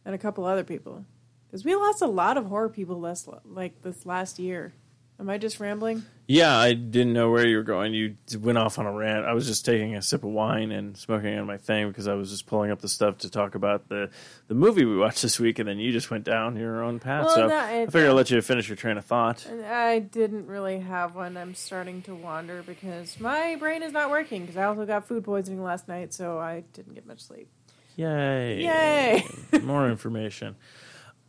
and 0.04 0.14
a 0.14 0.18
couple 0.18 0.44
other 0.44 0.64
people. 0.64 1.06
Because 1.46 1.64
we 1.64 1.74
lost 1.74 2.02
a 2.02 2.06
lot 2.06 2.36
of 2.36 2.46
horror 2.46 2.68
people 2.68 3.00
less 3.00 3.26
like 3.46 3.80
this 3.82 4.04
last 4.04 4.38
year. 4.38 4.74
Am 5.18 5.30
I 5.30 5.38
just 5.38 5.58
rambling? 5.58 6.04
Yeah, 6.30 6.56
I 6.56 6.74
didn't 6.74 7.12
know 7.12 7.28
where 7.32 7.44
you 7.44 7.56
were 7.56 7.64
going. 7.64 7.92
You 7.92 8.16
went 8.38 8.56
off 8.56 8.78
on 8.78 8.86
a 8.86 8.92
rant. 8.92 9.26
I 9.26 9.32
was 9.32 9.48
just 9.48 9.64
taking 9.64 9.96
a 9.96 10.00
sip 10.00 10.22
of 10.22 10.30
wine 10.30 10.70
and 10.70 10.96
smoking 10.96 11.36
on 11.36 11.44
my 11.44 11.56
thing 11.56 11.88
because 11.88 12.06
I 12.06 12.14
was 12.14 12.30
just 12.30 12.46
pulling 12.46 12.70
up 12.70 12.80
the 12.80 12.86
stuff 12.86 13.18
to 13.18 13.30
talk 13.30 13.56
about 13.56 13.88
the, 13.88 14.10
the 14.46 14.54
movie 14.54 14.84
we 14.84 14.96
watched 14.96 15.22
this 15.22 15.40
week, 15.40 15.58
and 15.58 15.68
then 15.68 15.80
you 15.80 15.90
just 15.90 16.08
went 16.08 16.22
down 16.22 16.54
your 16.54 16.84
own 16.84 17.00
path. 17.00 17.24
Well, 17.24 17.34
so 17.34 17.46
no, 17.48 17.58
I 17.58 17.84
figured 17.86 18.10
I'll 18.10 18.14
let 18.14 18.30
you 18.30 18.40
finish 18.42 18.68
your 18.68 18.76
train 18.76 18.96
of 18.96 19.04
thought. 19.04 19.44
Uh, 19.44 19.60
I 19.66 19.98
didn't 19.98 20.46
really 20.46 20.78
have 20.78 21.16
one. 21.16 21.36
I'm 21.36 21.56
starting 21.56 22.00
to 22.02 22.14
wander 22.14 22.62
because 22.62 23.18
my 23.18 23.56
brain 23.56 23.82
is 23.82 23.92
not 23.92 24.08
working. 24.08 24.42
Because 24.42 24.56
I 24.56 24.62
also 24.66 24.86
got 24.86 25.08
food 25.08 25.24
poisoning 25.24 25.64
last 25.64 25.88
night, 25.88 26.14
so 26.14 26.38
I 26.38 26.62
didn't 26.74 26.94
get 26.94 27.08
much 27.08 27.22
sleep. 27.22 27.48
Yay! 27.96 28.62
Yay! 28.62 29.24
More 29.62 29.90
information. 29.90 30.54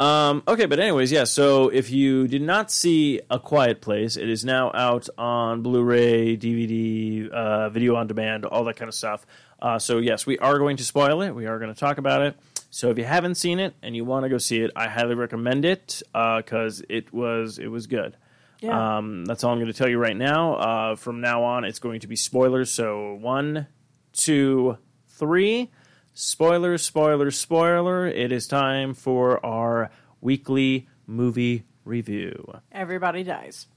Um, 0.01 0.41
okay, 0.47 0.65
but 0.65 0.79
anyways, 0.79 1.11
yeah. 1.11 1.25
So 1.25 1.69
if 1.69 1.91
you 1.91 2.27
did 2.27 2.41
not 2.41 2.71
see 2.71 3.21
A 3.29 3.37
Quiet 3.37 3.81
Place, 3.81 4.17
it 4.17 4.29
is 4.29 4.43
now 4.43 4.71
out 4.73 5.07
on 5.15 5.61
Blu-ray, 5.61 6.37
DVD, 6.37 7.29
uh, 7.29 7.69
video 7.69 7.95
on 7.95 8.07
demand, 8.07 8.45
all 8.45 8.63
that 8.63 8.77
kind 8.77 8.89
of 8.89 8.95
stuff. 8.95 9.27
Uh, 9.61 9.77
so 9.77 9.99
yes, 9.99 10.25
we 10.25 10.39
are 10.39 10.57
going 10.57 10.77
to 10.77 10.83
spoil 10.83 11.21
it. 11.21 11.35
We 11.35 11.45
are 11.45 11.59
going 11.59 11.71
to 11.71 11.79
talk 11.79 11.99
about 11.99 12.23
it. 12.23 12.35
So 12.71 12.89
if 12.89 12.97
you 12.97 13.03
haven't 13.03 13.35
seen 13.35 13.59
it 13.59 13.75
and 13.83 13.95
you 13.95 14.03
want 14.03 14.23
to 14.23 14.29
go 14.29 14.39
see 14.39 14.61
it, 14.61 14.71
I 14.75 14.87
highly 14.87 15.13
recommend 15.13 15.65
it 15.65 16.01
because 16.11 16.81
it 16.89 17.13
was 17.13 17.59
it 17.59 17.67
was 17.67 17.85
good. 17.85 18.17
Yeah. 18.59 18.97
Um, 18.97 19.23
that's 19.25 19.43
all 19.43 19.51
I'm 19.51 19.59
going 19.59 19.71
to 19.71 19.77
tell 19.77 19.89
you 19.89 19.99
right 19.99 20.17
now. 20.17 20.55
Uh, 20.55 20.95
from 20.95 21.21
now 21.21 21.43
on, 21.43 21.63
it's 21.63 21.79
going 21.79 21.99
to 21.99 22.07
be 22.07 22.15
spoilers. 22.15 22.71
So 22.71 23.13
one, 23.21 23.67
two, 24.13 24.79
three. 25.09 25.69
Spoiler, 26.13 26.77
spoiler, 26.77 27.31
spoiler. 27.31 28.05
It 28.05 28.31
is 28.31 28.47
time 28.47 28.93
for 28.93 29.43
our 29.45 29.91
weekly 30.19 30.87
movie 31.07 31.63
review. 31.85 32.53
Everybody 32.71 33.23
dies. 33.23 33.67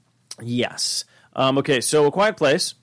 Yes. 0.41 1.05
Um, 1.33 1.57
okay, 1.59 1.79
so 1.79 2.05
A 2.05 2.11
Quiet 2.11 2.35
Place. 2.35 2.75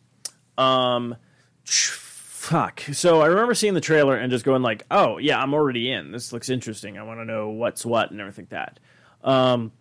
Um, 0.57 1.17
fuck. 1.65 2.81
So 2.93 3.21
I 3.21 3.27
remember 3.27 3.55
seeing 3.55 3.75
the 3.75 3.81
trailer 3.81 4.17
and 4.17 4.31
just 4.31 4.45
going 4.45 4.62
like, 4.62 4.85
"Oh 4.91 5.19
yeah, 5.19 5.38
I'm 5.38 5.53
already 5.53 5.91
in. 5.91 6.12
This 6.12 6.33
looks 6.33 6.49
interesting. 6.49 6.99
I 6.99 7.03
want 7.03 7.21
to 7.21 7.25
know 7.25 7.51
what's 7.51 7.85
what 7.85 8.11
and 8.11 8.21
everything 8.21 8.49
like 8.51 8.51
that." 8.51 8.81
Um, 9.23 9.73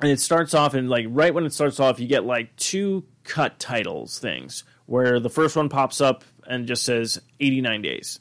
and 0.00 0.10
it 0.10 0.20
starts 0.20 0.52
off 0.52 0.74
and 0.74 0.90
like 0.90 1.06
right 1.08 1.32
when 1.32 1.46
it 1.46 1.52
starts 1.52 1.78
off, 1.78 2.00
you 2.00 2.08
get 2.08 2.24
like 2.24 2.54
two 2.56 3.04
cut 3.22 3.58
titles 3.60 4.18
things 4.18 4.64
where 4.86 5.20
the 5.20 5.30
first 5.30 5.54
one 5.54 5.68
pops 5.68 6.00
up 6.00 6.24
and 6.46 6.66
just 6.66 6.84
says 6.84 7.20
89 7.38 7.82
days 7.82 8.18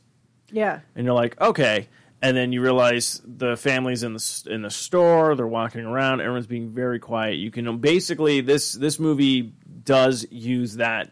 Yeah. 0.51 0.79
and 0.95 1.05
you're 1.05 1.15
like, 1.15 1.39
okay. 1.39 1.87
And 2.21 2.37
then 2.37 2.51
you 2.51 2.61
realize 2.61 3.19
the 3.25 3.57
family's 3.57 4.03
in 4.03 4.13
the 4.13 4.43
in 4.47 4.61
the 4.61 4.69
store. 4.69 5.35
They're 5.35 5.47
walking 5.47 5.81
around. 5.81 6.21
Everyone's 6.21 6.45
being 6.45 6.69
very 6.69 6.99
quiet. 6.99 7.37
You 7.37 7.49
can 7.49 7.79
basically 7.79 8.41
this 8.41 8.73
this 8.73 8.99
movie 8.99 9.53
does 9.83 10.27
use 10.29 10.75
that 10.75 11.09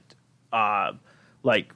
uh, 0.54 0.91
like 1.41 1.73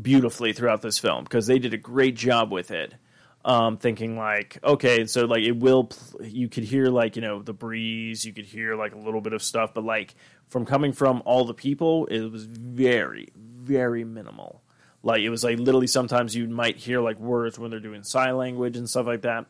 beautifully 0.00 0.54
throughout 0.54 0.80
this 0.80 0.98
film 0.98 1.24
because 1.24 1.46
they 1.46 1.58
did 1.58 1.74
a 1.74 1.78
great 1.78 2.16
job 2.16 2.50
with 2.50 2.70
it. 2.70 2.94
Um, 3.42 3.78
thinking 3.78 4.18
like, 4.18 4.58
okay, 4.62 5.06
so 5.06 5.24
like 5.24 5.42
it 5.42 5.56
will. 5.58 5.84
Pl- 5.84 6.26
you 6.26 6.48
could 6.48 6.64
hear 6.64 6.86
like 6.86 7.16
you 7.16 7.22
know 7.22 7.42
the 7.42 7.54
breeze. 7.54 8.24
You 8.24 8.32
could 8.32 8.44
hear 8.46 8.76
like 8.76 8.94
a 8.94 8.98
little 8.98 9.20
bit 9.20 9.32
of 9.34 9.42
stuff, 9.42 9.72
but 9.74 9.84
like 9.84 10.14
from 10.48 10.64
coming 10.66 10.92
from 10.92 11.22
all 11.24 11.44
the 11.44 11.54
people, 11.54 12.06
it 12.06 12.20
was 12.30 12.44
very 12.44 13.28
very 13.36 14.04
minimal. 14.04 14.62
Like 15.02 15.20
it 15.20 15.30
was 15.30 15.42
like 15.44 15.58
literally 15.58 15.86
sometimes 15.86 16.34
you 16.34 16.46
might 16.48 16.76
hear 16.76 17.00
like 17.00 17.18
words 17.18 17.58
when 17.58 17.70
they're 17.70 17.80
doing 17.80 18.02
sign 18.02 18.36
language 18.36 18.76
and 18.76 18.88
stuff 18.88 19.06
like 19.06 19.22
that. 19.22 19.46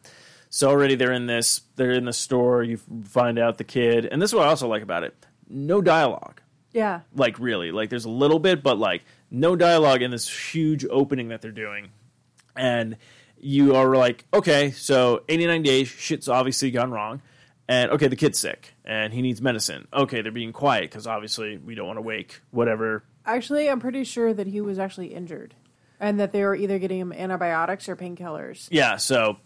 So 0.49 0.69
already 0.69 0.95
they're 0.97 1.13
in 1.13 1.27
this, 1.27 1.63
they're 1.77 1.93
in 1.93 2.05
the 2.05 2.13
store. 2.13 2.63
You 2.63 2.79
find 3.05 3.39
out 3.39 3.59
the 3.59 3.65
kid, 3.65 4.07
and 4.07 4.21
this 4.21 4.31
is 4.31 4.35
what 4.35 4.47
I 4.47 4.51
also 4.51 4.69
like 4.69 4.83
about 4.83 5.05
it: 5.05 5.15
no 5.49 5.81
dialogue. 5.81 6.41
Yeah. 6.73 7.01
Like 7.15 7.39
really, 7.39 7.73
like 7.73 7.91
there's 7.91 8.05
a 8.05 8.11
little 8.11 8.39
bit, 8.39 8.63
but 8.63 8.79
like 8.79 9.03
no 9.31 9.57
dialogue 9.57 10.03
in 10.03 10.11
this 10.11 10.29
huge 10.53 10.85
opening 10.91 11.29
that 11.29 11.43
they're 11.43 11.51
doing, 11.51 11.91
and 12.57 12.97
you 13.41 13.75
are 13.75 13.97
like, 13.97 14.25
okay, 14.35 14.71
so 14.71 15.23
89 15.29 15.63
days, 15.63 15.89
shit's 15.89 16.29
obviously 16.29 16.71
gone 16.71 16.91
wrong. 16.91 17.23
And 17.71 17.93
okay, 17.93 18.09
the 18.09 18.17
kid's 18.17 18.39
sick 18.39 18.75
and 18.85 19.13
he 19.15 19.23
needs 19.23 19.41
medicine. 19.41 19.89
Okay, 19.95 20.21
they're 20.21 20.33
being 20.33 20.53
quiet 20.53 20.83
because 20.83 21.07
obviously 21.07 21.57
we 21.57 21.75
don't 21.75 21.87
want 21.87 21.97
to 21.99 22.03
wake 22.03 22.41
whatever 22.51 23.05
Actually, 23.27 23.69
I'm 23.69 23.81
pretty 23.81 24.05
sure 24.05 24.33
that 24.33 24.47
he 24.47 24.61
was 24.61 24.79
actually 24.79 25.09
injured, 25.15 25.55
and 25.99 26.19
that 26.19 26.33
they 26.33 26.43
were 26.43 26.55
either 26.55 26.79
getting 26.79 26.99
him 26.99 27.13
antibiotics 27.13 27.89
or 27.89 27.97
painkillers. 27.97 28.69
Yeah, 28.71 28.97
so 28.97 29.39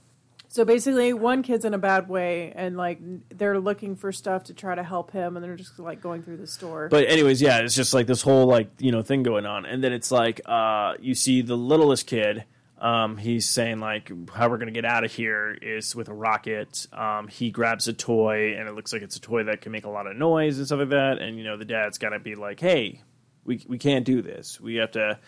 So 0.48 0.64
basically, 0.64 1.12
one 1.12 1.42
kid's 1.42 1.64
in 1.64 1.74
a 1.74 1.78
bad 1.78 2.08
way, 2.08 2.52
and 2.54 2.76
like 2.76 3.00
they're 3.30 3.58
looking 3.58 3.96
for 3.96 4.12
stuff 4.12 4.44
to 4.44 4.54
try 4.54 4.74
to 4.74 4.82
help 4.82 5.10
him, 5.10 5.36
and 5.36 5.44
they're 5.44 5.56
just 5.56 5.78
like 5.78 6.00
going 6.00 6.22
through 6.22 6.36
the 6.36 6.46
store. 6.46 6.88
but 6.88 7.08
anyways, 7.08 7.42
yeah, 7.42 7.58
it's 7.58 7.74
just 7.74 7.92
like 7.92 8.06
this 8.06 8.22
whole 8.22 8.46
like 8.46 8.70
you 8.78 8.92
know 8.92 9.02
thing 9.02 9.22
going 9.22 9.44
on, 9.44 9.66
and 9.66 9.82
then 9.82 9.92
it's 9.92 10.10
like 10.12 10.40
uh, 10.46 10.94
you 11.00 11.14
see 11.14 11.42
the 11.42 11.56
littlest 11.56 12.06
kid. 12.06 12.44
Um, 12.84 13.16
he's 13.16 13.48
saying 13.48 13.80
like 13.80 14.12
how 14.30 14.48
we're 14.48 14.58
gonna 14.58 14.70
get 14.70 14.84
out 14.84 15.04
of 15.04 15.12
here 15.12 15.56
is 15.60 15.96
with 15.96 16.08
a 16.08 16.14
rocket. 16.14 16.86
Um, 16.92 17.28
he 17.28 17.50
grabs 17.50 17.88
a 17.88 17.92
toy, 17.92 18.54
and 18.56 18.68
it 18.68 18.74
looks 18.74 18.92
like 18.92 19.02
it's 19.02 19.16
a 19.16 19.20
toy 19.20 19.44
that 19.44 19.62
can 19.62 19.72
make 19.72 19.86
a 19.86 19.90
lot 19.90 20.06
of 20.06 20.16
noise 20.16 20.58
and 20.58 20.66
stuff 20.66 20.80
like 20.80 20.90
that. 20.90 21.18
And 21.18 21.38
you 21.38 21.44
know 21.44 21.56
the 21.56 21.64
dad's 21.64 21.98
gotta 21.98 22.18
be 22.18 22.34
like, 22.34 22.60
hey, 22.60 23.00
we 23.44 23.64
we 23.66 23.78
can't 23.78 24.04
do 24.04 24.22
this. 24.22 24.60
We 24.60 24.76
have 24.76 24.92
to. 24.92 25.18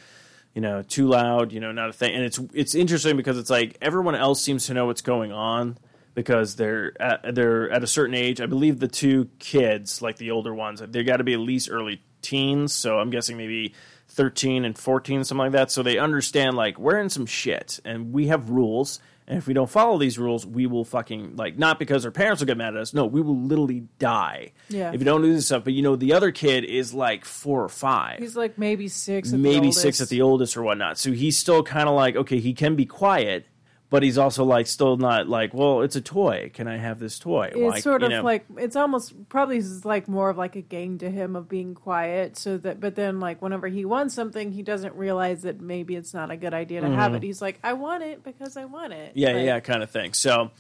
You 0.55 0.63
know, 0.63 0.81
too 0.81 1.07
loud. 1.07 1.53
You 1.53 1.61
know, 1.61 1.71
not 1.71 1.91
a 1.91 1.93
thing. 1.93 2.15
And 2.15 2.25
it's 2.25 2.41
it's 2.55 2.75
interesting 2.75 3.19
because 3.19 3.37
it's 3.37 3.51
like 3.51 3.77
everyone 3.83 4.15
else 4.15 4.43
seems 4.43 4.65
to 4.69 4.73
know 4.73 4.87
what's 4.87 5.03
going 5.03 5.31
on, 5.31 5.77
because 6.15 6.57
they're 6.57 6.95
at, 6.99 7.35
they're 7.35 7.71
at 7.71 7.85
a 7.85 7.87
certain 7.87 8.15
age. 8.15 8.41
I 8.41 8.47
believe 8.47 8.81
the 8.81 8.89
two 8.89 9.29
kids, 9.39 10.01
like 10.01 10.17
the 10.17 10.31
older 10.31 10.55
ones, 10.55 10.81
they 10.81 11.05
got 11.05 11.19
to 11.19 11.25
be 11.25 11.35
at 11.35 11.41
least 11.41 11.69
early 11.71 12.01
teens. 12.23 12.73
So 12.73 12.99
I'm 12.99 13.11
guessing 13.11 13.37
maybe 13.37 13.75
13 14.17 14.65
and 14.65 14.77
14, 14.77 15.25
something 15.25 15.39
like 15.45 15.53
that. 15.53 15.71
So 15.71 15.83
they 15.83 15.99
understand 15.99 16.57
like 16.57 16.79
we're 16.79 16.99
in 16.99 17.11
some 17.11 17.27
shit 17.27 17.79
and 17.85 18.13
we 18.13 18.27
have 18.29 18.51
rules. 18.51 18.99
And 19.29 19.39
if 19.39 19.49
we 19.49 19.55
don't 19.55 19.69
follow 19.69 19.99
these 19.99 20.19
rules, 20.21 20.47
we 20.47 20.67
will 20.67 20.85
fucking 20.85 21.35
like 21.37 21.59
not 21.59 21.79
because 21.81 22.05
our 22.05 22.13
parents 22.13 22.41
will 22.41 22.47
get 22.47 22.57
mad 22.57 22.77
at 22.77 22.81
us. 22.81 22.95
No, 22.95 23.07
we 23.07 23.21
will 23.21 23.37
literally 23.37 23.85
die 23.99 24.53
Yeah. 24.69 24.93
if 24.93 25.01
you 25.01 25.05
don't 25.05 25.21
do 25.23 25.33
this 25.35 25.47
stuff. 25.47 25.65
But 25.65 25.73
you 25.73 25.83
know, 25.83 25.97
the 25.97 26.13
other 26.13 26.31
kid 26.31 26.65
is 26.65 26.95
like 26.95 27.25
four 27.25 27.63
or 27.65 27.69
five 27.69 28.21
He's 28.21 28.37
like 28.37 28.57
maybe 28.57 28.87
six, 28.89 29.29
at 29.29 29.33
the 29.33 29.39
maybe 29.39 29.67
oldest. 29.67 29.81
six 29.83 30.01
at 30.01 30.09
the 30.09 30.23
oldest 30.23 30.57
or 30.57 30.63
whatnot. 30.63 30.97
So 30.97 31.11
he's 31.13 31.37
still 31.37 31.63
kind 31.65 31.89
of 31.89 31.97
like, 31.97 32.15
okay, 32.17 32.39
he 32.39 32.55
can 32.55 32.77
be 32.77 32.87
quiet, 32.87 33.47
but 33.89 34.03
he's 34.03 34.19
also 34.19 34.45
like 34.45 34.67
still 34.67 34.97
not 34.97 35.29
like, 35.29 35.55
well, 35.55 35.83
it's 35.83 35.95
a 35.97 36.01
toy. 36.01 36.51
Can 36.53 36.67
I 36.67 36.77
have 36.77 36.99
this 36.99 37.19
toy? 37.19 37.51
It's 37.55 37.57
Like, 37.57 37.83
sort 37.83 38.03
of 38.03 38.11
know, 38.11 38.23
like 38.23 38.45
it's 38.57 38.75
almost 38.77 39.29
probably 39.29 39.63
like 39.85 40.09
more 40.09 40.29
of 40.31 40.37
like 40.37 40.57
a 40.57 40.61
game 40.61 40.99
to 40.99 41.11
him 41.11 41.37
of 41.37 41.49
being 41.49 41.75
quiet. 41.75 42.37
So 42.37 42.59
that, 42.59 42.81
but 42.81 42.97
then 42.97 43.21
like 43.21 43.41
whenever 43.41 43.69
he 43.69 43.85
wants 43.85 44.15
something, 44.15 44.51
he 44.53 44.63
doesn't 44.63 44.95
realize 44.97 45.43
that 45.43 45.61
maybe 45.61 45.95
it's 45.95 46.13
not 46.13 46.31
a 46.31 46.37
good 46.37 46.53
idea 46.53 46.81
to 46.81 46.89
have 46.91 47.15
it. 47.15 47.23
He's 47.23 47.41
like, 47.41 47.61
I 47.63 47.75
want 47.75 48.03
it 48.03 48.25
because 48.25 48.57
I 48.57 48.65
want 48.65 48.93
it. 48.93 49.11
Mm-hmm. 49.11 49.19
yeah, 49.19 49.33
Like, 49.33 49.45
yeah, 49.45 49.61
kind 49.61 49.83
of 49.83 49.91
thing. 49.91 50.13
So, 50.15 50.51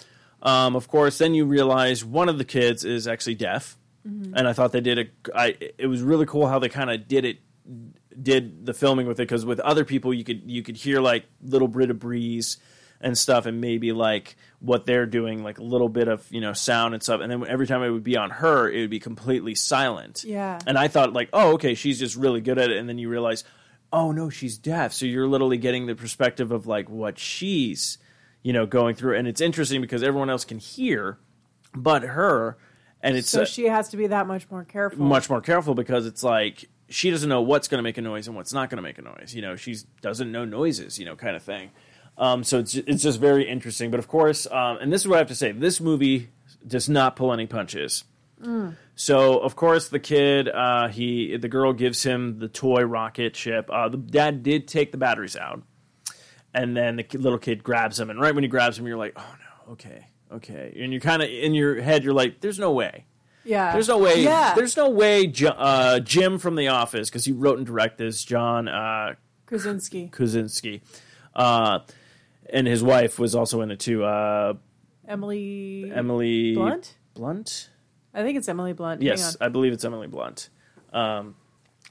um, 0.42 0.76
of 0.76 0.86
course, 0.86 1.18
then 1.18 1.34
you 1.34 1.46
realize 1.46 2.04
one 2.04 2.28
of 2.28 2.38
the 2.38 2.44
kids 2.44 2.84
is 2.84 3.08
actually 3.08 3.34
deaf, 3.36 3.76
Mm-hmm. 4.06 4.36
and 4.36 4.46
I 4.46 4.52
thought 4.52 4.70
they 4.70 4.80
did 4.80 4.98
a. 5.00 5.04
I 5.36 5.56
it 5.78 5.88
was 5.88 6.00
really 6.00 6.26
cool 6.26 6.46
how 6.46 6.60
they 6.60 6.68
kind 6.68 6.90
of 6.92 7.08
did 7.08 7.24
it, 7.24 7.38
did 8.22 8.64
the 8.64 8.72
filming 8.72 9.08
with 9.08 9.18
it 9.18 9.24
because 9.24 9.44
with 9.44 9.58
other 9.60 9.84
people 9.84 10.14
you 10.14 10.22
could 10.22 10.48
you 10.48 10.62
could 10.62 10.76
hear 10.76 11.00
like 11.00 11.24
little 11.42 11.66
bit 11.66 11.90
of 11.90 11.98
breeze. 11.98 12.58
And 13.00 13.16
stuff, 13.16 13.46
and 13.46 13.60
maybe 13.60 13.92
like 13.92 14.36
what 14.60 14.86
they're 14.86 15.06
doing, 15.06 15.42
like 15.42 15.58
a 15.58 15.62
little 15.62 15.88
bit 15.88 16.08
of 16.08 16.26
you 16.30 16.40
know 16.40 16.52
sound 16.52 16.94
and 16.94 17.02
stuff. 17.02 17.20
And 17.20 17.30
then 17.30 17.46
every 17.46 17.66
time 17.66 17.82
it 17.82 17.90
would 17.90 18.04
be 18.04 18.16
on 18.16 18.30
her, 18.30 18.70
it 18.70 18.80
would 18.80 18.90
be 18.90 19.00
completely 19.00 19.54
silent. 19.54 20.24
Yeah. 20.24 20.58
And 20.66 20.78
I 20.78 20.88
thought 20.88 21.12
like, 21.12 21.28
oh, 21.32 21.54
okay, 21.54 21.74
she's 21.74 21.98
just 21.98 22.16
really 22.16 22.40
good 22.40 22.58
at 22.58 22.70
it. 22.70 22.76
And 22.76 22.88
then 22.88 22.98
you 22.98 23.08
realize, 23.08 23.44
oh 23.92 24.12
no, 24.12 24.30
she's 24.30 24.58
deaf. 24.58 24.92
So 24.92 25.06
you're 25.06 25.28
literally 25.28 25.58
getting 25.58 25.86
the 25.86 25.94
perspective 25.94 26.52
of 26.52 26.66
like 26.66 26.88
what 26.88 27.18
she's 27.18 27.98
you 28.42 28.52
know 28.52 28.66
going 28.66 28.94
through, 28.94 29.16
and 29.16 29.26
it's 29.26 29.40
interesting 29.40 29.80
because 29.80 30.02
everyone 30.02 30.30
else 30.30 30.44
can 30.44 30.58
hear, 30.58 31.18
but 31.74 32.02
her. 32.02 32.56
And 33.02 33.16
it's 33.16 33.28
so 33.28 33.44
she 33.44 33.66
has 33.66 33.88
to 33.90 33.96
be 33.96 34.06
that 34.06 34.26
much 34.26 34.50
more 34.50 34.64
careful. 34.64 35.04
much 35.04 35.28
more 35.28 35.40
careful 35.40 35.74
because 35.74 36.06
it's 36.06 36.22
like 36.22 36.64
she 36.88 37.10
doesn't 37.10 37.28
know 37.28 37.42
what's 37.42 37.68
going 37.68 37.78
to 37.78 37.82
make 37.82 37.98
a 37.98 38.02
noise 38.02 38.26
and 38.26 38.36
what's 38.36 38.52
not 38.52 38.70
going 38.70 38.76
to 38.76 38.82
make 38.82 38.98
a 38.98 39.02
noise. 39.02 39.34
You 39.34 39.42
know, 39.42 39.56
she 39.56 39.76
doesn't 40.00 40.30
know 40.30 40.44
noises. 40.44 40.98
You 40.98 41.04
know, 41.06 41.16
kind 41.16 41.36
of 41.36 41.42
thing. 41.42 41.70
Um, 42.18 42.44
so 42.44 42.58
it's 42.58 42.74
it's 42.74 43.02
just 43.02 43.20
very 43.20 43.48
interesting. 43.48 43.90
But 43.90 44.00
of 44.00 44.08
course, 44.08 44.46
um, 44.46 44.78
and 44.80 44.92
this 44.92 45.02
is 45.02 45.08
what 45.08 45.16
I 45.16 45.18
have 45.18 45.28
to 45.28 45.34
say: 45.34 45.52
this 45.52 45.80
movie 45.80 46.30
does 46.66 46.88
not 46.88 47.16
pull 47.16 47.32
any 47.32 47.46
punches. 47.46 48.04
So 48.94 49.38
of 49.38 49.56
course 49.56 49.88
the 49.88 49.98
kid, 49.98 50.48
uh, 50.48 50.88
he 50.88 51.36
the 51.36 51.48
girl 51.48 51.72
gives 51.72 52.02
him 52.02 52.38
the 52.38 52.48
toy 52.48 52.82
rocket 52.82 53.34
ship. 53.36 53.68
Uh, 53.72 53.88
the 53.88 53.96
dad 53.96 54.42
did 54.42 54.68
take 54.68 54.92
the 54.92 54.98
batteries 54.98 55.36
out, 55.36 55.62
and 56.54 56.76
then 56.76 56.96
the 56.96 57.06
little 57.18 57.38
kid 57.38 57.62
grabs 57.62 57.98
him. 57.98 58.10
And 58.10 58.20
right 58.20 58.34
when 58.34 58.44
he 58.44 58.48
grabs 58.48 58.78
him, 58.78 58.86
you're 58.86 58.98
like, 58.98 59.14
oh 59.16 59.36
no, 59.38 59.72
okay, 59.72 60.06
okay. 60.32 60.78
And 60.80 60.92
you're 60.92 61.00
kind 61.00 61.22
of 61.22 61.28
in 61.30 61.54
your 61.54 61.80
head, 61.80 62.04
you're 62.04 62.14
like, 62.14 62.40
there's 62.40 62.58
no 62.58 62.72
way. 62.72 63.04
Yeah. 63.44 63.72
There's 63.72 63.88
no 63.88 63.98
way. 63.98 64.22
Yeah. 64.22 64.54
There's 64.54 64.76
no 64.76 64.90
way. 64.90 65.32
Uh, 65.46 66.00
Jim 66.00 66.38
from 66.38 66.56
The 66.56 66.68
Office, 66.68 67.08
because 67.08 67.24
he 67.24 67.32
wrote 67.32 67.58
and 67.58 67.66
directed 67.66 68.06
this. 68.06 68.24
John 68.24 68.68
uh, 68.68 69.14
Krasinski. 69.46 70.08
Krasinski, 70.08 70.82
uh, 71.34 71.80
and 72.50 72.66
his 72.66 72.82
wife 72.82 73.18
was 73.18 73.34
also 73.34 73.60
in 73.60 73.70
it 73.70 73.80
too. 73.80 74.04
Uh, 74.04 74.54
Emily 75.06 75.90
Emily 75.94 76.54
Blunt? 76.54 76.94
Blunt. 77.14 77.70
I 78.14 78.22
think 78.22 78.38
it's 78.38 78.48
Emily 78.48 78.72
Blunt. 78.72 79.02
Yes, 79.02 79.36
I 79.40 79.48
believe 79.48 79.72
it's 79.72 79.84
Emily 79.84 80.06
Blunt. 80.06 80.48
Um, 80.92 81.36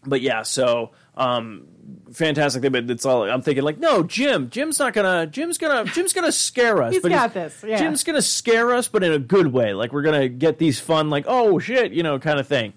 but 0.06 0.22
yeah, 0.22 0.44
so 0.44 0.92
um, 1.16 1.68
fantastic. 2.12 2.70
But 2.72 2.90
it's 2.90 3.06
all 3.06 3.30
I'm 3.30 3.42
thinking 3.42 3.64
like, 3.64 3.78
no, 3.78 4.04
Jim. 4.04 4.50
Jim's 4.50 4.80
not 4.80 4.94
gonna. 4.94 5.28
Jim's 5.28 5.58
gonna. 5.58 5.86
Jim's 5.86 6.14
gonna 6.14 6.32
scare 6.32 6.82
us. 6.82 6.94
He's 6.94 7.02
but 7.02 7.10
got 7.10 7.34
this, 7.34 7.64
yeah. 7.66 7.78
Jim's 7.78 8.04
gonna 8.04 8.22
scare 8.22 8.74
us, 8.74 8.88
but 8.88 9.04
in 9.04 9.12
a 9.12 9.20
good 9.20 9.48
way. 9.48 9.74
Like 9.74 9.94
we're 9.94 10.02
gonna 10.02 10.30
get 10.30 10.58
these 10.58 10.80
fun, 10.80 11.10
like 11.10 11.26
oh 11.28 11.60
shit, 11.60 11.92
you 11.92 12.04
know, 12.04 12.20
kind 12.20 12.40
of 12.40 12.48
thing. 12.48 12.74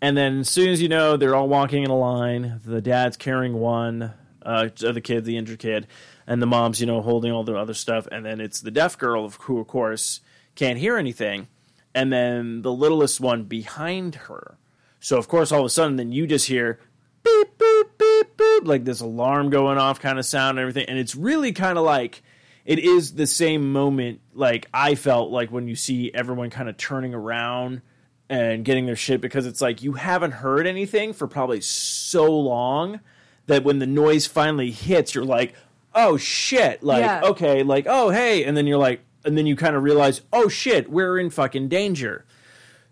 And 0.00 0.16
then 0.16 0.40
as 0.40 0.48
soon 0.48 0.68
as 0.68 0.82
you 0.82 0.88
know, 0.88 1.16
they're 1.16 1.34
all 1.34 1.48
walking 1.48 1.82
in 1.82 1.90
a 1.90 1.96
line. 1.98 2.60
The 2.64 2.82
dad's 2.82 3.16
carrying 3.16 3.54
one 3.54 4.12
uh, 4.42 4.68
of 4.82 4.94
the 4.94 5.00
kid, 5.00 5.24
the 5.24 5.36
injured 5.36 5.58
kid, 5.58 5.86
and 6.26 6.42
the 6.42 6.46
mom's 6.46 6.80
you 6.80 6.86
know 6.86 7.00
holding 7.00 7.32
all 7.32 7.44
the 7.44 7.56
other 7.56 7.74
stuff. 7.74 8.06
And 8.10 8.24
then 8.24 8.40
it's 8.40 8.60
the 8.60 8.70
deaf 8.70 8.98
girl, 8.98 9.28
who 9.28 9.58
of 9.58 9.66
course 9.66 10.20
can't 10.54 10.78
hear 10.78 10.96
anything. 10.96 11.48
And 11.94 12.12
then 12.12 12.62
the 12.62 12.72
littlest 12.72 13.20
one 13.20 13.44
behind 13.44 14.14
her. 14.14 14.58
So 15.00 15.18
of 15.18 15.28
course, 15.28 15.52
all 15.52 15.60
of 15.60 15.66
a 15.66 15.70
sudden, 15.70 15.96
then 15.96 16.12
you 16.12 16.26
just 16.26 16.48
hear 16.48 16.78
beep 17.22 17.58
boop 17.58 17.84
beep 17.98 18.36
boop 18.36 18.66
like 18.66 18.84
this 18.84 19.00
alarm 19.00 19.50
going 19.50 19.78
off 19.78 20.00
kind 20.00 20.18
of 20.18 20.24
sound 20.24 20.58
and 20.58 20.60
everything. 20.60 20.88
And 20.88 20.98
it's 20.98 21.14
really 21.14 21.52
kind 21.52 21.78
of 21.78 21.84
like 21.84 22.22
it 22.64 22.80
is 22.80 23.14
the 23.14 23.26
same 23.26 23.72
moment 23.72 24.20
like 24.34 24.66
I 24.74 24.96
felt 24.96 25.30
like 25.30 25.50
when 25.50 25.68
you 25.68 25.76
see 25.76 26.10
everyone 26.12 26.50
kind 26.50 26.68
of 26.68 26.76
turning 26.76 27.14
around 27.14 27.80
and 28.28 28.64
getting 28.64 28.86
their 28.86 28.96
shit 28.96 29.20
because 29.20 29.46
it's 29.46 29.60
like 29.60 29.82
you 29.82 29.92
haven't 29.92 30.32
heard 30.32 30.66
anything 30.66 31.12
for 31.12 31.28
probably 31.28 31.60
so 31.60 32.24
long 32.24 33.00
that 33.46 33.62
when 33.62 33.78
the 33.78 33.86
noise 33.86 34.26
finally 34.26 34.72
hits, 34.72 35.14
you're 35.14 35.24
like, 35.24 35.54
oh 35.96 36.16
shit, 36.16 36.84
like 36.84 37.00
Yeah. 37.02 37.22
okay, 37.24 37.64
like 37.64 37.86
oh 37.88 38.10
hey, 38.10 38.44
and 38.44 38.56
then 38.56 38.68
you're 38.68 38.78
like, 38.78 39.00
and 39.24 39.36
then 39.36 39.46
you 39.46 39.56
kind 39.56 39.74
of 39.74 39.82
realize, 39.82 40.20
oh 40.32 40.48
shit, 40.48 40.88
we're 40.88 41.18
in 41.18 41.30
fucking 41.30 41.68
danger. 41.68 42.24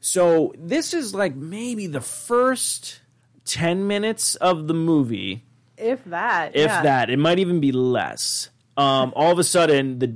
So 0.00 0.52
this 0.58 0.92
is 0.92 1.14
like 1.14 1.36
maybe 1.36 1.86
the 1.86 2.00
first 2.00 3.00
ten 3.44 3.86
minutes 3.86 4.34
of 4.36 4.66
the 4.66 4.74
movie 4.74 5.44
If 5.76 6.04
that. 6.06 6.56
if 6.56 6.66
yeah. 6.70 6.82
that 6.82 7.10
it 7.10 7.18
might 7.18 7.38
even 7.38 7.60
be 7.60 7.72
less 7.72 8.48
um, 8.76 9.12
all 9.14 9.30
of 9.30 9.38
a 9.38 9.44
sudden 9.44 9.98
the 9.98 10.14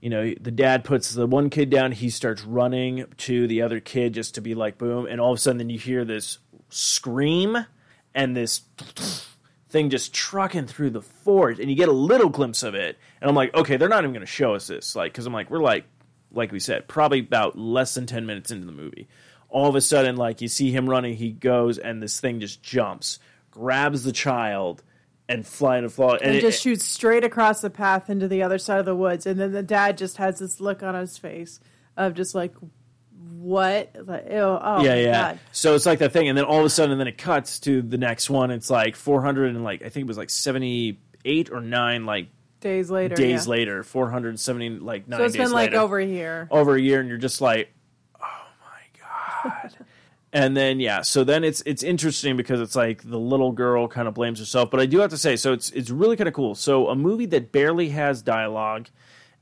you 0.00 0.08
know 0.10 0.34
the 0.40 0.50
dad 0.50 0.82
puts 0.84 1.12
the 1.12 1.26
one 1.26 1.50
kid 1.50 1.68
down 1.70 1.92
he 1.92 2.08
starts 2.10 2.42
running 2.44 3.04
to 3.18 3.46
the 3.46 3.60
other 3.62 3.78
kid 3.78 4.14
just 4.14 4.34
to 4.36 4.40
be 4.40 4.54
like 4.54 4.78
boom 4.78 5.06
and 5.06 5.20
all 5.20 5.32
of 5.32 5.36
a 5.36 5.40
sudden 5.40 5.58
then 5.58 5.68
you 5.70 5.78
hear 5.78 6.04
this 6.04 6.38
scream 6.70 7.58
and 8.14 8.34
this 8.36 8.62
thing 9.72 9.90
just 9.90 10.12
trucking 10.14 10.66
through 10.66 10.90
the 10.90 11.02
fort 11.02 11.58
and 11.58 11.68
you 11.70 11.74
get 11.76 11.88
a 11.88 11.92
little 11.92 12.28
glimpse 12.28 12.62
of 12.62 12.74
it 12.74 12.98
and 13.20 13.28
i'm 13.28 13.34
like 13.34 13.52
okay 13.54 13.76
they're 13.76 13.88
not 13.88 14.04
even 14.04 14.12
going 14.12 14.20
to 14.20 14.26
show 14.26 14.54
us 14.54 14.66
this 14.66 14.94
like 14.94 15.10
because 15.12 15.26
i'm 15.26 15.32
like 15.32 15.50
we're 15.50 15.58
like 15.58 15.84
like 16.30 16.52
we 16.52 16.60
said 16.60 16.86
probably 16.86 17.18
about 17.20 17.58
less 17.58 17.94
than 17.94 18.06
10 18.06 18.26
minutes 18.26 18.50
into 18.50 18.66
the 18.66 18.72
movie 18.72 19.08
all 19.48 19.68
of 19.68 19.74
a 19.74 19.80
sudden 19.80 20.16
like 20.16 20.40
you 20.40 20.48
see 20.48 20.70
him 20.70 20.88
running 20.88 21.16
he 21.16 21.30
goes 21.32 21.78
and 21.78 22.02
this 22.02 22.20
thing 22.20 22.38
just 22.38 22.62
jumps 22.62 23.18
grabs 23.50 24.04
the 24.04 24.12
child 24.12 24.82
and 25.28 25.46
flying 25.46 25.84
and 25.84 25.92
fall 25.92 26.12
and, 26.14 26.22
and 26.22 26.34
it- 26.36 26.40
just 26.42 26.62
shoots 26.62 26.84
straight 26.84 27.24
across 27.24 27.60
the 27.60 27.70
path 27.70 28.10
into 28.10 28.28
the 28.28 28.42
other 28.42 28.58
side 28.58 28.80
of 28.80 28.84
the 28.84 28.94
woods. 28.96 29.24
And 29.24 29.38
then 29.40 29.52
the 29.52 29.62
dad 29.62 29.96
just 29.96 30.16
has 30.16 30.40
this 30.40 30.60
look 30.60 30.82
on 30.82 30.94
his 30.94 31.16
face 31.16 31.60
of 31.96 32.12
just 32.14 32.34
like, 32.34 32.52
what? 33.38 33.90
Like, 34.06 34.26
ew, 34.30 34.36
oh, 34.38 34.82
yeah, 34.82 34.94
yeah. 34.94 35.12
God. 35.32 35.38
So 35.52 35.74
it's 35.74 35.86
like 35.86 35.98
that 36.00 36.12
thing, 36.12 36.28
and 36.28 36.36
then 36.38 36.44
all 36.44 36.60
of 36.60 36.64
a 36.64 36.70
sudden, 36.70 36.98
then 36.98 37.06
it 37.08 37.18
cuts 37.18 37.58
to 37.60 37.82
the 37.82 37.98
next 37.98 38.30
one. 38.30 38.50
It's 38.50 38.70
like 38.70 38.96
four 38.96 39.22
hundred 39.22 39.54
and 39.54 39.64
like 39.64 39.82
I 39.82 39.88
think 39.88 40.04
it 40.04 40.08
was 40.08 40.18
like 40.18 40.30
seventy 40.30 40.98
eight 41.24 41.50
or 41.50 41.60
nine 41.60 42.06
like 42.06 42.28
Days 42.60 42.90
later. 42.92 43.16
days 43.16 43.46
yeah. 43.46 43.50
later, 43.50 43.82
four 43.82 44.08
hundred 44.10 44.38
seventy 44.38 44.70
like 44.70 45.08
nine 45.08 45.18
So 45.18 45.24
it's 45.24 45.34
days 45.34 45.42
been 45.46 45.52
like 45.52 45.70
later, 45.70 45.80
over 45.82 45.98
here. 45.98 46.46
over 46.50 46.76
a 46.76 46.80
year, 46.80 47.00
and 47.00 47.08
you're 47.08 47.18
just 47.18 47.40
like, 47.40 47.72
oh 48.20 48.46
my 48.60 49.50
god. 49.60 49.74
and 50.32 50.56
then 50.56 50.78
yeah, 50.78 51.02
so 51.02 51.24
then 51.24 51.42
it's 51.42 51.60
it's 51.66 51.82
interesting 51.82 52.36
because 52.36 52.60
it's 52.60 52.76
like 52.76 53.02
the 53.02 53.18
little 53.18 53.50
girl 53.50 53.88
kind 53.88 54.06
of 54.06 54.14
blames 54.14 54.38
herself, 54.38 54.70
but 54.70 54.78
I 54.78 54.86
do 54.86 55.00
have 55.00 55.10
to 55.10 55.18
say, 55.18 55.34
so 55.34 55.52
it's 55.52 55.70
it's 55.70 55.90
really 55.90 56.16
kind 56.16 56.28
of 56.28 56.34
cool. 56.34 56.54
So 56.54 56.86
a 56.88 56.94
movie 56.94 57.26
that 57.26 57.50
barely 57.50 57.88
has 57.88 58.22
dialogue, 58.22 58.86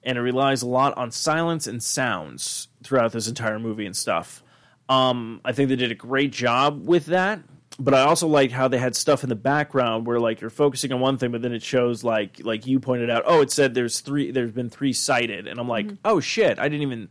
and 0.03 0.17
it 0.17 0.21
relies 0.21 0.63
a 0.63 0.69
lot 0.69 0.97
on 0.97 1.11
silence 1.11 1.67
and 1.67 1.83
sounds 1.83 2.69
throughout 2.83 3.13
this 3.13 3.29
entire 3.29 3.59
movie 3.59 3.87
and 3.87 3.97
stuff. 3.97 4.43
Um, 4.89 5.41
I 5.45 5.53
think 5.53 5.69
they 5.69 5.77
did 5.77 5.93
a 5.93 5.97
great 5.97 6.33
job 6.33 6.87
with 6.87 7.07
that. 7.07 7.41
But 7.79 7.95
I 7.95 8.03
also 8.03 8.29
liked 8.29 8.53
how 8.53 8.69
they 8.69 8.77
had 8.77 8.95
stuff 8.95 9.23
in 9.23 9.31
the 9.31 9.37
background 9.37 10.07
where 10.07 10.21
like 10.21 10.43
you're 10.43 10.51
focusing 10.51 10.93
on 10.93 11.01
one 11.01 11.17
thing, 11.17 11.31
but 11.31 11.41
then 11.41 11.53
it 11.53 11.63
shows 11.63 12.05
like 12.05 12.39
like 12.45 12.67
you 12.67 12.79
pointed 12.79 13.09
out, 13.09 13.23
oh, 13.25 13.41
it 13.41 13.51
said 13.51 13.73
there's 13.73 14.01
three 14.01 14.31
there's 14.33 14.51
been 14.51 14.69
three 14.69 14.93
sighted, 14.93 15.47
and 15.47 15.59
I'm 15.59 15.69
like, 15.69 15.87
oh 16.05 16.21
shit, 16.21 16.59
I 16.59 16.65
didn't 16.65 16.83
even 16.83 17.09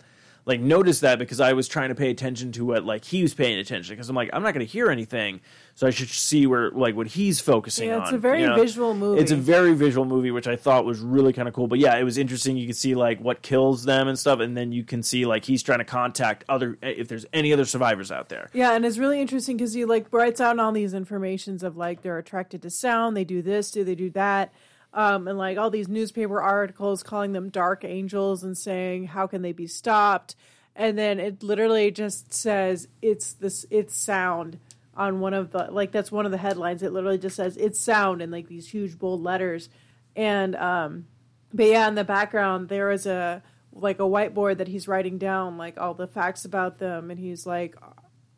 like 0.50 0.60
notice 0.60 1.02
that 1.02 1.20
because 1.20 1.40
I 1.40 1.54
was 1.54 1.68
trying 1.68 1.90
to 1.90 1.96
pay 1.96 2.10
attention 2.10 2.52
to 2.54 2.66
what 2.66 2.84
like 2.84 3.06
he 3.06 3.22
was 3.22 3.36
paying 3.36 3.60
attention 3.60 3.96
because 3.96 4.10
I'm 4.10 4.16
like 4.16 4.32
I'm 4.34 4.42
not 4.42 4.56
going 4.56 4.66
to 4.66 4.72
hear 4.72 4.90
anything, 4.90 5.42
so 5.76 5.86
I 5.86 5.92
should 5.92 6.10
see 6.10 6.48
where 6.48 6.72
like 6.72 6.96
what 6.96 7.06
he's 7.06 7.40
focusing 7.40 7.90
Yeah, 7.90 7.98
on. 7.98 8.02
it's 8.02 8.12
a 8.14 8.18
very 8.18 8.42
you 8.42 8.48
know? 8.48 8.56
visual 8.56 8.96
movie. 8.96 9.22
It's 9.22 9.32
a 9.32 9.36
very 9.36 9.76
visual 9.76 10.06
movie, 10.06 10.32
which 10.32 10.48
I 10.48 10.56
thought 10.56 10.86
was 10.86 11.00
really 11.02 11.34
kind 11.34 11.48
of 11.48 11.54
cool. 11.54 11.68
But 11.68 11.78
yeah, 11.78 11.96
it 11.98 12.04
was 12.04 12.18
interesting. 12.18 12.58
You 12.58 12.66
can 12.66 12.74
see 12.74 12.96
like 12.96 13.20
what 13.22 13.44
kills 13.44 13.84
them 13.86 14.08
and 14.08 14.18
stuff, 14.18 14.40
and 14.40 14.58
then 14.58 14.72
you 14.72 14.84
can 14.84 15.04
see 15.04 15.28
like 15.28 15.46
he's 15.46 15.62
trying 15.62 15.80
to 15.80 15.86
contact 15.86 16.44
other 16.50 16.80
eh, 16.82 16.96
if 16.98 17.08
there's 17.08 17.28
any 17.32 17.54
other 17.54 17.66
survivors 17.66 18.12
out 18.12 18.30
there. 18.30 18.50
Yeah, 18.52 18.74
and 18.74 18.84
it's 18.86 18.98
really 18.98 19.22
interesting 19.22 19.56
because 19.56 19.74
he 19.74 19.86
like 19.86 20.12
writes 20.12 20.42
out 20.42 20.58
all 20.60 20.72
these 20.72 20.96
informations 20.96 21.62
of 21.62 21.78
like 21.78 22.02
they're 22.02 22.18
attracted 22.18 22.64
to 22.64 22.72
sound, 22.72 23.16
they 23.16 23.24
do 23.24 23.44
this, 23.44 23.70
do 23.70 23.84
they 23.84 23.96
do 23.96 24.10
that, 24.12 24.52
um, 24.94 25.28
and 25.28 25.38
like 25.38 25.58
all 25.58 25.70
these 25.70 25.88
newspaper 25.88 26.42
articles 26.42 27.04
calling 27.04 27.34
them 27.34 27.50
dark 27.50 27.84
angels 27.84 28.44
and 28.44 28.58
saying 28.58 29.08
how 29.08 29.28
can 29.28 29.42
they 29.42 29.52
be 29.52 29.68
stopped, 29.68 30.36
and 30.76 30.98
then 30.98 31.20
it 31.20 31.44
literally 31.44 31.92
just 31.92 32.34
says 32.34 32.88
it's 33.02 33.34
this 33.34 33.66
it's 33.70 33.96
sound 33.96 34.60
on 34.96 35.20
one 35.20 35.34
of 35.34 35.52
the 35.52 35.68
like 35.72 35.92
that's 35.92 36.12
one 36.12 36.26
of 36.26 36.32
the 36.32 36.38
headlines. 36.38 36.84
It 36.84 36.92
literally 36.92 37.18
just 37.18 37.36
says 37.36 37.56
it's 37.58 37.80
sound 37.80 38.22
in 38.22 38.32
like 38.32 38.48
these 38.48 38.70
huge 38.70 38.98
bold 38.98 39.22
letters, 39.22 39.70
and 40.16 40.56
um, 40.56 41.06
but 41.54 41.68
yeah, 41.68 41.88
in 41.88 41.96
the 41.96 42.04
background 42.04 42.70
there 42.70 42.92
is 42.92 43.06
a 43.06 43.44
like 43.72 44.00
a 44.00 44.04
whiteboard 44.04 44.58
that 44.58 44.68
he's 44.68 44.88
writing 44.88 45.18
down 45.18 45.58
like 45.58 45.80
all 45.80 45.94
the 45.94 46.08
facts 46.08 46.46
about 46.46 46.80
them, 46.80 47.12
and 47.12 47.20
he's 47.20 47.46
like 47.46 47.76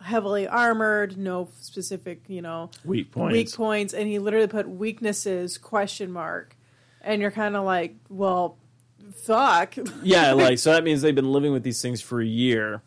heavily 0.02 0.48
armored, 0.48 1.18
no 1.18 1.50
specific, 1.60 2.22
you 2.28 2.42
know, 2.42 2.70
Weak 2.84 3.12
points. 3.12 3.34
weak 3.34 3.54
points, 3.54 3.94
and 3.94 4.08
he 4.08 4.20
literally 4.20 4.48
put 4.48 4.68
weaknesses 4.70 5.58
question 5.58 6.12
mark, 6.12 6.56
and 7.02 7.22
you're 7.22 7.32
kind 7.32 7.56
of 7.56 7.64
like, 7.66 7.96
well, 8.10 8.58
fuck, 9.24 9.76
yeah, 10.04 10.34
like 10.34 10.60
so 10.60 10.72
that 10.74 10.84
means 10.84 11.02
they've 11.02 11.16
been 11.16 11.32
living 11.32 11.52
with 11.52 11.64
these 11.64 11.82
things 11.82 12.02
for 12.02 12.22
a 12.22 12.26
year. 12.26 12.82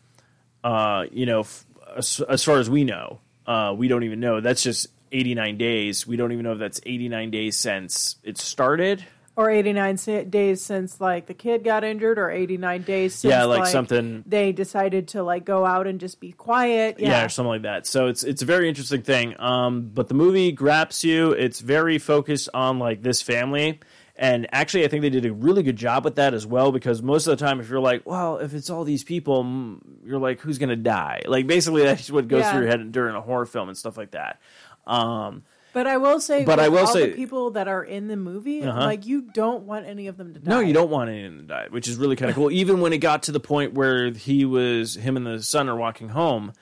Uh, 0.63 1.05
you 1.11 1.25
know, 1.25 1.41
f- 1.41 1.65
as, 1.95 2.21
as 2.27 2.43
far 2.43 2.57
as 2.57 2.69
we 2.69 2.83
know, 2.83 3.19
uh, 3.45 3.73
we 3.77 3.87
don't 3.87 4.03
even 4.03 4.19
know. 4.19 4.41
That's 4.41 4.63
just 4.63 4.87
89 5.11 5.57
days. 5.57 6.07
We 6.07 6.17
don't 6.17 6.31
even 6.31 6.43
know 6.43 6.53
if 6.53 6.59
that's 6.59 6.81
89 6.85 7.29
days 7.31 7.55
since 7.55 8.15
it 8.23 8.37
started. 8.37 9.05
Or 9.37 9.49
89 9.49 9.95
days 10.29 10.61
since 10.61 11.01
like 11.01 11.25
the 11.25 11.33
kid 11.33 11.63
got 11.63 11.83
injured, 11.83 12.17
or 12.17 12.29
89 12.31 12.81
days 12.83 13.15
since 13.15 13.31
Yeah, 13.31 13.43
like 13.45 13.67
something- 13.67 14.23
they 14.25 14.51
decided 14.51 15.09
to 15.09 15.23
like 15.23 15.43
go 15.45 15.65
out 15.65 15.87
and 15.87 15.99
just 15.99 16.19
be 16.19 16.31
quiet. 16.31 16.97
yeah. 16.99 17.09
Yeah, 17.09 17.25
or 17.25 17.29
something 17.29 17.49
like 17.49 17.63
that. 17.63 17.85
So 17.87 18.07
it's 18.07 18.23
it's 18.23 18.41
a 18.41 18.45
very 18.45 18.69
interesting 18.69 19.01
thing. 19.01 19.35
Um, 19.39 19.91
but 19.93 20.07
the 20.07 20.13
movie 20.13 20.51
grabs 20.51 21.03
you. 21.03 21.31
It's 21.31 21.59
very 21.59 21.97
focused 21.97 22.49
on 22.53 22.79
like 22.79 23.01
this 23.01 23.21
family, 23.21 23.79
And 24.17 24.47
actually, 24.53 24.85
I 24.85 24.87
think 24.87 25.01
they 25.01 25.09
did 25.09 25.25
a 25.25 25.33
really 25.33 25.61
good 25.61 25.75
job 25.75 26.05
with 26.05 26.15
that 26.15 26.33
as 26.33 26.45
well 26.47 26.71
because 26.71 27.01
most 27.01 27.27
of 27.27 27.37
the 27.37 27.45
time, 27.45 27.59
if 27.59 27.69
you're 27.69 27.81
like, 27.81 28.03
well, 28.05 28.37
if 28.37 28.53
it's 28.53 28.69
all 28.69 28.85
these 28.85 29.03
people, 29.03 29.43
mm, 29.43 29.77
you're 30.05 30.19
like, 30.19 30.39
who's 30.39 30.57
going 30.57 30.69
to 30.69 30.77
die? 30.77 31.21
Like, 31.25 31.47
basically, 31.47 31.83
that's 31.83 32.09
what 32.09 32.29
goes 32.29 32.39
Yeah. 32.43 32.51
through 32.53 32.61
your 32.61 32.69
head 32.69 32.91
during 32.93 33.13
a 33.13 33.19
horror 33.19 33.45
film 33.45 33.67
and 33.67 33.77
stuff 33.77 33.97
like 33.97 34.11
that. 34.11 34.39
Um, 34.87 35.43
But 35.75 35.85
I 35.87 35.97
will 35.97 36.19
say, 36.19 36.43
But 36.45 36.57
with 36.57 36.65
I 36.65 36.69
will 36.69 36.79
all 36.79 36.87
say- 36.87 37.09
the 37.11 37.15
people 37.15 37.51
that 37.51 37.67
are 37.67 37.83
in 37.83 38.07
the 38.07 38.15
movie, 38.15 38.63
Uh-huh. 38.63 38.79
like 38.79 39.05
you 39.05 39.21
don't 39.21 39.65
want 39.65 39.85
any 39.85 40.07
of 40.07 40.15
them 40.17 40.33
to 40.33 40.39
die. 40.39 40.49
No, 40.49 40.59
you 40.61 40.73
don't 40.73 40.89
want 40.89 41.09
any 41.09 41.25
of 41.25 41.31
them 41.33 41.41
to 41.41 41.47
die, 41.47 41.67
which 41.69 41.87
is 41.87 41.97
really 41.97 42.15
kind 42.15 42.29
of 42.29 42.35
cool. 42.35 42.49
Even 42.49 42.79
when 42.81 42.93
it 42.93 42.99
got 42.99 43.23
to 43.23 43.31
the 43.33 43.39
point 43.41 43.73
where 43.73 44.09
he 44.11 44.45
was, 44.45 44.95
him 44.95 45.17
and 45.17 45.27
the 45.27 45.43
son 45.43 45.67
are 45.69 45.75
walking 45.75 46.09
home, 46.09 46.53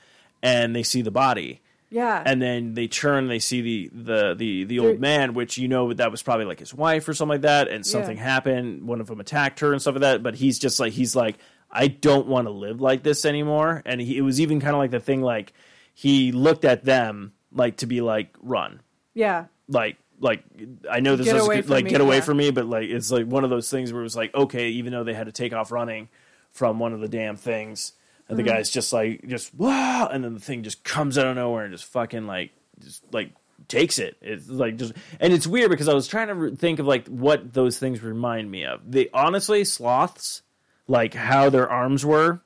and 0.41 0.76
they 0.76 0.82
see 0.84 1.01
the 1.03 1.11
body, 1.11 1.61
Yeah, 1.91 2.24
and 2.26 2.41
then 2.41 2.74
they 2.74 2.88
turn, 2.88 3.28
they 3.28 3.38
see 3.38 3.61
the 3.61 3.89
the 3.93 4.34
the 4.36 4.64
the 4.64 4.80
old 4.80 4.89
They're- 4.93 4.97
man, 4.99 5.34
which 5.36 5.59
you 5.59 5.68
know 5.68 5.93
that 5.93 6.09
was 6.09 6.24
probably 6.24 6.45
like 6.45 6.59
his 6.59 6.74
wife 6.74 7.07
or 7.07 7.14
something 7.14 7.36
like 7.36 7.41
that, 7.41 7.68
and 7.68 7.86
something 7.86 8.18
Yeah. 8.18 8.24
happened. 8.24 8.88
One 8.88 8.99
of 8.99 9.05
them 9.05 9.20
attacked 9.20 9.59
her 9.59 9.72
and 9.74 9.80
stuff 9.80 9.93
like 9.93 10.01
that. 10.01 10.24
But 10.24 10.34
he's 10.34 10.57
just 10.57 10.80
like 10.80 10.93
he's 10.93 11.16
like, 11.16 11.38
I 11.70 11.86
don't 11.88 12.26
want 12.28 12.47
to 12.47 12.51
live 12.51 12.82
like 12.82 13.03
this 13.03 13.26
anymore. 13.26 13.84
And 13.86 14.01
he, 14.01 14.18
it 14.18 14.22
was 14.22 14.41
even 14.41 14.59
kind 14.59 14.74
of 14.74 14.80
like 14.80 14.89
the 14.91 14.99
thing 14.99 15.22
like 15.22 15.53
he 15.93 16.32
looked 16.32 16.66
at 16.66 16.84
them 16.84 17.34
like 17.55 17.78
to 17.78 17.86
be 17.86 18.01
like 18.01 18.36
run, 18.41 18.82
yeah, 19.14 19.45
like 19.68 19.97
like 20.20 20.43
I 20.89 20.99
know 20.99 21.16
this 21.16 21.26
Get 21.26 21.36
is 21.36 21.47
good, 21.47 21.70
like 21.70 21.86
me, 21.86 21.91
get 21.91 22.01
away 22.01 22.18
yeah. 22.18 22.22
from 22.22 22.38
me, 22.38 22.51
but 22.51 22.66
like 22.66 22.89
it's 22.89 23.11
like 23.11 23.26
one 23.26 23.43
of 23.43 23.49
those 23.49 23.70
things 23.70 23.91
where 23.91 24.01
it 24.01 24.03
was 24.03 24.16
like 24.16 24.34
okay, 24.34 24.70
even 24.70 24.93
though 24.93 25.03
they 25.03 25.14
had 25.14 25.26
to 25.26 25.32
take 25.32 25.53
off 25.53 25.72
running 25.72 26.09
from 26.51 26.80
one 26.80 26.93
of 26.93 26.99
the 26.99 27.07
damn 27.09 27.36
things, 27.36 27.93
and 28.28 28.38
Mm-hmm. 28.38 28.45
the 28.45 28.51
guy's 28.53 28.70
just 28.70 28.93
like 28.93 29.28
just 29.28 29.53
wow, 29.55 30.07
and 30.11 30.24
then 30.24 30.34
the 30.34 30.39
thing 30.39 30.64
just 30.64 30.84
comes 30.84 31.18
out 31.18 31.28
of 31.28 31.36
nowhere 31.36 31.66
and 31.66 31.74
just 31.74 31.86
fucking 31.86 32.28
like 32.28 32.51
just 32.80 33.03
like 33.11 33.32
takes 33.68 33.99
it. 33.99 34.18
It's 34.22 34.47
like 34.49 34.78
just 34.78 34.93
and 35.20 35.34
it's 35.34 35.47
weird 35.47 35.70
because 35.70 35.88
I 35.88 35.93
was 35.93 36.07
trying 36.07 36.28
to 36.28 36.55
think 36.55 36.80
of 36.80 36.86
like 36.88 37.07
what 37.07 37.53
those 37.53 37.78
things 37.80 38.01
remind 38.01 38.49
me 38.49 38.66
of. 38.66 38.80
They 38.89 39.09
honestly 39.14 39.64
sloths, 39.66 40.41
like 40.88 41.14
how 41.14 41.49
their 41.49 41.70
arms 41.70 42.05
were 42.05 42.42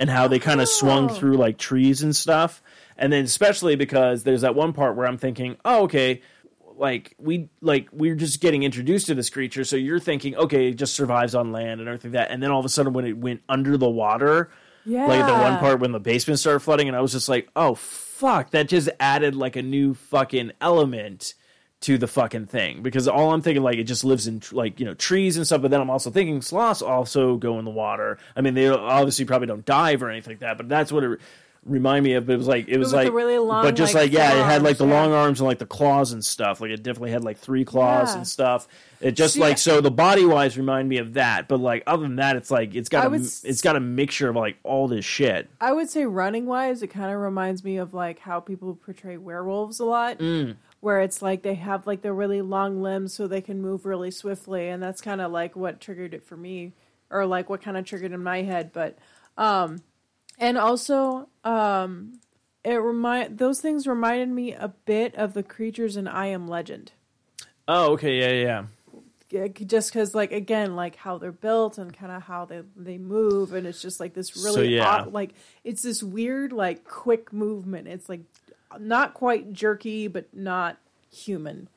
and 0.00 0.10
how 0.10 0.26
they 0.26 0.40
kind 0.40 0.60
of 0.60 0.68
swung 0.68 1.08
Oh. 1.08 1.14
through 1.14 1.36
like 1.36 1.58
trees 1.58 2.02
and 2.02 2.16
stuff. 2.16 2.60
And 2.98 3.12
then 3.12 3.24
especially 3.24 3.76
because 3.76 4.24
there's 4.24 4.40
that 4.40 4.56
one 4.56 4.72
part 4.72 4.96
where 4.96 5.06
I'm 5.06 5.18
thinking, 5.18 5.56
oh, 5.64 5.84
okay, 5.84 6.22
like 6.76 7.14
we 7.18 7.50
like 7.60 7.88
we're 7.92 8.14
just 8.16 8.40
getting 8.40 8.62
introduced 8.62 9.06
to 9.06 9.14
this 9.14 9.30
creature, 9.30 9.64
so 9.64 9.76
you're 9.76 10.00
thinking, 10.00 10.34
okay, 10.34 10.68
it 10.70 10.74
just 10.74 10.94
survives 10.94 11.34
on 11.34 11.52
land 11.52 11.80
and 11.80 11.88
everything 11.88 12.12
like 12.12 12.26
that. 12.28 12.32
And 12.32 12.42
then 12.42 12.50
all 12.50 12.58
of 12.58 12.64
a 12.64 12.70
sudden, 12.70 12.92
when 12.94 13.04
it 13.04 13.16
went 13.18 13.42
under 13.48 13.76
the 13.76 13.88
water, 13.88 14.50
yeah. 14.86 15.06
like 15.06 15.26
the 15.26 15.32
one 15.32 15.58
part 15.58 15.78
when 15.80 15.92
the 15.92 16.00
basement 16.00 16.40
started 16.40 16.60
flooding, 16.60 16.88
and 16.88 16.96
I 16.96 17.00
was 17.02 17.12
just 17.12 17.28
like, 17.28 17.48
oh 17.54 17.74
fuck, 17.74 18.50
that 18.52 18.68
just 18.68 18.88
added 18.98 19.34
like 19.34 19.56
a 19.56 19.62
new 19.62 19.92
fucking 19.94 20.52
element 20.60 21.34
to 21.82 21.96
the 21.96 22.06
fucking 22.06 22.44
thing 22.46 22.82
because 22.82 23.08
all 23.08 23.32
I'm 23.32 23.40
thinking 23.40 23.62
like 23.62 23.78
it 23.78 23.84
just 23.84 24.04
lives 24.04 24.26
in 24.26 24.42
like 24.52 24.78
you 24.80 24.86
know 24.86 24.94
trees 24.94 25.36
and 25.36 25.46
stuff, 25.46 25.62
but 25.62 25.70
then 25.70 25.80
I'm 25.80 25.88
also 25.90 26.10
thinking 26.10 26.42
sloths 26.42 26.82
also 26.82 27.36
go 27.36 27.58
in 27.58 27.64
the 27.64 27.70
water. 27.70 28.18
I 28.36 28.42
mean, 28.42 28.54
they 28.54 28.68
obviously 28.68 29.24
probably 29.24 29.46
don't 29.46 29.64
dive 29.64 30.02
or 30.02 30.10
anything 30.10 30.32
like 30.32 30.40
that, 30.40 30.56
but 30.58 30.68
that's 30.68 30.92
what 30.92 31.04
it 31.04 31.20
remind 31.64 32.04
me 32.04 32.14
of. 32.14 32.26
But 32.26 32.34
it 32.34 32.36
was 32.36 32.48
like 32.48 32.68
it 32.68 32.78
was 32.78 32.88
with 32.88 32.94
like 32.94 33.06
the 33.06 33.12
really 33.12 33.38
long, 33.38 33.64
but 33.64 33.76
just 33.76 33.94
like, 33.94 34.04
like, 34.04 34.12
yeah, 34.12 34.34
it 34.40 34.44
had 34.44 34.62
like 34.62 34.76
the 34.76 34.86
yeah. 34.86 34.92
long 34.94 35.12
arms 35.12 35.40
and 35.40 35.46
like 35.46 35.58
the 35.58 35.66
claws 35.66 36.12
and 36.12 36.24
stuff. 36.24 36.60
Like 36.60 36.70
it 36.70 36.82
definitely 36.82 37.12
had 37.12 37.24
like 37.24 37.38
three 37.38 37.64
claws 37.64 38.10
Yeah. 38.12 38.18
and 38.18 38.28
stuff. 38.28 38.68
It 39.00 39.12
just 39.12 39.34
See, 39.34 39.40
like 39.40 39.56
so 39.58 39.80
the 39.80 39.90
body 39.90 40.26
wise 40.26 40.58
remind 40.58 40.88
me 40.88 40.98
of 40.98 41.14
that, 41.14 41.48
but 41.48 41.60
like 41.60 41.82
other 41.86 42.02
than 42.02 42.16
that, 42.16 42.36
it's 42.36 42.50
like 42.50 42.74
it's 42.74 42.88
got 42.90 43.04
I 43.04 43.06
a 43.06 43.10
would 43.10 43.22
it's 43.22 43.62
got 43.62 43.76
a 43.76 43.80
mixture 43.80 44.28
of 44.28 44.36
like 44.36 44.56
all 44.64 44.88
this 44.88 45.04
shit. 45.04 45.48
I 45.60 45.72
would 45.72 45.88
say 45.88 46.04
running 46.04 46.46
wise, 46.46 46.82
it 46.82 46.88
kind 46.88 47.12
of 47.12 47.18
reminds 47.20 47.64
me 47.64 47.78
of 47.78 47.94
like 47.94 48.18
how 48.18 48.40
people 48.40 48.74
portray 48.74 49.16
werewolves 49.16 49.80
a 49.80 49.84
lot, 49.84 50.18
Mm. 50.18 50.56
Where 50.80 51.00
it's 51.00 51.22
like 51.22 51.42
they 51.42 51.54
have 51.54 51.86
like 51.86 52.02
the 52.02 52.12
really 52.12 52.42
long 52.42 52.82
limbs 52.82 53.14
so 53.14 53.26
they 53.26 53.40
can 53.40 53.60
move 53.60 53.84
really 53.84 54.10
swiftly, 54.10 54.68
and 54.68 54.82
that's 54.82 55.00
kind 55.00 55.20
of 55.20 55.30
like 55.30 55.54
what 55.54 55.80
triggered 55.80 56.14
it 56.14 56.24
for 56.24 56.36
me, 56.36 56.72
or 57.10 57.26
like 57.26 57.48
what 57.48 57.62
kind 57.62 57.76
of 57.76 57.84
triggered 57.84 58.12
in 58.12 58.22
my 58.22 58.42
head. 58.42 58.72
But, 58.72 58.98
um, 59.36 59.82
and 60.38 60.56
also, 60.56 61.28
um, 61.44 62.20
it 62.64 62.74
remind 62.74 63.38
those 63.38 63.60
things 63.60 63.86
reminded 63.86 64.28
me 64.28 64.52
a 64.52 64.68
bit 64.68 65.14
of 65.14 65.34
the 65.34 65.42
creatures 65.42 65.96
in 65.96 66.08
I 66.08 66.26
Am 66.26 66.48
Legend. 66.48 66.92
Oh, 67.68 67.92
okay, 67.92 68.18
yeah, 68.18 68.32
yeah. 68.32 68.64
Yeah, 69.30 69.46
just 69.46 69.92
because 69.92 70.12
like 70.12 70.32
again 70.32 70.74
like 70.74 70.96
how 70.96 71.16
they're 71.16 71.30
built 71.30 71.78
and 71.78 71.96
kind 71.96 72.10
of 72.10 72.22
how 72.22 72.46
they 72.46 72.62
they 72.74 72.98
move 72.98 73.54
and 73.54 73.64
it's 73.64 73.80
just 73.80 74.00
like 74.00 74.12
this 74.12 74.36
really 74.36 74.54
So, 74.54 74.60
yeah. 74.62 74.84
odd, 74.84 75.12
like 75.12 75.34
it's 75.62 75.82
this 75.82 76.02
weird 76.02 76.52
like 76.52 76.82
quick 76.82 77.32
movement 77.32 77.86
it's 77.86 78.08
like 78.08 78.22
not 78.78 79.14
quite 79.14 79.52
jerky 79.52 80.06
but 80.06 80.26
not 80.32 80.76
human 81.10 81.68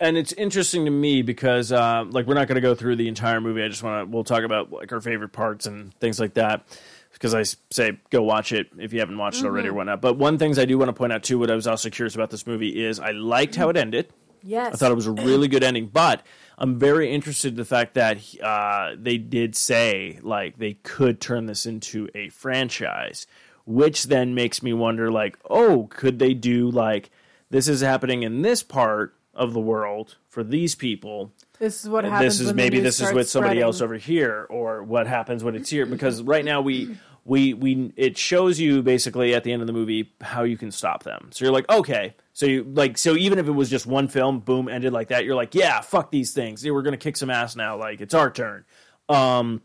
and 0.00 0.16
it's 0.16 0.32
interesting 0.32 0.86
to 0.86 0.90
me 0.90 1.22
because 1.22 1.70
uh, 1.70 2.04
like 2.08 2.26
we're 2.26 2.34
not 2.34 2.48
going 2.48 2.56
to 2.56 2.62
go 2.62 2.74
through 2.74 2.96
the 2.96 3.08
entire 3.08 3.40
movie. 3.40 3.62
I 3.62 3.68
just 3.68 3.82
want 3.82 4.08
to 4.08 4.12
we'll 4.12 4.24
talk 4.24 4.42
about 4.42 4.72
like 4.72 4.90
our 4.92 5.00
favorite 5.00 5.32
parts 5.32 5.66
and 5.66 5.94
things 6.00 6.18
like 6.18 6.34
that. 6.34 6.66
Because 7.12 7.34
I 7.34 7.44
say 7.70 7.98
go 8.10 8.22
watch 8.22 8.52
it 8.52 8.68
if 8.78 8.92
you 8.92 9.00
haven't 9.00 9.16
watched 9.16 9.42
it 9.42 9.46
already 9.46 9.68
or 9.68 9.74
whatnot. 9.74 10.02
But 10.02 10.18
one 10.18 10.36
things 10.36 10.58
I 10.58 10.66
do 10.66 10.76
want 10.76 10.90
to 10.90 10.92
point 10.92 11.12
out 11.12 11.22
too, 11.22 11.38
what 11.38 11.50
I 11.50 11.54
was 11.54 11.66
also 11.66 11.88
curious 11.88 12.14
about 12.14 12.30
this 12.30 12.46
movie 12.46 12.84
is 12.84 13.00
I 13.00 13.12
liked 13.12 13.54
how 13.54 13.70
it 13.70 13.76
ended. 13.76 14.12
yes 14.42 14.74
I 14.74 14.76
thought 14.76 14.92
it 14.92 14.96
was 14.96 15.06
a 15.06 15.12
really 15.12 15.48
good 15.48 15.62
ending, 15.62 15.86
but 15.86 16.22
I'm 16.58 16.78
very 16.78 17.12
interested 17.12 17.52
in 17.52 17.56
the 17.56 17.64
fact 17.64 17.94
that 17.94 18.18
uh, 18.42 18.96
they 18.98 19.16
did 19.16 19.56
say 19.56 20.18
like 20.22 20.58
they 20.58 20.74
could 20.74 21.20
turn 21.20 21.46
this 21.46 21.64
into 21.64 22.08
a 22.14 22.28
franchise, 22.28 23.26
which 23.66 24.04
then 24.04 24.34
makes 24.34 24.62
me 24.62 24.72
wonder 24.72 25.10
like, 25.10 25.38
oh, 25.50 25.88
could 25.90 26.18
they 26.18 26.32
do 26.32 26.70
like 26.70 27.10
this 27.50 27.68
is 27.68 27.80
happening 27.82 28.22
in 28.22 28.40
this 28.42 28.62
part 28.62 29.14
of 29.34 29.52
the 29.52 29.60
world 29.60 30.16
for 30.28 30.42
these 30.42 30.74
people? 30.74 31.32
this 31.58 31.82
is 31.84 31.88
what 31.90 32.04
happens 32.04 32.38
This 32.38 32.48
is 32.48 32.54
maybe 32.54 32.80
this 32.80 33.00
is 33.00 33.12
with 33.12 33.28
somebody 33.28 33.50
spreading. 33.56 33.62
else 33.62 33.80
over 33.80 33.96
here, 33.96 34.46
or 34.50 34.82
what 34.82 35.06
happens 35.06 35.42
when 35.44 35.54
it's 35.54 35.70
here? 35.70 35.86
Because 35.86 36.22
right 36.22 36.44
now 36.44 36.60
we 36.60 36.96
we 37.24 37.54
we 37.54 37.92
it 37.96 38.16
shows 38.16 38.60
you 38.60 38.82
basically 38.82 39.34
at 39.34 39.42
the 39.42 39.52
end 39.52 39.62
of 39.62 39.66
the 39.66 39.72
movie 39.72 40.12
how 40.20 40.42
you 40.44 40.56
can 40.56 40.70
stop 40.70 41.02
them. 41.02 41.30
So 41.32 41.44
you're 41.44 41.52
like, 41.54 41.68
okay, 41.68 42.14
so 42.32 42.46
you 42.46 42.64
like 42.64 42.98
so 42.98 43.16
even 43.16 43.38
if 43.38 43.46
it 43.48 43.52
was 43.52 43.68
just 43.70 43.86
one 43.86 44.06
film, 44.08 44.40
boom, 44.40 44.68
ended 44.68 44.92
like 44.92 45.08
that, 45.08 45.24
you're 45.24 45.34
like, 45.34 45.54
yeah, 45.54 45.80
fuck 45.80 46.10
these 46.10 46.32
things. 46.32 46.64
We're 46.64 46.82
gonna 46.82 46.96
kick 46.98 47.16
some 47.16 47.30
ass 47.30 47.56
now. 47.56 47.76
Like 47.78 48.00
it's 48.00 48.14
our 48.14 48.30
turn. 48.30 48.64
Um, 49.08 49.62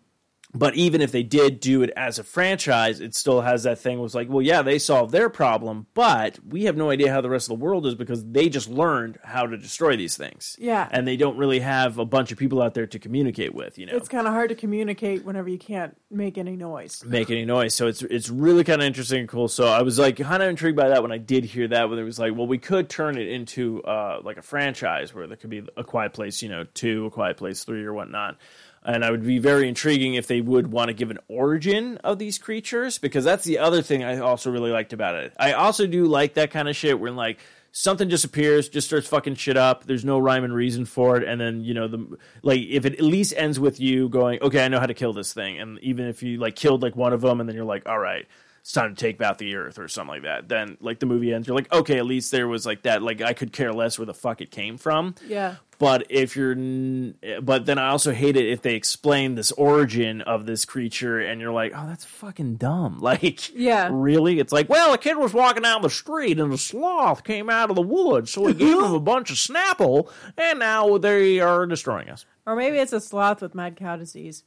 but 0.54 0.76
even 0.76 1.02
if 1.02 1.12
they 1.12 1.24
did 1.24 1.60
do 1.60 1.82
it 1.84 1.92
as 1.96 2.20
a 2.20 2.24
franchise, 2.24 3.00
it 3.00 3.16
still 3.16 3.42
has 3.42 3.64
that 3.64 3.80
thing 3.80 4.00
was 4.00 4.16
like, 4.16 4.30
well, 4.30 4.42
yeah, 4.42 4.62
they 4.62 4.80
solved 4.80 5.12
their 5.12 5.30
problem, 5.30 5.88
but 5.94 6.40
we 6.48 6.64
have 6.64 6.76
no 6.76 6.90
idea 6.90 7.12
how 7.12 7.22
the 7.22 7.30
rest 7.30 7.50
of 7.50 7.60
the 7.60 7.64
world 7.64 7.86
is 7.86 7.96
because 7.96 8.24
they 8.26 8.50
just 8.50 8.70
learned 8.70 9.20
how 9.24 9.46
to 9.46 9.58
destroy 9.58 9.96
these 9.96 10.18
things. 10.18 10.56
Yeah. 10.60 10.88
And 10.92 11.08
they 11.08 11.18
don't 11.18 11.38
really 11.38 11.60
have 11.60 11.98
a 11.98 12.06
bunch 12.06 12.32
of 12.32 12.38
people 12.38 12.62
out 12.62 12.74
there 12.74 12.88
to 12.88 13.00
communicate 13.00 13.54
with, 13.54 13.78
you 13.78 13.86
know. 13.86 13.96
it's 13.96 14.10
kind 14.10 14.28
of 14.28 14.34
hard 14.34 14.50
to 14.50 14.56
communicate 14.56 15.24
whenever 15.24 15.50
you 15.50 15.58
can't 15.58 15.96
make 16.10 16.38
any 16.38 16.56
noise 16.56 17.04
make 17.06 17.30
any 17.30 17.46
noise. 17.46 17.76
So 17.76 17.88
it's 17.88 18.02
it's 18.02 18.30
really 18.30 18.64
kind 18.64 18.82
of 18.82 18.88
interesting 18.88 19.22
and 19.22 19.30
cool. 19.30 19.48
So 19.48 19.68
I 19.68 19.82
was 19.82 20.00
like 20.00 20.18
kind 20.18 20.42
of 20.42 20.50
intrigued 20.50 20.78
by 20.78 20.90
that 20.90 21.02
when 21.02 21.12
I 21.12 21.18
did 21.18 21.44
hear 21.44 21.68
that. 21.68 21.90
When 21.90 22.00
it 22.00 22.04
was 22.04 22.20
like, 22.20 22.36
well, 22.36 22.48
we 22.48 22.58
could 22.58 22.90
turn 22.90 23.18
it 23.18 23.28
into 23.28 23.84
uh, 23.84 24.22
like 24.24 24.38
a 24.38 24.42
franchise 24.42 25.14
where 25.14 25.28
there 25.28 25.38
could 25.38 25.50
be 25.50 25.64
a 25.78 25.84
Quiet 25.84 26.14
Place, 26.14 26.42
you 26.42 26.50
know, 26.50 26.66
two, 26.74 27.06
a 27.06 27.12
Quiet 27.12 27.38
Place 27.38 27.64
three, 27.64 27.84
or 27.84 27.94
whatnot. 27.94 28.38
And 28.84 29.06
I 29.06 29.12
would 29.12 29.24
be 29.24 29.38
very 29.38 29.68
intriguing 29.68 30.16
if 30.16 30.26
they 30.26 30.42
would 30.42 30.72
want 30.72 30.88
to 30.88 30.94
give 30.94 31.12
an 31.12 31.20
origin 31.28 31.98
of 31.98 32.18
these 32.18 32.40
creatures 32.40 32.98
because 32.98 33.24
that's 33.24 33.44
the 33.44 33.60
other 33.60 33.84
thing 33.84 34.04
I 34.04 34.18
also 34.18 34.52
really 34.52 34.72
liked 34.72 34.92
about 34.92 35.16
it. 35.16 35.34
I 35.38 35.54
also 35.54 35.86
do 35.86 36.06
like 36.06 36.34
that 36.34 36.50
kind 36.50 36.68
of 36.68 36.76
shit 36.76 37.00
where 37.00 37.12
like 37.12 37.40
something 37.72 38.10
just 38.10 38.26
appears, 38.26 38.70
just 38.70 38.88
starts 38.88 39.08
fucking 39.08 39.36
shit 39.36 39.58
up. 39.58 39.86
There's 39.86 40.06
no 40.06 40.20
rhyme 40.20 40.44
and 40.44 40.54
reason 40.54 40.86
for 40.86 41.18
it, 41.18 41.24
and 41.28 41.40
then 41.40 41.64
you 41.64 41.74
know 41.74 41.88
the 41.88 42.18
like 42.44 42.62
if 42.62 42.86
it 42.86 42.94
at 42.94 43.02
least 43.02 43.34
ends 43.38 43.60
with 43.60 43.80
you 43.80 44.10
going, 44.10 44.42
okay, 44.42 44.66
I 44.66 44.68
know 44.68 44.80
how 44.80 44.88
to 44.88 44.94
kill 44.94 45.14
this 45.14 45.34
thing, 45.34 45.60
and 45.60 45.80
even 45.80 46.08
if 46.08 46.24
you 46.24 46.38
like 46.38 46.56
killed 46.56 46.82
like 46.82 46.96
one 46.96 47.14
of 47.14 47.22
them, 47.22 47.40
and 47.40 47.48
then 47.48 47.56
you're 47.56 47.66
like, 47.66 47.88
all 47.88 48.00
right. 48.00 48.28
It's 48.62 48.72
time 48.72 48.96
to 48.96 49.00
take 49.00 49.18
back 49.18 49.38
the 49.40 49.56
earth 49.56 49.78
or 49.80 49.88
something 49.88 50.14
like 50.16 50.24
that. 50.24 50.48
Then, 50.48 50.78
like 50.82 51.00
the 51.00 51.06
movie 51.08 51.34
ends, 51.34 51.48
you're 51.48 51.56
like, 51.56 51.72
okay, 51.74 51.98
at 51.98 52.06
least 52.06 52.32
there 52.32 52.48
was 52.48 52.66
like 52.66 52.84
that. 52.84 53.02
Like 53.02 53.22
I 53.22 53.34
could 53.34 53.52
care 53.52 53.74
less 53.74 53.98
where 54.00 54.06
the 54.06 54.14
fuck 54.14 54.40
it 54.40 54.52
came 54.52 54.78
from. 54.78 55.16
yeah 55.28 55.56
But 55.80 56.06
if 56.10 56.36
you're, 56.36 56.52
n- 56.52 57.16
but 57.42 57.66
then 57.66 57.80
I 57.80 57.88
also 57.90 58.12
hate 58.14 58.38
it 58.38 58.48
if 58.48 58.62
they 58.62 58.76
explain 58.76 59.34
this 59.34 59.52
origin 59.54 60.22
of 60.22 60.46
this 60.46 60.64
creature 60.66 61.20
and 61.20 61.42
you're 61.42 61.52
like, 61.52 61.74
oh, 61.76 61.88
that's 61.88 62.06
fucking 62.06 62.58
dumb. 62.58 63.00
Like, 63.02 63.50
Yeah. 63.56 63.90
really? 63.92 64.40
It's 64.40 64.54
like, 64.54 64.70
well, 64.70 64.94
a 64.94 64.98
kid 65.00 65.18
was 65.18 65.34
walking 65.34 65.64
down 65.64 65.82
the 65.82 65.90
street 65.90 66.40
and 66.40 66.54
a 66.54 66.58
sloth 66.60 67.24
came 67.24 67.50
out 67.50 67.72
of 67.72 67.76
the 67.76 67.82
woods, 67.82 68.30
so 68.30 68.46
he 68.46 68.54
gave 68.54 68.78
him 68.78 68.94
a 68.94 69.00
bunch 69.12 69.32
of 69.32 69.38
Snapple, 69.38 70.08
and 70.38 70.60
now 70.60 71.00
they 71.00 71.40
are 71.40 71.66
destroying 71.66 72.10
us. 72.10 72.26
or 72.46 72.56
maybe 72.56 72.78
it's 72.78 72.94
a 72.94 73.02
sloth 73.02 73.42
with 73.42 73.56
mad 73.56 73.76
cow 73.76 73.96
disease. 73.96 74.44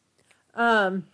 Um, 0.54 1.06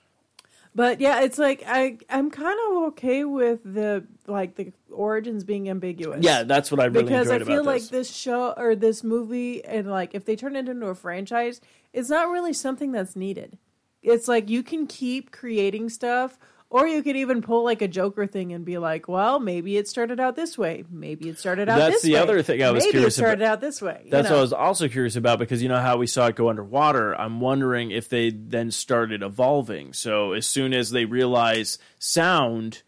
but 0.74 1.00
yeah, 1.00 1.22
it's 1.22 1.38
like 1.38 1.62
I 1.66 1.98
I'm 2.08 2.30
kind 2.30 2.58
of 2.68 2.82
okay 2.88 3.24
with 3.24 3.60
the 3.64 4.06
like 4.26 4.54
the 4.54 4.72
origins 4.90 5.44
being 5.44 5.68
ambiguous. 5.68 6.22
Yeah, 6.22 6.44
that's 6.44 6.70
what 6.70 6.80
I 6.80 6.84
really 6.84 7.04
because 7.04 7.30
I 7.30 7.40
feel 7.40 7.64
like 7.64 7.82
this. 7.82 7.90
this 7.90 8.14
show 8.14 8.52
or 8.56 8.76
this 8.76 9.02
movie 9.02 9.64
and 9.64 9.90
like 9.90 10.14
if 10.14 10.24
they 10.24 10.36
turn 10.36 10.56
it 10.56 10.68
into 10.68 10.86
a 10.86 10.94
franchise, 10.94 11.60
it's 11.92 12.08
not 12.08 12.28
really 12.28 12.52
something 12.52 12.92
that's 12.92 13.16
needed. 13.16 13.58
It's 14.02 14.28
like 14.28 14.48
you 14.48 14.62
can 14.62 14.86
keep 14.86 15.30
creating 15.30 15.90
stuff 15.90 16.38
Or 16.72 16.86
you 16.86 17.02
could 17.02 17.16
even 17.16 17.42
pull 17.42 17.64
like 17.64 17.82
a 17.82 17.88
Joker 17.88 18.28
thing 18.28 18.52
and 18.52 18.64
be 18.64 18.78
like, 18.78 19.08
well, 19.08 19.40
maybe 19.40 19.76
it 19.76 19.88
started 19.88 20.20
out 20.20 20.36
this 20.36 20.56
way. 20.56 20.84
Maybe 20.88 21.28
it 21.28 21.36
started 21.36 21.68
out 21.68 21.74
this 21.78 21.84
way. 21.84 21.90
That's 21.90 22.02
the 22.02 22.12
way. 22.14 22.18
other 22.20 22.42
thing 22.44 22.62
I 22.62 22.70
was 22.70 22.84
maybe 22.84 22.90
curious 22.92 23.14
it 23.14 23.16
started 23.16 23.42
about. 23.42 23.52
out 23.54 23.60
this 23.60 23.82
way. 23.82 24.02
you 24.04 24.10
That's 24.12 24.28
know? 24.28 24.34
what 24.36 24.38
I 24.38 24.42
was 24.42 24.52
also 24.52 24.88
curious 24.88 25.16
about 25.16 25.40
because 25.40 25.64
you 25.64 25.68
know 25.68 25.80
how 25.80 25.96
we 25.96 26.06
saw 26.06 26.28
it 26.28 26.36
go 26.36 26.48
underwater. 26.48 27.12
I'm 27.20 27.40
wondering 27.40 27.90
if 27.90 28.08
they 28.08 28.30
then 28.30 28.70
started 28.70 29.24
evolving. 29.24 29.92
So 29.94 30.32
as 30.32 30.46
soon 30.46 30.72
as 30.72 30.90
they 30.92 31.06
realize 31.06 31.78
sound, 31.98 32.82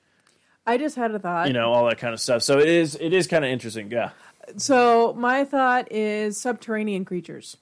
I 0.64 0.78
just 0.78 0.95
had 0.95 1.11
a 1.11 1.18
thought. 1.18 1.49
you 1.49 1.53
know, 1.53 1.72
all 1.72 1.87
that 1.89 1.99
kind 1.99 2.14
of 2.14 2.20
stuff. 2.20 2.45
So 2.45 2.61
it 2.61 2.68
is 2.68 2.97
it 3.01 3.12
is 3.12 3.26
kind 3.26 3.45
of 3.45 3.51
interesting. 3.51 3.91
Yeah. 3.91 4.11
So 4.59 5.12
my 5.14 5.45
thought 5.45 5.91
is 5.91 6.41
subterranean 6.41 7.05
creatures 7.05 7.57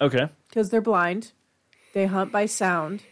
Okay. 0.00 0.28
because 0.48 0.70
they're 0.70 0.80
blind. 0.80 1.32
They 1.94 2.06
hunt 2.06 2.30
by 2.30 2.46
sound. 2.46 3.02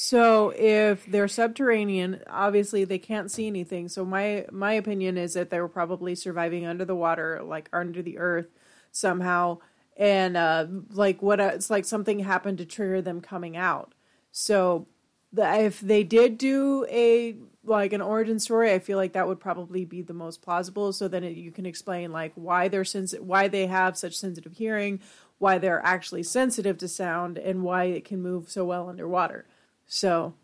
So 0.00 0.50
if 0.50 1.04
they're 1.06 1.26
subterranean, 1.26 2.20
obviously 2.30 2.84
they 2.84 3.00
can't 3.00 3.32
see 3.32 3.48
anything. 3.48 3.88
So 3.88 4.04
my 4.04 4.46
my 4.52 4.74
opinion 4.74 5.18
is 5.18 5.34
that 5.34 5.50
they 5.50 5.60
were 5.60 5.68
probably 5.68 6.14
surviving 6.14 6.64
under 6.64 6.84
the 6.84 6.94
water, 6.94 7.42
like 7.42 7.68
under 7.72 8.00
the 8.00 8.18
earth 8.18 8.46
somehow, 8.92 9.58
and 9.96 10.36
uh, 10.36 10.66
like 10.90 11.20
what 11.20 11.40
uh, 11.40 11.50
it's 11.54 11.68
like 11.68 11.84
something 11.84 12.20
happened 12.20 12.58
to 12.58 12.64
trigger 12.64 13.02
them 13.02 13.20
coming 13.20 13.56
out. 13.56 13.92
So 14.30 14.86
the, 15.32 15.64
if 15.64 15.80
they 15.80 16.04
did 16.04 16.38
do 16.38 16.86
a 16.88 17.34
like 17.64 17.92
an 17.92 18.00
origin 18.00 18.38
story, 18.38 18.72
I 18.72 18.78
feel 18.78 18.98
like 18.98 19.14
that 19.14 19.26
would 19.26 19.40
probably 19.40 19.84
be 19.84 20.02
the 20.02 20.14
most 20.14 20.42
plausible. 20.42 20.92
So 20.92 21.08
then 21.08 21.24
it, 21.24 21.36
you 21.36 21.50
can 21.50 21.66
explain 21.66 22.12
like 22.12 22.30
why 22.36 22.68
they're 22.68 22.84
sensi- 22.84 23.18
why 23.18 23.48
they 23.48 23.66
have 23.66 23.98
such 23.98 24.16
sensitive 24.16 24.52
hearing, 24.52 25.00
why 25.38 25.58
they're 25.58 25.84
actually 25.84 26.22
sensitive 26.22 26.78
to 26.78 26.86
sound, 26.86 27.36
and 27.36 27.64
why 27.64 27.86
it 27.86 28.04
can 28.04 28.22
move 28.22 28.48
so 28.48 28.64
well 28.64 28.88
underwater. 28.88 29.44
So 29.88 30.34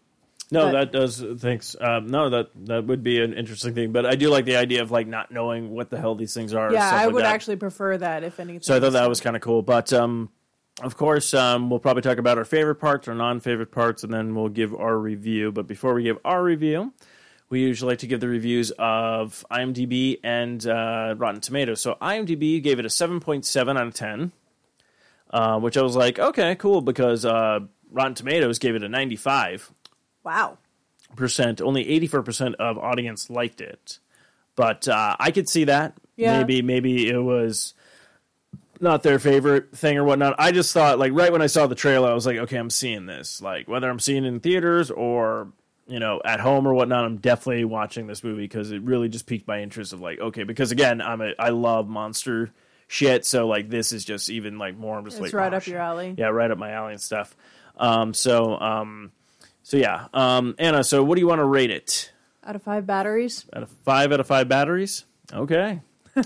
No, 0.51 0.66
But- 0.66 0.72
that 0.72 0.92
does. 0.92 1.24
Thanks. 1.38 1.74
Um, 1.80 2.07
no, 2.09 2.28
that 2.30 2.51
that 2.66 2.84
would 2.86 3.03
be 3.03 3.20
an 3.22 3.32
interesting 3.32 3.74
thing. 3.74 3.92
But 3.92 4.05
I 4.07 4.14
do 4.14 4.28
like 4.28 4.45
the 4.45 4.57
idea 4.57 4.82
of 4.82 4.90
like 4.90 5.07
not 5.07 5.30
knowing 5.30 5.70
what 5.70 5.88
the 5.90 5.99
hell 5.99 6.14
these 6.14 6.34
things 6.34 6.53
are. 6.53 6.70
yeah, 6.72 6.90
I 6.92 7.05
like 7.07 7.14
would 7.14 7.24
that. 7.24 7.32
actually 7.34 7.57
prefer 7.57 7.97
that 7.97 8.22
if 8.24 8.38
anything. 8.38 8.61
So 8.62 8.76
I 8.76 8.80
thought 8.80 8.92
that 8.92 9.09
was 9.09 9.20
kind 9.20 9.36
of 9.36 9.42
cool. 9.42 9.62
But 9.62 9.92
um, 9.92 10.28
of 10.82 10.97
course, 10.97 11.32
um, 11.34 11.70
we'll 11.70 11.78
probably 11.80 12.03
talk 12.03 12.18
about 12.18 12.36
our 12.36 12.45
favorite 12.45 12.76
parts, 12.76 13.09
our 13.09 13.14
non-favorite 13.14 13.70
parts, 13.72 14.05
and 14.05 14.12
then 14.12 14.34
we'll 14.34 14.49
give 14.51 14.74
our 14.74 14.99
review. 14.99 15.51
But 15.51 15.66
before 15.66 15.95
we 15.95 16.03
give 16.03 16.18
our 16.24 16.42
review, 16.45 16.92
we 17.49 17.61
usually 17.61 17.92
like 17.92 18.01
to 18.01 18.07
give 18.07 18.20
the 18.20 18.28
reviews 18.28 18.70
of 18.72 19.45
IMDb 19.51 20.18
and 20.22 20.64
uh, 20.66 21.14
Rotten 21.16 21.40
Tomatoes. 21.40 21.80
So 21.80 21.97
IMDb 22.03 22.62
gave 22.62 22.78
it 22.78 22.84
a 22.84 22.90
seven 22.90 23.18
point 23.18 23.45
seven 23.47 23.76
out 23.78 23.86
of 23.86 23.95
ten, 23.95 24.32
uh, 25.30 25.59
which 25.59 25.76
I 25.76 25.82
was 25.82 25.97
like, 25.97 26.18
okay, 26.18 26.55
cool, 26.57 26.80
because 26.82 27.24
uh, 27.24 27.61
Rotten 27.91 28.14
Tomatoes 28.14 28.59
gave 28.59 28.74
it 28.74 28.82
a 28.82 28.89
ninety-five 28.89 29.70
wow. 30.22 30.59
percent. 31.16 31.61
Only 31.61 31.89
eighty-four 31.89 32.22
percent 32.22 32.57
of 32.57 32.78
audience 32.78 33.30
liked 33.30 33.61
it, 33.61 33.99
but 34.57 34.89
uh, 34.89 35.16
I 35.18 35.30
could 35.30 35.49
see 35.49 35.64
that. 35.64 35.97
Yeah. 36.16 36.39
Maybe 36.39 36.62
maybe 36.62 37.09
it 37.09 37.18
was 37.18 37.74
not 38.80 39.03
their 39.03 39.18
favorite 39.18 39.76
thing 39.76 39.97
or 39.97 40.05
whatnot. 40.05 40.35
I 40.39 40.53
just 40.53 40.72
thought 40.72 40.99
like 40.99 41.12
right 41.12 41.32
when 41.32 41.43
I 41.43 41.47
saw 41.47 41.66
the 41.66 41.74
trailer, 41.74 42.11
I 42.11 42.14
was 42.14 42.26
like, 42.26 42.37
okay, 42.39 42.57
I'm 42.57 42.70
seeing 42.70 43.07
this. 43.07 43.41
Like 43.41 43.68
whether 43.68 43.89
I'm 43.89 43.99
seeing 44.01 44.24
it 44.24 44.28
in 44.28 44.41
theaters 44.41 44.91
or 44.91 45.49
you 45.87 45.99
know 45.99 46.20
at 46.24 46.41
home 46.41 46.66
or 46.66 46.74
whatnot, 46.74 47.05
I'm 47.05 47.18
definitely 47.18 47.64
watching 47.64 48.07
this 48.07 48.22
movie 48.24 48.43
because 48.43 48.70
it 48.72 48.82
really 48.82 49.09
just 49.09 49.26
piqued 49.26 49.47
my 49.47 49.61
interest 49.62 49.93
of 49.93 50.01
like 50.01 50.20
okay 50.20 50.45
because 50.45 50.72
again 50.72 51.01
I'm 51.01 51.20
a 51.20 51.32
I 51.39 51.51
love 51.51 51.89
monster 51.89 52.51
shit 52.87 53.24
so 53.24 53.47
like 53.47 53.70
this 53.70 53.93
is 53.93 54.05
just 54.05 54.28
even 54.30 54.59
like 54.59 54.76
more 54.76 54.99
I'm 54.99 55.05
just 55.05 55.16
It's 55.16 55.32
like 55.32 55.32
right 55.32 55.53
oh, 55.53 55.57
up 55.57 55.62
shit. 55.62 55.72
your 55.72 55.80
alley. 55.80 56.14
yeah 56.18 56.26
right 56.26 56.51
up 56.51 56.59
my 56.59 56.70
alley 56.72 56.93
and 56.93 57.01
stuff. 57.01 57.37
Um, 57.77 58.14
so 58.14 58.59
um, 58.59 59.12
so 59.62 59.77
yeah, 59.77 60.07
um, 60.14 60.55
Anna. 60.59 60.85
So 60.85 61.03
what 61.03 61.16
do 61.16 61.20
you 61.20 61.27
want 61.27 61.41
to 61.41 61.45
rate 61.45 61.70
it? 61.70 62.12
Out 62.47 62.57
of 62.57 62.62
five 62.62 62.87
batteries, 62.87 63.47
Out 63.55 63.62
of 63.62 63.70
five 63.70 64.12
out 64.12 64.20
of 64.20 64.27
five 64.27 64.49
batteries. 64.49 65.05
Okay. 65.33 65.81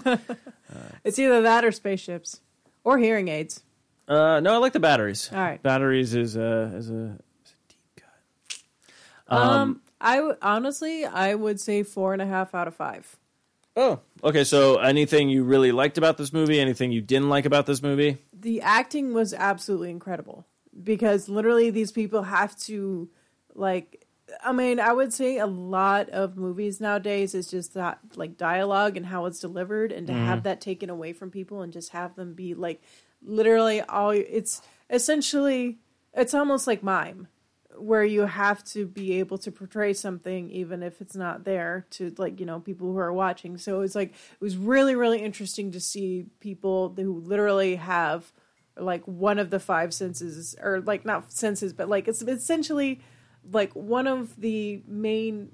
it's 1.05 1.19
either 1.19 1.43
that 1.43 1.65
or 1.65 1.73
spaceships 1.73 2.41
or 2.85 2.99
hearing 2.99 3.29
aids. 3.29 3.63
Uh, 4.09 4.41
no, 4.41 4.55
I 4.55 4.57
like 4.59 4.73
the 4.73 4.81
batteries. 4.81 5.31
All 5.33 5.39
right. 5.39 5.63
Batteries 5.63 6.15
is 6.15 6.37
a 6.37 6.73
is 6.75 6.91
a, 6.91 6.95
is 6.95 7.53
a 7.53 7.63
deep 7.69 8.03
cut. 9.29 9.37
Um, 9.37 9.81
I 10.01 10.17
w- 10.17 10.37
honestly, 10.43 11.05
I 11.05 11.35
would 11.35 11.61
say 11.61 11.83
four 11.83 12.13
and 12.13 12.21
a 12.23 12.27
half 12.27 12.55
out 12.55 12.67
of 12.69 12.75
five. 12.75 13.17
Oh, 13.77 14.01
okay. 14.25 14.43
So 14.45 14.79
anything 14.79 15.29
you 15.29 15.45
really 15.45 15.71
liked 15.73 15.99
about 15.99 16.17
this 16.17 16.33
movie? 16.33 16.59
Anything 16.59 16.91
you 16.91 17.01
didn't 17.01 17.29
like 17.29 17.45
about 17.47 17.67
this 17.67 17.83
movie? 17.83 18.19
the 18.41 18.61
acting 18.61 19.15
was 19.15 19.35
absolutely 19.35 19.91
incredible 19.91 20.47
because 20.83 21.29
literally 21.29 21.70
these 21.70 21.93
people 21.93 22.22
have 22.22 22.57
to 22.57 23.09
like 23.55 24.07
i 24.45 24.53
mean 24.53 24.79
i 24.79 24.93
would 24.93 25.12
say 25.12 25.39
a 25.39 25.47
lot 25.47 26.09
of 26.11 26.37
movies 26.37 26.81
nowadays 26.81 27.35
is 27.35 27.51
just 27.51 27.74
that 27.74 27.99
like 28.14 28.37
dialogue 28.37 28.97
and 28.97 29.07
how 29.07 29.26
it's 29.26 29.41
delivered 29.41 29.91
and 29.91 30.07
to 30.07 30.12
mm-hmm. 30.12 30.26
have 30.26 30.43
that 30.43 30.61
taken 30.61 30.91
away 30.91 31.12
from 31.12 31.31
people 31.31 31.62
and 31.62 31.72
just 31.72 31.91
have 31.91 32.14
them 32.14 32.35
be 32.35 32.55
like 32.55 32.83
literally 33.22 33.81
all 33.83 34.11
it's 34.11 34.62
essentially 34.91 35.79
it's 36.14 36.35
almost 36.35 36.66
like 36.66 36.83
mime 36.83 37.29
where 37.79 38.05
you 38.05 38.22
have 38.26 38.64
to 38.64 38.87
be 38.87 39.18
able 39.18 39.39
to 39.39 39.53
portray 39.53 39.93
something 39.93 40.51
even 40.51 40.83
if 40.83 41.01
it's 41.01 41.16
not 41.16 41.45
there 41.45 41.87
to 41.91 42.12
like 42.18 42.41
you 42.41 42.47
know 42.47 42.61
people 42.61 42.93
who 42.93 42.99
are 42.99 43.12
watching. 43.12 43.57
So 43.59 43.83
it's 43.83 43.95
like 43.95 44.11
it 44.11 44.41
was 44.41 44.57
really 44.57 44.95
really 44.95 45.20
interesting 45.20 45.72
to 45.72 45.81
see 45.81 46.26
people 46.41 46.93
who 46.97 47.20
literally 47.20 47.76
have 47.76 48.33
like 48.79 49.03
one 49.05 49.39
of 49.39 49.51
the 49.51 49.59
five 49.61 49.93
senses 49.95 50.55
or 50.62 50.81
like 50.81 51.05
not 51.05 51.33
senses 51.33 51.72
but 51.72 51.89
like 51.89 52.09
it's 52.09 52.22
essentially 52.22 53.01
like 53.51 53.72
one 53.74 54.07
of 54.07 54.39
the 54.41 54.83
main 54.87 55.51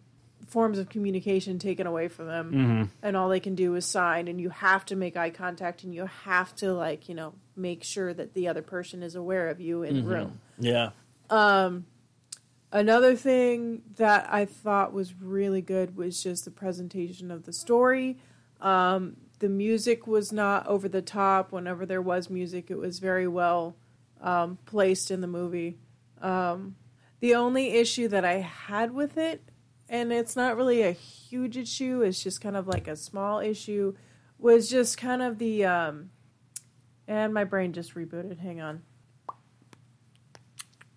forms 0.47 0.79
of 0.79 0.89
communication 0.91 1.59
taken 1.59 1.87
away 1.87 2.07
from 2.09 2.27
them 2.27 2.91
and 3.03 3.17
all 3.17 3.29
they 3.31 3.41
can 3.41 3.55
do 3.55 3.75
is 3.77 3.87
sign 3.87 4.29
and 4.29 4.41
you 4.41 4.51
have 4.51 4.85
to 4.85 4.95
make 4.97 5.17
eye 5.17 5.31
contact 5.31 5.85
and 5.85 5.95
you 5.95 6.05
have 6.25 6.55
to 6.55 6.73
like 6.75 7.09
you 7.09 7.15
know 7.15 7.33
make 7.57 7.83
sure 7.83 8.13
that 8.13 8.35
the 8.35 8.47
other 8.49 8.61
person 8.63 9.03
is 9.03 9.15
aware 9.15 9.49
of 9.49 9.61
you 9.61 9.83
in 9.83 9.97
the 9.97 10.03
room 10.03 10.41
Yeah. 10.59 10.91
um 11.31 11.87
Another 12.73 13.15
thing 13.15 13.83
that 13.99 14.27
I 14.33 14.47
thought 14.47 14.93
was 14.93 15.15
really 15.15 15.63
good 15.63 15.97
was 15.97 16.21
just 16.21 16.45
the 16.45 16.51
presentation 16.51 17.31
of 17.31 17.45
the 17.45 17.53
story. 17.53 18.19
Um, 18.61 19.17
the 19.45 19.51
music 19.51 20.07
was 20.07 20.33
not 20.33 20.67
over 20.67 20.89
the 20.89 21.03
top. 21.03 21.53
Whenever 21.53 21.85
there 21.85 22.01
was 22.01 22.31
music, 22.31 22.71
it 22.71 22.79
was 22.79 22.99
very 22.99 23.29
well 23.29 23.77
um, 24.23 24.57
placed 24.65 25.11
in 25.11 25.21
the 25.21 25.27
movie. 25.27 25.77
Um, 26.23 26.77
the 27.21 27.35
only 27.35 27.73
issue 27.73 28.09
that 28.09 28.25
I 28.25 28.37
had 28.37 28.95
with 28.95 29.19
it, 29.19 29.51
and 29.87 30.15
it's 30.15 30.35
not 30.35 30.57
really 30.57 30.81
a 30.81 30.93
huge 30.93 31.59
issue, 31.59 32.01
it's 32.01 32.23
just 32.23 32.41
kind 32.41 32.57
of 32.57 32.67
like 32.67 32.89
a 32.89 32.97
small 32.97 33.39
issue, 33.39 33.95
was 34.39 34.71
just 34.71 34.97
kind 34.97 35.21
of 35.21 35.37
the. 35.37 35.67
Um, 35.67 36.09
and 37.07 37.35
my 37.35 37.45
brain 37.45 37.75
just 37.75 37.95
rebooted. 37.95 38.39
Hang 38.39 38.63
on. 38.63 38.81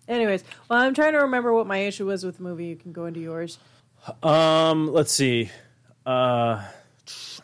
Anyways, 0.08 0.42
well, 0.70 0.80
I'm 0.80 0.94
trying 0.94 1.12
to 1.12 1.18
remember 1.18 1.52
what 1.52 1.66
my 1.66 1.80
issue 1.80 2.06
was 2.06 2.24
with 2.24 2.38
the 2.38 2.42
movie. 2.44 2.64
You 2.64 2.76
can 2.76 2.92
go 2.92 3.04
into 3.04 3.20
yours. 3.20 3.58
Um, 4.22 4.90
let's 4.90 5.12
see. 5.12 5.50
Uh, 6.06 6.64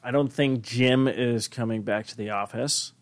I 0.04 0.10
don't 0.10 0.32
think 0.32 0.62
Jim 0.62 1.08
is 1.08 1.48
coming 1.48 1.82
back 1.82 2.06
to 2.08 2.16
the 2.16 2.30
office. 2.30 2.92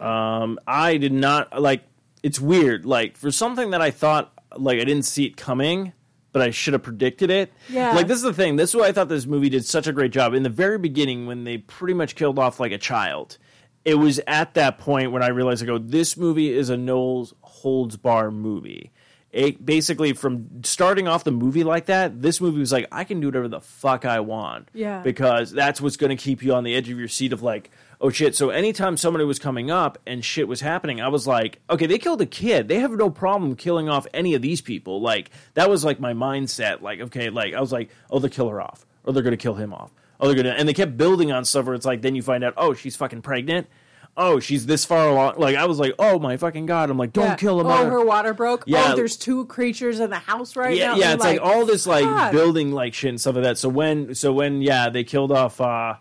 Um, 0.00 0.58
I 0.66 0.96
did 0.96 1.12
not 1.12 1.60
like. 1.60 1.82
It's 2.22 2.40
weird. 2.40 2.86
Like 2.86 3.16
for 3.16 3.30
something 3.30 3.70
that 3.70 3.82
I 3.82 3.90
thought 3.90 4.32
like 4.56 4.80
I 4.80 4.84
didn't 4.84 5.04
see 5.04 5.24
it 5.24 5.36
coming, 5.36 5.92
but 6.32 6.42
I 6.42 6.50
should 6.50 6.74
have 6.74 6.82
predicted 6.82 7.30
it. 7.30 7.52
Yeah. 7.68 7.92
Like 7.92 8.06
this 8.06 8.18
is 8.18 8.22
the 8.22 8.32
thing. 8.32 8.56
This 8.56 8.70
is 8.70 8.76
why 8.76 8.88
I 8.88 8.92
thought 8.92 9.08
this 9.08 9.26
movie 9.26 9.48
did 9.48 9.64
such 9.64 9.86
a 9.86 9.92
great 9.92 10.12
job 10.12 10.34
in 10.34 10.42
the 10.42 10.48
very 10.48 10.78
beginning 10.78 11.26
when 11.26 11.44
they 11.44 11.58
pretty 11.58 11.94
much 11.94 12.14
killed 12.14 12.38
off 12.38 12.60
like 12.60 12.72
a 12.72 12.78
child. 12.78 13.38
It 13.84 13.94
was 13.94 14.20
at 14.26 14.54
that 14.54 14.78
point 14.78 15.10
when 15.10 15.22
I 15.22 15.28
realized 15.28 15.62
I 15.62 15.66
go, 15.66 15.78
this 15.78 16.16
movie 16.16 16.52
is 16.52 16.68
a 16.68 16.76
no 16.76 17.26
holds 17.40 17.96
bar 17.96 18.30
movie. 18.30 18.92
It 19.32 19.64
basically 19.64 20.12
from 20.12 20.64
starting 20.64 21.06
off 21.06 21.22
the 21.22 21.30
movie 21.30 21.62
like 21.62 21.86
that, 21.86 22.20
this 22.20 22.40
movie 22.40 22.58
was 22.58 22.72
like, 22.72 22.88
I 22.90 23.04
can 23.04 23.20
do 23.20 23.28
whatever 23.28 23.46
the 23.46 23.60
fuck 23.60 24.04
I 24.04 24.20
want. 24.20 24.68
Yeah. 24.72 25.02
Because 25.02 25.52
that's 25.52 25.80
what's 25.80 25.96
gonna 25.96 26.16
keep 26.16 26.42
you 26.42 26.54
on 26.54 26.64
the 26.64 26.74
edge 26.74 26.90
of 26.90 26.98
your 26.98 27.06
seat 27.06 27.32
of 27.32 27.40
like, 27.40 27.70
oh 28.00 28.10
shit. 28.10 28.34
So 28.34 28.50
anytime 28.50 28.96
somebody 28.96 29.24
was 29.24 29.38
coming 29.38 29.70
up 29.70 29.98
and 30.04 30.24
shit 30.24 30.48
was 30.48 30.60
happening, 30.60 31.00
I 31.00 31.08
was 31.08 31.28
like, 31.28 31.60
okay, 31.70 31.86
they 31.86 31.98
killed 31.98 32.20
a 32.20 32.26
kid. 32.26 32.66
They 32.66 32.80
have 32.80 32.90
no 32.92 33.08
problem 33.08 33.54
killing 33.54 33.88
off 33.88 34.06
any 34.12 34.34
of 34.34 34.42
these 34.42 34.60
people. 34.60 35.00
Like 35.00 35.30
that 35.54 35.70
was 35.70 35.84
like 35.84 36.00
my 36.00 36.12
mindset. 36.12 36.80
Like, 36.80 37.00
okay, 37.00 37.30
like 37.30 37.54
I 37.54 37.60
was 37.60 37.70
like, 37.70 37.90
oh, 38.10 38.18
they'll 38.18 38.30
kill 38.30 38.48
her 38.48 38.60
off. 38.60 38.84
Or 39.04 39.12
they're 39.12 39.22
gonna 39.22 39.36
kill 39.36 39.54
him 39.54 39.72
off. 39.72 39.92
Oh, 40.18 40.26
they're 40.26 40.36
gonna 40.36 40.56
and 40.58 40.68
they 40.68 40.74
kept 40.74 40.96
building 40.96 41.30
on 41.30 41.44
stuff 41.44 41.66
where 41.66 41.74
it's 41.76 41.86
like 41.86 42.02
then 42.02 42.16
you 42.16 42.22
find 42.22 42.42
out, 42.42 42.54
oh, 42.56 42.74
she's 42.74 42.96
fucking 42.96 43.22
pregnant. 43.22 43.68
Oh, 44.22 44.38
she's 44.38 44.66
this 44.66 44.84
far 44.84 45.08
along. 45.08 45.34
Like 45.38 45.56
I 45.56 45.64
was 45.64 45.78
like, 45.78 45.94
oh 45.98 46.18
my 46.18 46.36
fucking 46.36 46.66
god. 46.66 46.90
I'm 46.90 46.98
like, 46.98 47.12
don't 47.12 47.24
Yeah. 47.24 47.34
kill 47.36 47.58
him. 47.60 47.66
Oh, 47.68 47.86
her 47.88 48.04
water 48.04 48.34
broke. 48.34 48.64
Yeah. 48.66 48.90
Oh, 48.92 48.96
there's 48.96 49.16
two 49.16 49.46
creatures 49.46 49.98
in 49.98 50.10
the 50.10 50.18
house 50.18 50.56
right 50.56 50.76
yeah, 50.76 50.88
now. 50.88 50.96
yeah, 50.96 51.04
You're 51.06 51.14
it's 51.14 51.24
like, 51.24 51.40
all 51.40 51.64
this 51.64 51.86
like 51.86 52.04
fuck. 52.04 52.30
building 52.32 52.70
like 52.72 52.92
shit 52.94 53.08
and 53.08 53.20
stuff 53.20 53.34
like 53.36 53.44
that. 53.44 53.58
So 53.58 53.68
when, 53.70 54.14
so 54.14 54.32
when, 54.32 54.60
yeah, 54.62 54.90
they 54.90 55.04
killed 55.04 55.32
off 55.32 55.60
uh 55.60 55.94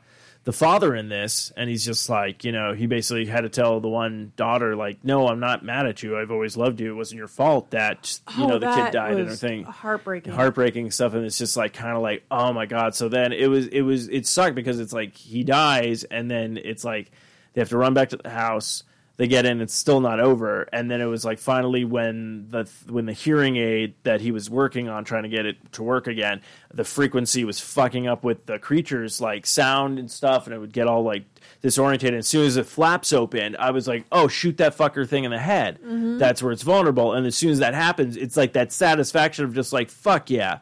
the 0.45 0.53
father 0.53 0.95
in 0.95 1.09
this, 1.09 1.51
and 1.57 1.69
he's 1.69 1.85
just 1.85 2.09
like, 2.09 2.43
you 2.45 2.51
know, 2.53 2.73
he 2.73 2.87
basically 2.87 3.25
had 3.25 3.41
to 3.41 3.49
tell 3.49 3.81
the 3.81 3.89
one 3.89 4.31
daughter, 4.37 4.73
like, 4.75 5.03
no, 5.03 5.27
I'm 5.27 5.41
not 5.41 5.63
mad 5.65 5.85
at 5.85 6.01
you. 6.01 6.17
I've 6.17 6.31
always 6.31 6.55
loved 6.57 6.79
you. 6.79 6.89
It 6.91 6.95
wasn't 6.95 7.19
your 7.19 7.27
fault 7.27 7.71
that 7.71 8.19
you 8.37 8.45
Oh, 8.45 8.47
know 8.47 8.57
the 8.59 8.73
kid 8.73 8.91
died 8.91 9.11
and 9.11 9.19
everything 9.21 9.65
heartbreaking. 9.65 10.33
heartbreaking 10.33 10.91
stuff 10.91 11.13
and 11.13 11.25
it's 11.25 11.37
just 11.37 11.55
like 11.57 11.73
kind 11.73 11.95
of 11.95 12.01
like 12.01 12.23
oh 12.31 12.51
my 12.53 12.65
god 12.65 12.95
so 12.95 13.09
then 13.09 13.31
it 13.33 13.47
was 13.47 13.67
it 13.67 13.81
was 13.81 14.07
it 14.07 14.25
sucked 14.25 14.55
because 14.55 14.79
it's 14.79 14.93
like 14.93 15.15
he 15.15 15.43
dies 15.43 16.03
and 16.05 16.31
then 16.31 16.57
it's 16.57 16.83
like 16.85 17.11
they 17.53 17.61
have 17.61 17.69
to 17.69 17.77
run 17.77 17.93
back 17.93 18.09
to 18.09 18.17
the 18.17 18.29
house 18.29 18.83
they 19.19 19.27
get 19.27 19.45
in 19.45 19.59
it's 19.59 19.73
still 19.73 19.99
not 19.99 20.21
over. 20.21 20.69
And 20.71 20.89
then 20.89 21.01
it 21.01 21.05
was 21.05 21.25
like 21.25 21.39
finally 21.39 21.83
when 21.83 22.47
the 22.51 22.69
when 22.87 23.05
the 23.05 23.11
hearing 23.11 23.57
aid 23.57 23.95
that 24.03 24.21
he 24.21 24.31
was 24.31 24.49
working 24.49 24.87
on 24.87 25.03
trying 25.03 25.23
to 25.23 25.29
get 25.29 25.45
it 25.45 25.57
to 25.73 25.83
work 25.83 26.07
again 26.07 26.41
the 26.73 26.85
frequency 26.85 27.43
was 27.43 27.59
fucking 27.59 28.07
up 28.07 28.23
with 28.23 28.45
the 28.45 28.57
creatures 28.59 29.19
like 29.19 29.45
sound 29.45 29.99
and 29.99 30.09
stuff 30.09 30.45
and 30.45 30.55
it 30.55 30.59
would 30.59 30.71
get 30.71 30.87
all 30.87 31.03
like 31.03 31.25
disorientated 31.61 32.13
as 32.13 32.29
soon 32.29 32.45
as 32.45 32.55
the 32.55 32.63
flaps 32.63 33.11
opened, 33.11 33.57
i 33.57 33.71
was 33.71 33.89
like 33.89 34.05
oh 34.13 34.29
shoot 34.29 34.55
that 34.55 34.77
fucker 34.77 35.05
thing 35.05 35.25
in 35.25 35.31
the 35.31 35.37
head. 35.37 35.79
Mm-hmm. 35.81 36.17
That's 36.17 36.41
where 36.41 36.53
it's 36.53 36.63
vulnerable. 36.63 37.11
And 37.11 37.27
as 37.27 37.35
soon 37.35 37.51
as 37.51 37.59
that 37.59 37.73
happens 37.73 38.15
it's 38.15 38.37
like 38.37 38.53
that 38.53 38.71
satisfaction 38.71 39.43
of 39.43 39.53
just 39.53 39.73
like 39.73 39.89
fuck 39.89 40.29
yeah 40.29 40.59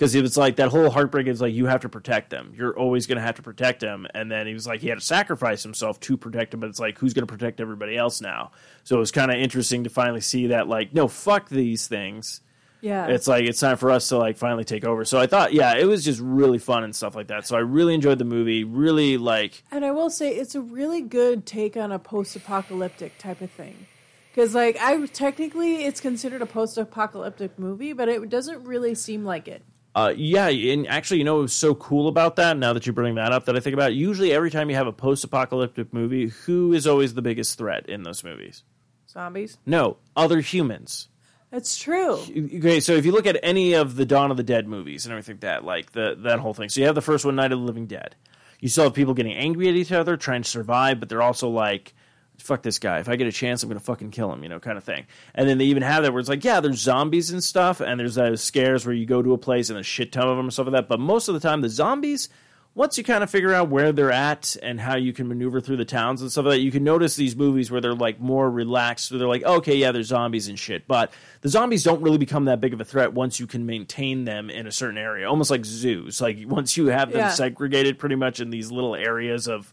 because 0.00 0.14
it 0.14 0.22
was 0.22 0.38
like 0.38 0.56
that 0.56 0.70
whole 0.70 0.88
heartbreak 0.88 1.26
is 1.26 1.42
like 1.42 1.52
you 1.52 1.66
have 1.66 1.82
to 1.82 1.88
protect 1.90 2.30
them. 2.30 2.54
You're 2.56 2.74
always 2.74 3.06
going 3.06 3.16
to 3.16 3.22
have 3.22 3.34
to 3.34 3.42
protect 3.42 3.80
them. 3.80 4.06
And 4.14 4.32
then 4.32 4.46
he 4.46 4.54
was 4.54 4.66
like 4.66 4.80
he 4.80 4.88
had 4.88 4.98
to 4.98 5.04
sacrifice 5.04 5.62
himself 5.62 6.00
to 6.00 6.16
protect 6.16 6.52
them. 6.52 6.60
But 6.60 6.70
it's 6.70 6.80
like 6.80 6.98
who's 6.98 7.12
going 7.12 7.26
to 7.26 7.30
protect 7.30 7.60
everybody 7.60 7.98
else 7.98 8.22
now? 8.22 8.52
So 8.82 8.96
it 8.96 8.98
was 8.98 9.10
kind 9.10 9.30
of 9.30 9.36
interesting 9.36 9.84
to 9.84 9.90
finally 9.90 10.22
see 10.22 10.46
that 10.46 10.68
like 10.68 10.94
no 10.94 11.06
fuck 11.06 11.50
these 11.50 11.86
things. 11.86 12.40
yeah. 12.80 13.08
It's 13.08 13.28
like 13.28 13.44
it's 13.44 13.60
time 13.60 13.76
for 13.76 13.90
us 13.90 14.08
to 14.08 14.16
like 14.16 14.38
finally 14.38 14.64
take 14.64 14.86
over. 14.86 15.04
So 15.04 15.20
I 15.20 15.26
thought 15.26 15.52
yeah, 15.52 15.76
it 15.76 15.84
was 15.84 16.02
just 16.02 16.18
really 16.18 16.58
fun 16.58 16.82
and 16.82 16.96
stuff 16.96 17.14
like 17.14 17.26
that. 17.26 17.46
So 17.46 17.54
I 17.54 17.60
really 17.60 17.92
enjoyed 17.92 18.16
the 18.16 18.24
movie. 18.24 18.64
Really 18.64 19.18
like 19.18 19.62
And 19.70 19.84
I 19.84 19.90
will 19.90 20.08
say 20.08 20.30
it's 20.34 20.54
a 20.54 20.62
really 20.62 21.02
good 21.02 21.44
take 21.44 21.76
on 21.76 21.92
a 21.92 21.98
post-apocalyptic 21.98 23.18
type 23.18 23.42
of 23.42 23.50
thing. 23.50 23.86
Cuz 24.34 24.54
like 24.54 24.78
I 24.80 25.04
technically 25.08 25.84
it's 25.84 26.00
considered 26.00 26.40
a 26.40 26.46
post-apocalyptic 26.46 27.58
movie, 27.58 27.92
but 27.92 28.08
it 28.08 28.30
doesn't 28.30 28.64
really 28.64 28.94
seem 28.94 29.26
like 29.26 29.46
it. 29.46 29.60
Uh, 29.94 30.12
yeah, 30.16 30.46
and 30.46 30.86
actually, 30.86 31.18
you 31.18 31.24
know 31.24 31.34
what 31.34 31.42
was 31.42 31.52
so 31.52 31.74
cool 31.74 32.06
about 32.06 32.36
that? 32.36 32.56
Now 32.56 32.72
that 32.72 32.86
you 32.86 32.92
bring 32.92 33.16
that 33.16 33.32
up, 33.32 33.46
that 33.46 33.56
I 33.56 33.60
think 33.60 33.74
about, 33.74 33.92
usually 33.92 34.32
every 34.32 34.50
time 34.50 34.70
you 34.70 34.76
have 34.76 34.86
a 34.86 34.92
post-apocalyptic 34.92 35.92
movie, 35.92 36.28
who 36.28 36.72
is 36.72 36.86
always 36.86 37.14
the 37.14 37.22
biggest 37.22 37.58
threat 37.58 37.88
in 37.88 38.04
those 38.04 38.22
movies? 38.22 38.62
Zombies. 39.08 39.58
No, 39.66 39.96
other 40.14 40.40
humans. 40.40 41.08
That's 41.50 41.76
true. 41.76 42.14
Okay, 42.14 42.78
so 42.78 42.92
if 42.92 43.04
you 43.04 43.10
look 43.10 43.26
at 43.26 43.40
any 43.42 43.72
of 43.72 43.96
the 43.96 44.06
Dawn 44.06 44.30
of 44.30 44.36
the 44.36 44.44
Dead 44.44 44.68
movies 44.68 45.04
and 45.04 45.12
everything 45.12 45.34
like 45.34 45.40
that, 45.40 45.64
like 45.64 45.90
the 45.90 46.14
that 46.20 46.38
whole 46.38 46.54
thing. 46.54 46.68
So 46.68 46.80
you 46.80 46.86
have 46.86 46.94
the 46.94 47.00
first 47.00 47.24
one, 47.24 47.34
Night 47.34 47.50
of 47.50 47.58
the 47.58 47.64
Living 47.64 47.86
Dead. 47.86 48.14
You 48.60 48.68
still 48.68 48.84
have 48.84 48.94
people 48.94 49.14
getting 49.14 49.32
angry 49.32 49.68
at 49.68 49.74
each 49.74 49.90
other, 49.90 50.16
trying 50.16 50.42
to 50.42 50.48
survive, 50.48 51.00
but 51.00 51.08
they're 51.08 51.22
also 51.22 51.48
like, 51.48 51.94
"Fuck 52.42 52.62
this 52.62 52.78
guy! 52.78 52.98
If 53.00 53.08
I 53.08 53.16
get 53.16 53.26
a 53.26 53.32
chance, 53.32 53.62
I'm 53.62 53.68
gonna 53.68 53.80
fucking 53.80 54.10
kill 54.10 54.32
him," 54.32 54.42
you 54.42 54.48
know, 54.48 54.60
kind 54.60 54.78
of 54.78 54.84
thing. 54.84 55.06
And 55.34 55.48
then 55.48 55.58
they 55.58 55.64
even 55.66 55.82
have 55.82 56.02
that 56.02 56.12
where 56.12 56.20
it's 56.20 56.28
like, 56.28 56.44
yeah, 56.44 56.60
there's 56.60 56.80
zombies 56.80 57.30
and 57.30 57.42
stuff, 57.42 57.80
and 57.80 57.98
there's 58.00 58.14
those 58.16 58.42
scares 58.42 58.84
where 58.86 58.94
you 58.94 59.06
go 59.06 59.22
to 59.22 59.32
a 59.32 59.38
place 59.38 59.70
and 59.70 59.78
a 59.78 59.82
shit 59.82 60.12
ton 60.12 60.28
of 60.28 60.36
them 60.36 60.46
and 60.46 60.52
stuff 60.52 60.66
like 60.66 60.72
that. 60.74 60.88
But 60.88 61.00
most 61.00 61.28
of 61.28 61.34
the 61.34 61.40
time, 61.40 61.60
the 61.60 61.68
zombies. 61.68 62.28
Once 62.72 62.96
you 62.96 63.02
kind 63.02 63.24
of 63.24 63.28
figure 63.28 63.52
out 63.52 63.68
where 63.68 63.90
they're 63.90 64.12
at 64.12 64.56
and 64.62 64.80
how 64.80 64.94
you 64.94 65.12
can 65.12 65.26
maneuver 65.26 65.60
through 65.60 65.76
the 65.76 65.84
towns 65.84 66.22
and 66.22 66.30
stuff 66.30 66.44
like 66.44 66.52
that, 66.54 66.60
you 66.60 66.70
can 66.70 66.84
notice 66.84 67.16
these 67.16 67.34
movies 67.34 67.68
where 67.68 67.80
they're 67.80 67.96
like 67.96 68.20
more 68.20 68.48
relaxed. 68.48 69.08
So 69.08 69.18
they're 69.18 69.26
like, 69.26 69.42
okay, 69.42 69.74
yeah, 69.74 69.90
there's 69.90 70.06
zombies 70.06 70.46
and 70.46 70.56
shit, 70.56 70.86
but 70.86 71.10
the 71.40 71.48
zombies 71.48 71.82
don't 71.82 72.00
really 72.00 72.16
become 72.16 72.44
that 72.44 72.60
big 72.60 72.72
of 72.72 72.80
a 72.80 72.84
threat 72.84 73.12
once 73.12 73.40
you 73.40 73.48
can 73.48 73.66
maintain 73.66 74.24
them 74.24 74.50
in 74.50 74.68
a 74.68 74.72
certain 74.72 74.98
area, 74.98 75.28
almost 75.28 75.50
like 75.50 75.64
zoos. 75.64 76.20
Like 76.20 76.38
once 76.46 76.76
you 76.76 76.86
have 76.86 77.10
them 77.10 77.18
Yeah. 77.18 77.30
segregated 77.30 77.98
pretty 77.98 78.14
much 78.14 78.38
in 78.38 78.50
these 78.50 78.70
little 78.70 78.94
areas 78.94 79.48
of, 79.48 79.72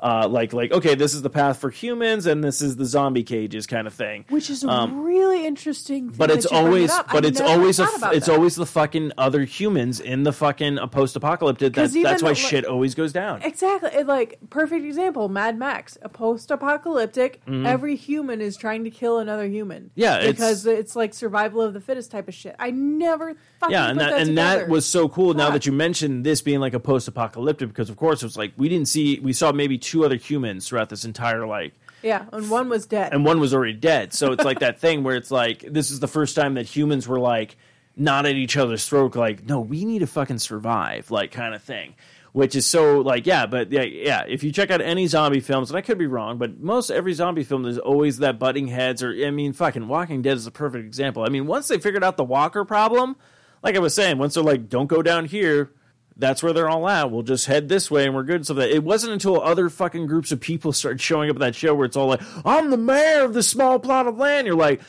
uh, 0.00 0.28
like 0.28 0.52
like 0.52 0.72
okay, 0.72 0.94
this 0.94 1.14
is 1.14 1.22
the 1.22 1.30
path 1.30 1.58
for 1.58 1.70
humans 1.70 2.26
and 2.26 2.44
this 2.44 2.60
is 2.60 2.76
the 2.76 2.84
zombie 2.84 3.22
cages 3.24 3.66
kind 3.66 3.86
of 3.86 3.94
thing. 3.94 4.24
Which 4.28 4.50
is 4.50 4.62
a 4.64 4.88
really 4.92 5.46
interesting 5.46 6.10
thing 6.10 6.12
Um, 6.12 6.16
But 6.18 6.30
it's 6.30 6.46
bring 6.48 6.60
it 6.62 6.66
always. 6.66 6.90
I 6.90 7.02
but 7.12 7.24
it's 7.24 7.40
always, 7.40 7.78
a, 7.78 7.84
about 7.84 8.14
it's 8.14 8.26
that. 8.26 8.32
always 8.34 8.56
the 8.56 8.66
fucking 8.66 9.12
other 9.16 9.44
humans 9.44 10.00
in 10.00 10.22
the 10.24 10.32
fucking 10.32 10.78
uh, 10.78 10.86
post-apocalyptic. 10.86 11.74
That, 11.74 11.92
that's 11.92 12.22
why 12.22 12.30
like- 12.30 12.36
shit 12.36 12.64
always 12.66 12.94
goes 12.94 13.12
down. 13.12 13.42
Exactly. 13.42 13.90
It, 13.92 14.06
like 14.06 14.38
perfect 14.50 14.84
example, 14.84 15.28
Mad 15.28 15.58
Max, 15.58 15.96
a 16.02 16.08
post-apocalyptic. 16.08 17.40
Every 17.48 17.96
human 17.96 18.40
is 18.40 18.56
trying 18.56 18.84
to 18.84 18.90
kill 18.90 19.18
another 19.18 19.46
human. 19.46 19.84
Mm-hmm. 19.84 19.90
Yeah, 20.00 20.26
because 20.26 20.66
it's, 20.66 20.96
like 20.96 21.12
survival 21.14 21.60
of 21.62 21.74
the 21.74 21.80
fittest 21.80 22.10
type 22.10 22.26
of 22.28 22.34
shit. 22.34 22.56
I 22.58 22.70
never 22.70 23.34
fucking 23.60 23.72
yeah, 23.72 23.88
and 23.90 24.00
that, 24.00 24.10
that 24.10 24.20
and 24.22 24.38
that 24.38 24.68
was 24.68 24.86
so 24.86 25.08
cool. 25.08 25.34
Now 25.34 25.50
that 25.50 25.66
you 25.66 25.72
mentioned 25.72 26.24
this 26.24 26.40
being 26.40 26.60
like 26.60 26.74
a 26.74 26.80
post-apocalyptic, 26.80 27.68
because 27.68 27.90
of 27.90 27.96
course 27.96 28.22
it 28.22 28.26
was 28.26 28.36
like 28.36 28.52
we 28.56 28.68
didn't 28.68 28.88
see, 28.88 29.20
we 29.20 29.32
saw 29.32 29.52
maybe 29.52 29.78
two 29.86 30.04
other 30.04 30.16
humans 30.16 30.68
throughout 30.68 30.90
this 30.90 31.04
entire 31.04 31.46
like 31.46 31.72
yeah, 32.02 32.26
and 32.32 32.50
one 32.50 32.68
was 32.68 32.86
dead. 32.86 33.12
and 33.12 33.24
one 33.24 33.40
was 33.40 33.54
already 33.54 33.72
dead. 33.72 34.12
So 34.12 34.32
it's 34.32 34.44
like 34.44 34.60
that 34.60 34.78
thing 34.80 35.02
where 35.02 35.16
it's 35.16 35.30
like 35.30 35.60
this 35.60 35.90
is 35.90 36.00
the 36.00 36.08
first 36.08 36.36
time 36.36 36.54
that 36.54 36.66
humans 36.66 37.08
were 37.08 37.18
like 37.18 37.56
not 37.96 38.26
at 38.26 38.34
each 38.34 38.56
other's 38.56 38.86
throat, 38.86 39.16
like 39.16 39.44
no, 39.44 39.60
we 39.60 39.84
need 39.84 40.00
to 40.00 40.06
fucking 40.06 40.38
survive, 40.38 41.10
like 41.10 41.32
kind 41.32 41.54
of 41.54 41.62
thing. 41.62 41.94
Which 42.32 42.54
is 42.54 42.66
so 42.66 43.00
like 43.00 43.26
yeah, 43.26 43.46
but 43.46 43.72
yeah, 43.72 43.82
yeah. 43.82 44.24
If 44.28 44.44
you 44.44 44.52
check 44.52 44.70
out 44.70 44.82
any 44.82 45.06
zombie 45.06 45.40
films, 45.40 45.70
and 45.70 45.78
I 45.78 45.80
could 45.80 45.96
be 45.96 46.06
wrong, 46.06 46.36
but 46.36 46.60
most 46.60 46.90
every 46.90 47.14
zombie 47.14 47.44
film 47.44 47.62
there's 47.62 47.78
always 47.78 48.18
that 48.18 48.38
butting 48.38 48.66
heads, 48.66 49.02
or 49.02 49.10
I 49.24 49.30
mean, 49.30 49.54
fucking 49.54 49.88
Walking 49.88 50.20
Dead 50.20 50.36
is 50.36 50.46
a 50.46 50.50
perfect 50.50 50.84
example. 50.84 51.24
I 51.24 51.30
mean, 51.30 51.46
once 51.46 51.68
they 51.68 51.78
figured 51.78 52.04
out 52.04 52.18
the 52.18 52.24
Walker 52.24 52.64
problem, 52.66 53.16
like 53.62 53.74
I 53.74 53.78
was 53.78 53.94
saying, 53.94 54.18
once 54.18 54.34
they're 54.34 54.44
like, 54.44 54.68
don't 54.68 54.86
go 54.86 55.00
down 55.00 55.24
here, 55.24 55.72
that's 56.16 56.42
where 56.42 56.52
they're 56.52 56.68
all 56.68 56.88
at. 56.88 57.10
We'll 57.10 57.22
just 57.22 57.46
head 57.46 57.68
this 57.68 57.90
way 57.90 58.06
and 58.06 58.14
we're 58.14 58.22
good. 58.22 58.46
So 58.46 58.54
that 58.54 58.70
it 58.70 58.82
wasn't 58.82 59.12
until 59.12 59.40
other 59.40 59.68
fucking 59.68 60.06
groups 60.06 60.32
of 60.32 60.40
people 60.40 60.72
started 60.72 61.00
showing 61.00 61.28
up 61.30 61.36
at 61.36 61.40
that 61.40 61.54
show 61.54 61.74
where 61.74 61.86
it's 61.86 61.96
all 61.96 62.08
like, 62.08 62.22
I'm 62.44 62.70
the 62.70 62.76
mayor 62.76 63.22
of 63.22 63.34
this 63.34 63.48
small 63.48 63.78
plot 63.78 64.06
of 64.06 64.16
land. 64.16 64.46
You're 64.46 64.56
like, 64.56 64.80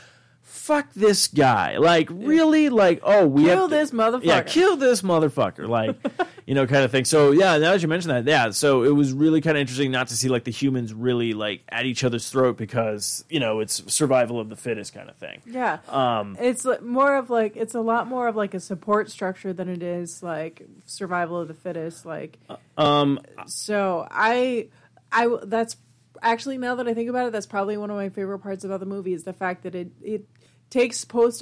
fuck 0.67 0.93
this 0.93 1.27
guy. 1.29 1.77
Like, 1.77 2.09
really? 2.11 2.69
Like, 2.69 2.99
oh, 3.03 3.25
we 3.25 3.45
Kill 3.45 3.61
have 3.61 3.69
to- 3.69 3.75
this 3.75 3.91
motherfucker. 3.91 4.25
Yeah, 4.25 4.41
kill 4.43 4.75
this 4.77 5.01
motherfucker. 5.01 5.67
Like, 5.67 5.95
you 6.45 6.53
know, 6.55 6.67
kind 6.67 6.83
of 6.83 6.91
thing. 6.91 7.05
So 7.05 7.31
yeah, 7.31 7.57
now 7.57 7.71
that 7.71 7.81
you 7.81 7.87
mention 7.87 8.09
that, 8.09 8.25
yeah. 8.25 8.51
So 8.51 8.83
it 8.83 8.89
was 8.91 9.13
really 9.13 9.41
kind 9.41 9.57
of 9.57 9.61
interesting 9.61 9.91
not 9.91 10.09
to 10.09 10.15
see 10.17 10.27
like 10.29 10.43
the 10.43 10.51
humans 10.51 10.93
really 10.93 11.33
like 11.33 11.61
at 11.69 11.85
each 11.85 12.03
other's 12.03 12.29
throat 12.29 12.57
because 12.57 13.23
you 13.29 13.39
know 13.39 13.59
it's 13.61 13.81
survival 13.91 14.39
of 14.39 14.49
the 14.49 14.55
fittest 14.55 14.93
kind 14.93 15.09
of 15.09 15.15
thing. 15.15 15.41
yeah, 15.45 15.79
Um, 15.87 16.37
it's 16.39 16.65
more 16.81 17.15
of 17.15 17.29
like 17.29 17.55
it's 17.55 17.73
a 17.75 17.81
lot 17.81 18.07
more 18.07 18.27
of 18.27 18.35
like 18.35 18.53
a 18.53 18.59
support 18.59 19.09
structure 19.09 19.53
than 19.53 19.69
it 19.69 19.81
is 19.81 20.21
like 20.21 20.61
survival 20.85 21.39
of 21.41 21.47
the 21.47 21.53
fittest. 21.53 22.05
Like, 22.05 22.37
um, 22.77 23.19
so 23.45 24.07
I, 24.11 24.67
I 25.11 25.29
that's 25.43 25.77
actually 26.21 26.57
now 26.57 26.75
that 26.75 26.87
I 26.87 26.93
think 26.93 27.09
about 27.09 27.27
it, 27.27 27.31
that's 27.31 27.45
probably 27.45 27.77
one 27.77 27.89
of 27.91 27.95
my 27.95 28.09
favorite 28.09 28.39
parts 28.39 28.63
about 28.63 28.79
the 28.79 28.85
movie 28.85 29.13
is 29.13 29.23
the 29.23 29.33
fact 29.33 29.63
that 29.63 29.75
it 29.75 29.89
it 30.01 30.25
takes 30.69 31.05
post 31.05 31.41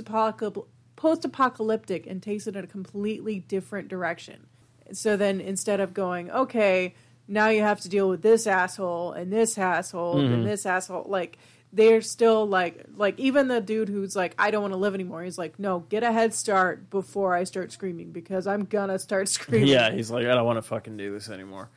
apocalyptic 1.25 2.07
and 2.07 2.21
takes 2.21 2.47
it 2.47 2.55
in 2.55 2.63
a 2.63 2.67
completely 2.67 3.39
different 3.39 3.87
direction. 3.87 4.47
So 4.93 5.17
then 5.17 5.41
instead 5.41 5.79
of 5.79 5.93
going, 5.93 6.29
okay, 6.31 6.93
now 7.27 7.49
you 7.49 7.61
have 7.63 7.81
to 7.81 7.89
deal 7.89 8.07
with 8.07 8.21
this 8.21 8.45
asshole 8.47 9.13
and 9.13 9.31
this 9.33 9.57
asshole 9.57 10.15
Mm-hmm. 10.17 10.33
and 10.33 10.45
this 10.47 10.65
asshole, 10.65 11.05
like 11.07 11.37
they're 11.73 12.01
still 12.01 12.45
like 12.47 12.85
like 12.95 13.19
even 13.19 13.47
the 13.49 13.59
dude 13.59 13.89
who's 13.89 14.15
like 14.15 14.33
I 14.39 14.51
don't 14.51 14.61
want 14.61 14.73
to 14.73 14.77
live 14.79 14.93
anymore. 14.93 15.23
He's 15.23 15.37
like, 15.37 15.57
no, 15.59 15.79
get 15.79 16.03
a 16.03 16.11
head 16.11 16.33
start 16.33 16.89
before 16.89 17.33
I 17.33 17.43
start 17.43 17.71
screaming 17.71 18.11
because 18.11 18.47
I'm 18.47 18.65
gonna 18.65 18.99
start 18.99 19.27
screaming. 19.37 19.67
Yeah, 19.67 19.91
he's 19.91 20.11
like, 20.11 20.25
I 20.25 20.35
don't 20.35 20.45
want 20.45 20.57
to 20.57 20.61
fucking 20.61 20.97
do 20.97 21.11
this 21.11 21.29
anymore. 21.29 21.69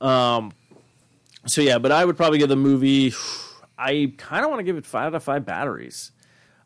Um, 0.00 0.52
so 1.46 1.60
yeah, 1.60 1.78
but 1.78 1.92
I 1.92 2.04
would 2.04 2.16
probably 2.16 2.38
give 2.38 2.48
the 2.48 2.56
movie. 2.56 3.12
I 3.78 4.12
kind 4.16 4.44
of 4.44 4.50
want 4.50 4.60
to 4.60 4.64
give 4.64 4.76
it 4.76 4.86
five 4.86 5.08
out 5.08 5.14
of 5.16 5.22
five 5.24 5.44
batteries. 5.44 6.12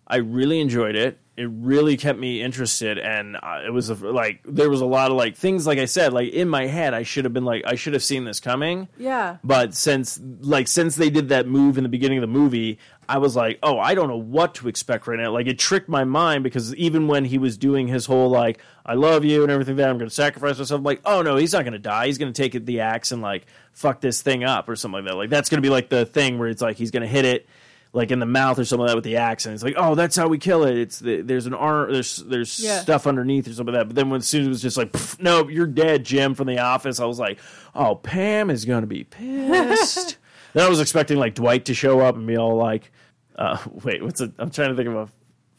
I 0.08 0.16
really 0.16 0.60
enjoyed 0.60 0.96
it. 0.96 1.18
It 1.36 1.48
really 1.52 1.96
kept 1.96 2.18
me 2.18 2.42
interested, 2.42 2.98
and 2.98 3.36
uh, 3.36 3.60
it 3.64 3.70
was 3.70 3.90
a, 3.90 3.94
like 3.94 4.40
there 4.44 4.68
was 4.68 4.80
a 4.80 4.86
lot 4.86 5.12
of 5.12 5.16
like 5.16 5.36
things. 5.36 5.68
Like 5.68 5.78
I 5.78 5.84
said, 5.84 6.12
like 6.12 6.32
in 6.32 6.48
my 6.48 6.66
head, 6.66 6.94
I 6.94 7.04
should 7.04 7.24
have 7.24 7.32
been 7.32 7.44
like, 7.44 7.62
I 7.64 7.76
should 7.76 7.92
have 7.92 8.02
seen 8.02 8.24
this 8.24 8.40
coming. 8.40 8.88
Yeah. 8.96 9.36
But 9.44 9.74
since 9.74 10.18
like 10.40 10.66
since 10.66 10.96
they 10.96 11.10
did 11.10 11.28
that 11.28 11.46
move 11.46 11.76
in 11.76 11.84
the 11.84 11.88
beginning 11.88 12.18
of 12.18 12.22
the 12.22 12.26
movie, 12.26 12.80
I 13.08 13.18
was 13.18 13.36
like, 13.36 13.60
oh, 13.62 13.78
I 13.78 13.94
don't 13.94 14.08
know 14.08 14.16
what 14.16 14.54
to 14.56 14.68
expect 14.68 15.06
right 15.06 15.18
now. 15.18 15.30
Like 15.30 15.46
it 15.46 15.60
tricked 15.60 15.88
my 15.88 16.02
mind 16.02 16.42
because 16.42 16.74
even 16.74 17.06
when 17.06 17.24
he 17.24 17.38
was 17.38 17.56
doing 17.56 17.86
his 17.86 18.06
whole 18.06 18.30
like, 18.30 18.58
I 18.84 18.94
love 18.94 19.24
you 19.24 19.42
and 19.42 19.52
everything 19.52 19.76
that 19.76 19.88
I'm 19.88 19.98
going 19.98 20.08
to 20.08 20.14
sacrifice 20.14 20.58
myself, 20.58 20.78
I'm 20.78 20.84
like, 20.84 21.02
oh 21.04 21.22
no, 21.22 21.36
he's 21.36 21.52
not 21.52 21.62
going 21.62 21.72
to 21.74 21.78
die. 21.78 22.06
He's 22.06 22.18
going 22.18 22.32
to 22.32 22.42
take 22.42 22.56
it 22.56 22.66
the 22.66 22.80
axe 22.80 23.12
and 23.12 23.22
like 23.22 23.46
fuck 23.72 24.00
this 24.00 24.22
thing 24.22 24.42
up 24.42 24.68
or 24.68 24.74
something 24.74 25.04
like 25.04 25.12
that. 25.12 25.16
Like 25.16 25.30
that's 25.30 25.50
going 25.50 25.58
to 25.58 25.66
be 25.66 25.70
like 25.70 25.88
the 25.88 26.04
thing 26.04 26.38
where 26.38 26.48
it's 26.48 26.62
like 26.62 26.76
he's 26.78 26.90
going 26.90 27.02
to 27.02 27.06
hit 27.06 27.24
it 27.24 27.46
like 27.92 28.10
in 28.10 28.18
the 28.18 28.26
mouth 28.26 28.58
or 28.58 28.64
something 28.64 28.82
like 28.82 28.90
that 28.90 28.96
with 28.96 29.04
the 29.04 29.16
axe, 29.16 29.46
and 29.46 29.54
it's 29.54 29.62
like, 29.64 29.74
oh, 29.76 29.94
that's 29.94 30.14
how 30.16 30.28
we 30.28 30.38
kill 30.38 30.64
it. 30.64 30.76
It's 30.76 30.98
the, 30.98 31.22
there's 31.22 31.46
an 31.46 31.54
arm, 31.54 31.92
there's 31.92 32.16
there's 32.18 32.58
Yeah. 32.60 32.80
stuff 32.80 33.06
underneath 33.06 33.48
or 33.48 33.52
something 33.52 33.74
like 33.74 33.80
that. 33.82 33.86
But 33.88 33.96
then 33.96 34.10
when 34.10 34.20
soon 34.20 34.42
as 34.42 34.46
it 34.46 34.50
was 34.50 34.62
just 34.62 34.76
like, 34.76 34.94
no, 35.20 35.48
you're 35.48 35.66
dead, 35.66 36.04
Jim 36.04 36.34
from 36.34 36.46
the 36.48 36.58
office. 36.58 37.00
I 37.00 37.06
was 37.06 37.18
like, 37.18 37.38
oh, 37.74 37.94
Pam 37.96 38.50
is 38.50 38.64
gonna 38.64 38.86
be 38.86 39.04
pissed. 39.04 40.18
then 40.52 40.66
I 40.66 40.68
was 40.68 40.80
expecting 40.80 41.18
like 41.18 41.34
Dwight 41.34 41.64
to 41.66 41.74
show 41.74 42.00
up 42.00 42.14
and 42.16 42.26
be 42.26 42.36
all 42.36 42.56
like, 42.56 42.92
uh, 43.36 43.58
wait, 43.84 44.02
what's 44.02 44.20
it? 44.20 44.32
I'm 44.38 44.50
trying 44.50 44.70
to 44.70 44.74
think 44.76 44.88
of 44.88 44.94
a 44.96 45.08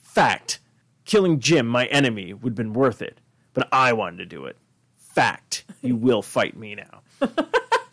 fact. 0.01 0.59
Killing 1.05 1.39
Jim, 1.39 1.65
my 1.67 1.85
enemy, 1.87 2.33
would 2.33 2.51
have 2.51 2.55
been 2.55 2.73
worth 2.73 3.01
it, 3.01 3.19
but 3.53 3.67
I 3.71 3.93
wanted 3.93 4.17
to 4.17 4.25
do 4.25 4.45
it. 4.45 4.57
Fact, 4.97 5.63
you 5.81 5.95
will 5.95 6.21
fight 6.21 6.55
me 6.55 6.75
now. 6.75 7.01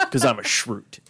Because 0.06 0.22
because 0.22 0.24
I'm 0.24 0.38
a 0.38 0.42
Schrute. 0.42 1.00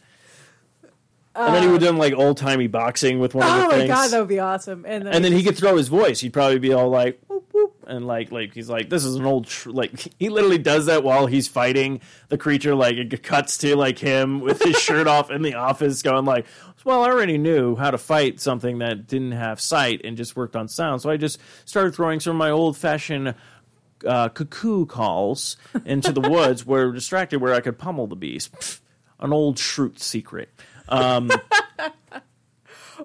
And 1.36 1.54
then 1.54 1.62
he 1.62 1.68
would 1.68 1.80
do 1.80 1.92
like 1.92 2.14
old 2.14 2.38
timey 2.38 2.66
boxing 2.66 3.18
with 3.18 3.34
one 3.34 3.46
of 3.46 3.52
the 3.52 3.60
things. 3.60 3.66
Oh 3.66 3.70
my 3.70 3.78
things. 3.78 3.90
god, 3.90 4.08
that 4.08 4.18
would 4.20 4.28
be 4.28 4.38
awesome. 4.38 4.84
And 4.86 5.06
then, 5.06 5.12
and 5.12 5.24
then 5.24 5.32
he 5.32 5.42
could 5.42 5.56
throw 5.56 5.76
his 5.76 5.88
voice. 5.88 6.20
He'd 6.20 6.32
probably 6.32 6.58
be 6.58 6.72
all 6.72 6.88
like, 6.88 7.20
whoop, 7.28 7.46
whoop, 7.52 7.74
and 7.86 8.06
like, 8.06 8.32
like 8.32 8.54
he's 8.54 8.70
like, 8.70 8.88
this 8.88 9.04
is 9.04 9.16
an 9.16 9.26
old, 9.26 9.46
tr-. 9.46 9.70
like 9.70 10.14
he 10.18 10.30
literally 10.30 10.58
does 10.58 10.86
that 10.86 11.04
while 11.04 11.26
he's 11.26 11.46
fighting 11.46 12.00
the 12.28 12.38
creature. 12.38 12.74
Like 12.74 12.96
it 12.96 13.22
cuts 13.22 13.58
to 13.58 13.76
like 13.76 13.98
him 13.98 14.40
with 14.40 14.62
his 14.62 14.76
shirt 14.80 15.06
off 15.06 15.30
in 15.30 15.42
the 15.42 15.54
office, 15.54 16.00
going 16.00 16.24
like, 16.24 16.46
well, 16.84 17.02
I 17.02 17.10
already 17.10 17.36
knew 17.36 17.76
how 17.76 17.90
to 17.90 17.98
fight 17.98 18.40
something 18.40 18.78
that 18.78 19.06
didn't 19.06 19.32
have 19.32 19.60
sight 19.60 20.00
and 20.04 20.16
just 20.16 20.36
worked 20.36 20.56
on 20.56 20.68
sound, 20.68 21.02
so 21.02 21.10
I 21.10 21.16
just 21.18 21.38
started 21.64 21.94
throwing 21.94 22.20
some 22.20 22.32
of 22.32 22.38
my 22.38 22.50
old 22.50 22.76
fashioned. 22.76 23.34
Uh, 24.06 24.28
cuckoo 24.28 24.84
calls 24.84 25.56
into 25.86 26.12
the 26.12 26.20
woods 26.30 26.66
where 26.66 26.92
distracted 26.92 27.40
where 27.40 27.54
I 27.54 27.60
could 27.60 27.78
pummel 27.78 28.06
the 28.06 28.14
beast. 28.14 28.52
Pfft, 28.52 28.80
an 29.20 29.32
old 29.32 29.56
Schrute 29.56 29.98
secret. 29.98 30.50
Um, 30.88 31.30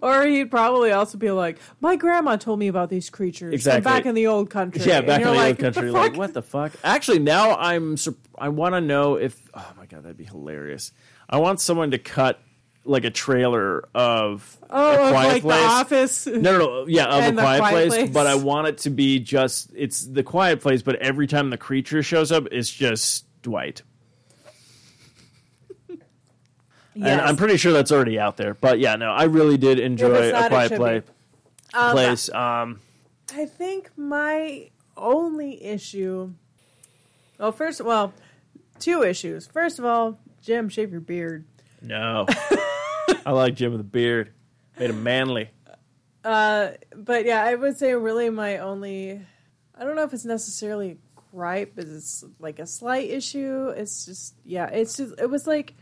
Or 0.01 0.25
he'd 0.25 0.49
probably 0.49 0.91
also 0.93 1.17
be 1.17 1.31
like, 1.31 1.59
"My 1.81 1.97
grandma 1.97 2.37
told 2.37 2.57
me 2.59 2.69
about 2.69 2.89
these 2.89 3.09
creatures 3.09 3.53
Exactly. 3.53 3.81
back 3.83 4.05
in 4.05 4.15
the 4.15 4.27
old 4.27 4.49
country." 4.49 4.81
Yeah, 4.85 5.01
back 5.01 5.21
in 5.21 5.27
the 5.27 5.33
like, 5.33 5.61
old 5.63 5.73
country, 5.73 5.91
"What 5.91 5.93
the 5.93 5.99
like 5.99 6.11
fuck?" 6.11 6.17
what 6.17 6.33
the 6.33 6.41
fuck? 6.41 6.71
Actually, 6.83 7.19
now 7.19 7.57
I'm. 7.57 7.97
sur- 7.97 8.15
I 8.37 8.49
want 8.49 8.73
to 8.73 8.81
know 8.81 9.15
if. 9.15 9.37
Oh 9.53 9.73
my 9.77 9.85
god, 9.85 10.03
that'd 10.03 10.17
be 10.17 10.23
hilarious. 10.23 10.93
I 11.29 11.37
want 11.39 11.59
someone 11.59 11.91
to 11.91 11.97
cut 11.99 12.39
like 12.85 13.03
a 13.03 13.09
trailer 13.11 13.83
of 13.93 14.57
Oh, 14.69 14.93
a 14.93 15.09
Quiet 15.11 15.27
like 15.27 15.41
Place. 15.43 15.59
the 15.61 15.67
Office. 15.67 16.25
No, 16.27 16.39
no, 16.39 16.57
no, 16.57 16.85
yeah, 16.87 17.05
of 17.07 17.33
a 17.33 17.33
quiet, 17.33 17.59
Quiet 17.59 17.73
place, 17.73 17.89
Place. 17.93 18.09
but 18.11 18.27
I 18.27 18.35
want 18.35 18.67
it 18.67 18.77
to 18.79 18.89
be 18.89 19.19
just 19.19 19.71
it's 19.75 20.05
the 20.07 20.23
quiet 20.23 20.61
place, 20.61 20.81
but 20.81 20.95
every 20.95 21.27
time 21.27 21.49
the 21.49 21.57
creature 21.57 22.01
shows 22.01 22.31
up, 22.31 22.47
it's 22.51 22.71
just 22.71 23.25
Dwight. 23.43 23.81
Yes. 26.93 27.07
And 27.07 27.21
I'm 27.21 27.37
pretty 27.37 27.57
sure 27.57 27.71
that's 27.71 27.91
already 27.91 28.19
out 28.19 28.37
there. 28.37 28.53
But 28.53 28.79
yeah, 28.79 28.95
no, 28.95 29.11
I 29.11 29.23
really 29.23 29.57
did 29.57 29.79
enjoy 29.79 30.31
not, 30.31 30.45
a 30.45 30.49
quiet 30.49 30.75
play. 30.75 31.01
Um, 31.73 31.91
place. 31.91 32.29
Um, 32.29 32.79
I 33.33 33.45
think 33.45 33.91
my 33.97 34.69
only 34.97 35.63
issue. 35.63 36.33
Well, 37.39 37.51
first, 37.51 37.81
well, 37.81 38.13
two 38.79 39.03
issues. 39.03 39.47
First 39.47 39.79
of 39.79 39.85
all, 39.85 40.19
Jim, 40.41 40.69
shave 40.69 40.91
your 40.91 41.01
beard. 41.01 41.45
no, 41.81 42.25
I 43.25 43.31
like 43.31 43.55
Jim 43.55 43.71
with 43.71 43.81
a 43.81 43.85
beard. 43.85 44.33
Made 44.77 44.89
him 44.89 45.03
manly. 45.03 45.49
Uh, 46.23 46.71
but 46.95 47.25
yeah, 47.25 47.43
I 47.43 47.55
would 47.55 47.77
say 47.77 47.93
really 47.93 48.29
my 48.29 48.57
only. 48.57 49.21
I 49.75 49.83
don't 49.83 49.95
know 49.95 50.03
if 50.03 50.13
it's 50.13 50.25
necessarily 50.25 50.91
a 50.91 50.97
gripe, 51.31 51.73
but 51.75 51.85
it's 51.85 52.23
like 52.39 52.59
a 52.59 52.67
slight 52.67 53.09
issue. 53.09 53.69
It's 53.69 54.05
just 54.05 54.35
yeah, 54.45 54.67
it's 54.67 54.97
just 54.97 55.19
it 55.19 55.29
was 55.29 55.47
like, 55.47 55.73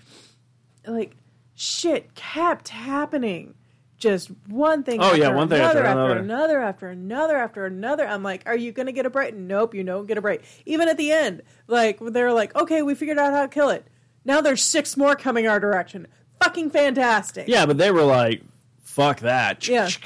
like 0.86 1.16
shit 1.56 2.16
kept 2.16 2.70
happening. 2.70 3.56
Just 3.98 4.30
one 4.48 4.84
thing. 4.84 5.02
Oh, 5.02 5.08
after 5.08 5.18
yeah, 5.18 5.36
one 5.36 5.50
thing 5.50 5.62
after 5.62 5.80
another, 5.80 5.90
another. 5.90 6.12
after 6.12 6.20
another, 6.22 6.62
after 6.62 6.90
another, 6.90 7.38
after 7.38 7.66
another. 7.66 8.08
I'm 8.08 8.24
like, 8.24 8.44
are 8.46 8.56
you 8.56 8.72
gonna 8.72 8.94
get 8.94 9.06
a 9.06 9.10
break? 9.10 9.36
Nope, 9.36 9.76
you 9.76 9.84
don't 9.84 10.06
get 10.08 10.18
a 10.18 10.22
break. 10.22 10.42
Even 10.66 10.88
at 10.88 10.98
the 10.98 11.12
end, 11.12 11.42
like 11.68 12.00
they're 12.00 12.32
like, 12.32 12.56
okay, 12.56 12.82
we 12.82 12.96
figured 12.96 13.20
out 13.20 13.34
how 13.34 13.42
to 13.42 13.50
kill 13.50 13.70
it. 13.70 13.86
Now 14.24 14.40
there's 14.40 14.64
six 14.64 14.96
more 14.96 15.16
coming 15.16 15.48
our 15.48 15.60
direction. 15.60 16.08
Fucking 16.42 16.70
fantastic. 16.70 17.50
Yeah, 17.50 17.66
but 17.66 17.78
they 17.78 17.92
were 17.92 18.04
like, 18.04 18.42
"Fuck 18.82 19.20
that." 19.20 19.68
Yeah. 19.68 19.90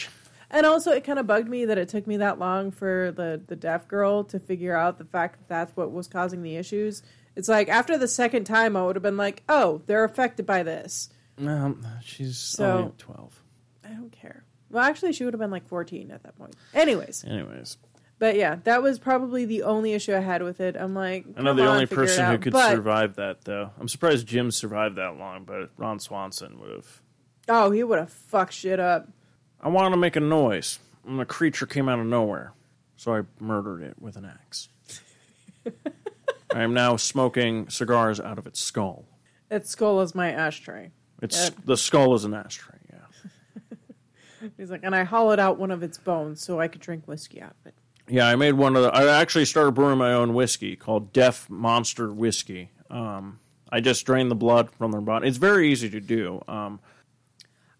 And 0.53 0.65
also, 0.67 0.91
it 0.91 1.03
kind 1.03 1.17
of 1.19 1.25
bugged 1.27 1.49
me 1.49 1.65
that 1.65 1.77
it 1.79 1.89
took 1.89 2.05
me 2.07 2.17
that 2.17 2.37
long 2.39 2.69
for 2.71 3.11
the 3.11 3.41
the 3.45 3.55
deaf 3.55 3.87
girl 3.87 4.23
to 4.25 4.39
figure 4.39 4.75
out 4.77 4.99
the 4.99 5.05
fact 5.05 5.39
that 5.39 5.49
that's 5.49 5.75
what 5.75 5.91
was 5.91 6.07
causing 6.07 6.43
the 6.43 6.55
issues. 6.55 7.01
It's 7.35 7.49
like 7.49 7.67
after 7.67 7.97
the 7.97 8.07
second 8.07 8.43
time, 8.45 8.77
I 8.77 8.85
would 8.85 8.95
have 8.95 9.01
been 9.03 9.17
like, 9.17 9.41
"Oh, 9.49 9.81
they're 9.87 10.03
affected 10.03 10.45
by 10.45 10.61
this." 10.63 11.09
Um, 11.39 11.85
she's 12.03 12.37
So- 12.37 12.71
only 12.77 12.91
twelve. 12.99 13.41
I 13.83 13.89
don't 13.89 14.11
care. 14.11 14.43
Well, 14.69 14.83
actually, 14.83 15.13
she 15.13 15.25
would 15.25 15.33
have 15.33 15.41
been 15.41 15.49
like 15.51 15.67
fourteen 15.67 16.11
at 16.11 16.21
that 16.23 16.37
point. 16.37 16.55
Anyways, 16.75 17.25
Anyways, 17.27 17.77
but 18.19 18.35
yeah, 18.35 18.57
that 18.65 18.83
was 18.83 18.99
probably 18.99 19.45
the 19.45 19.63
only 19.63 19.93
issue 19.93 20.15
I 20.15 20.19
had 20.19 20.43
with 20.43 20.61
it. 20.61 20.75
I'm 20.77 20.93
like, 20.93 21.25
I 21.35 21.41
know 21.41 21.55
the 21.55 21.63
on, 21.63 21.67
only 21.69 21.85
person 21.87 22.27
who 22.29 22.37
could 22.37 22.53
But- 22.53 22.69
survive 22.71 23.15
that, 23.15 23.43
though. 23.45 23.71
I'm 23.79 23.87
surprised 23.87 24.27
Jim 24.27 24.51
survived 24.51 24.97
that 24.97 25.17
long, 25.17 25.45
but 25.45 25.71
Ron 25.77 25.99
Swanson 25.99 26.59
would 26.59 26.69
have. 26.69 27.01
Oh, 27.49 27.71
he 27.71 27.83
would 27.83 27.97
have 27.97 28.11
fucked 28.13 28.53
shit 28.53 28.79
up. 28.79 29.09
I 29.63 29.69
wanted 29.69 29.91
to 29.91 29.97
make 29.97 30.17
a 30.17 30.19
noise, 30.19 30.77
and 31.07 31.17
the 31.17 31.25
creature 31.25 31.65
came 31.65 31.87
out 31.87 31.97
of 31.97 32.05
nowhere, 32.05 32.51
so 32.97 33.15
I 33.15 33.21
murdered 33.39 33.81
it 33.81 33.95
with 33.99 34.17
an 34.17 34.25
axe. 34.25 34.67
I 36.53 36.61
am 36.61 36.73
now 36.73 36.97
smoking 36.97 37.69
cigars 37.69 38.19
out 38.19 38.37
of 38.37 38.45
its 38.45 38.59
skull. 38.59 39.05
Its 39.49 39.69
skull 39.69 40.01
is 40.01 40.13
my 40.13 40.31
ashtray. 40.31 40.91
It's 41.21 41.49
the 41.65 41.77
skull 41.77 42.13
is 42.13 42.25
an 42.25 42.33
ashtray. 42.33 42.77
Yeah, 42.91 44.49
He's 44.57 44.69
like, 44.69 44.81
and 44.83 44.93
I 44.93 45.05
hollowed 45.05 45.39
out 45.39 45.57
one 45.57 45.71
of 45.71 45.81
its 45.81 45.97
bones 45.97 46.43
so 46.43 46.59
I 46.59 46.67
could 46.67 46.81
drink 46.81 47.07
whiskey 47.07 47.41
out 47.41 47.55
of 47.61 47.67
it. 47.67 47.73
yeah. 48.09 48.27
I 48.27 48.35
made 48.35 48.53
one 48.53 48.75
of 48.75 48.83
the. 48.83 48.89
I 48.89 49.19
actually 49.21 49.45
started 49.45 49.71
brewing 49.71 49.97
my 49.97 50.11
own 50.11 50.33
whiskey 50.33 50.75
called 50.75 51.13
Deaf 51.13 51.49
Monster 51.49 52.11
Whiskey. 52.11 52.71
Um, 52.89 53.39
I 53.71 53.79
just 53.79 54.05
drain 54.05 54.27
the 54.27 54.35
blood 54.35 54.69
from 54.71 54.91
their 54.91 55.01
body. 55.01 55.29
It's 55.29 55.37
very 55.37 55.71
easy 55.71 55.89
to 55.89 56.01
do. 56.01 56.43
Um, 56.49 56.81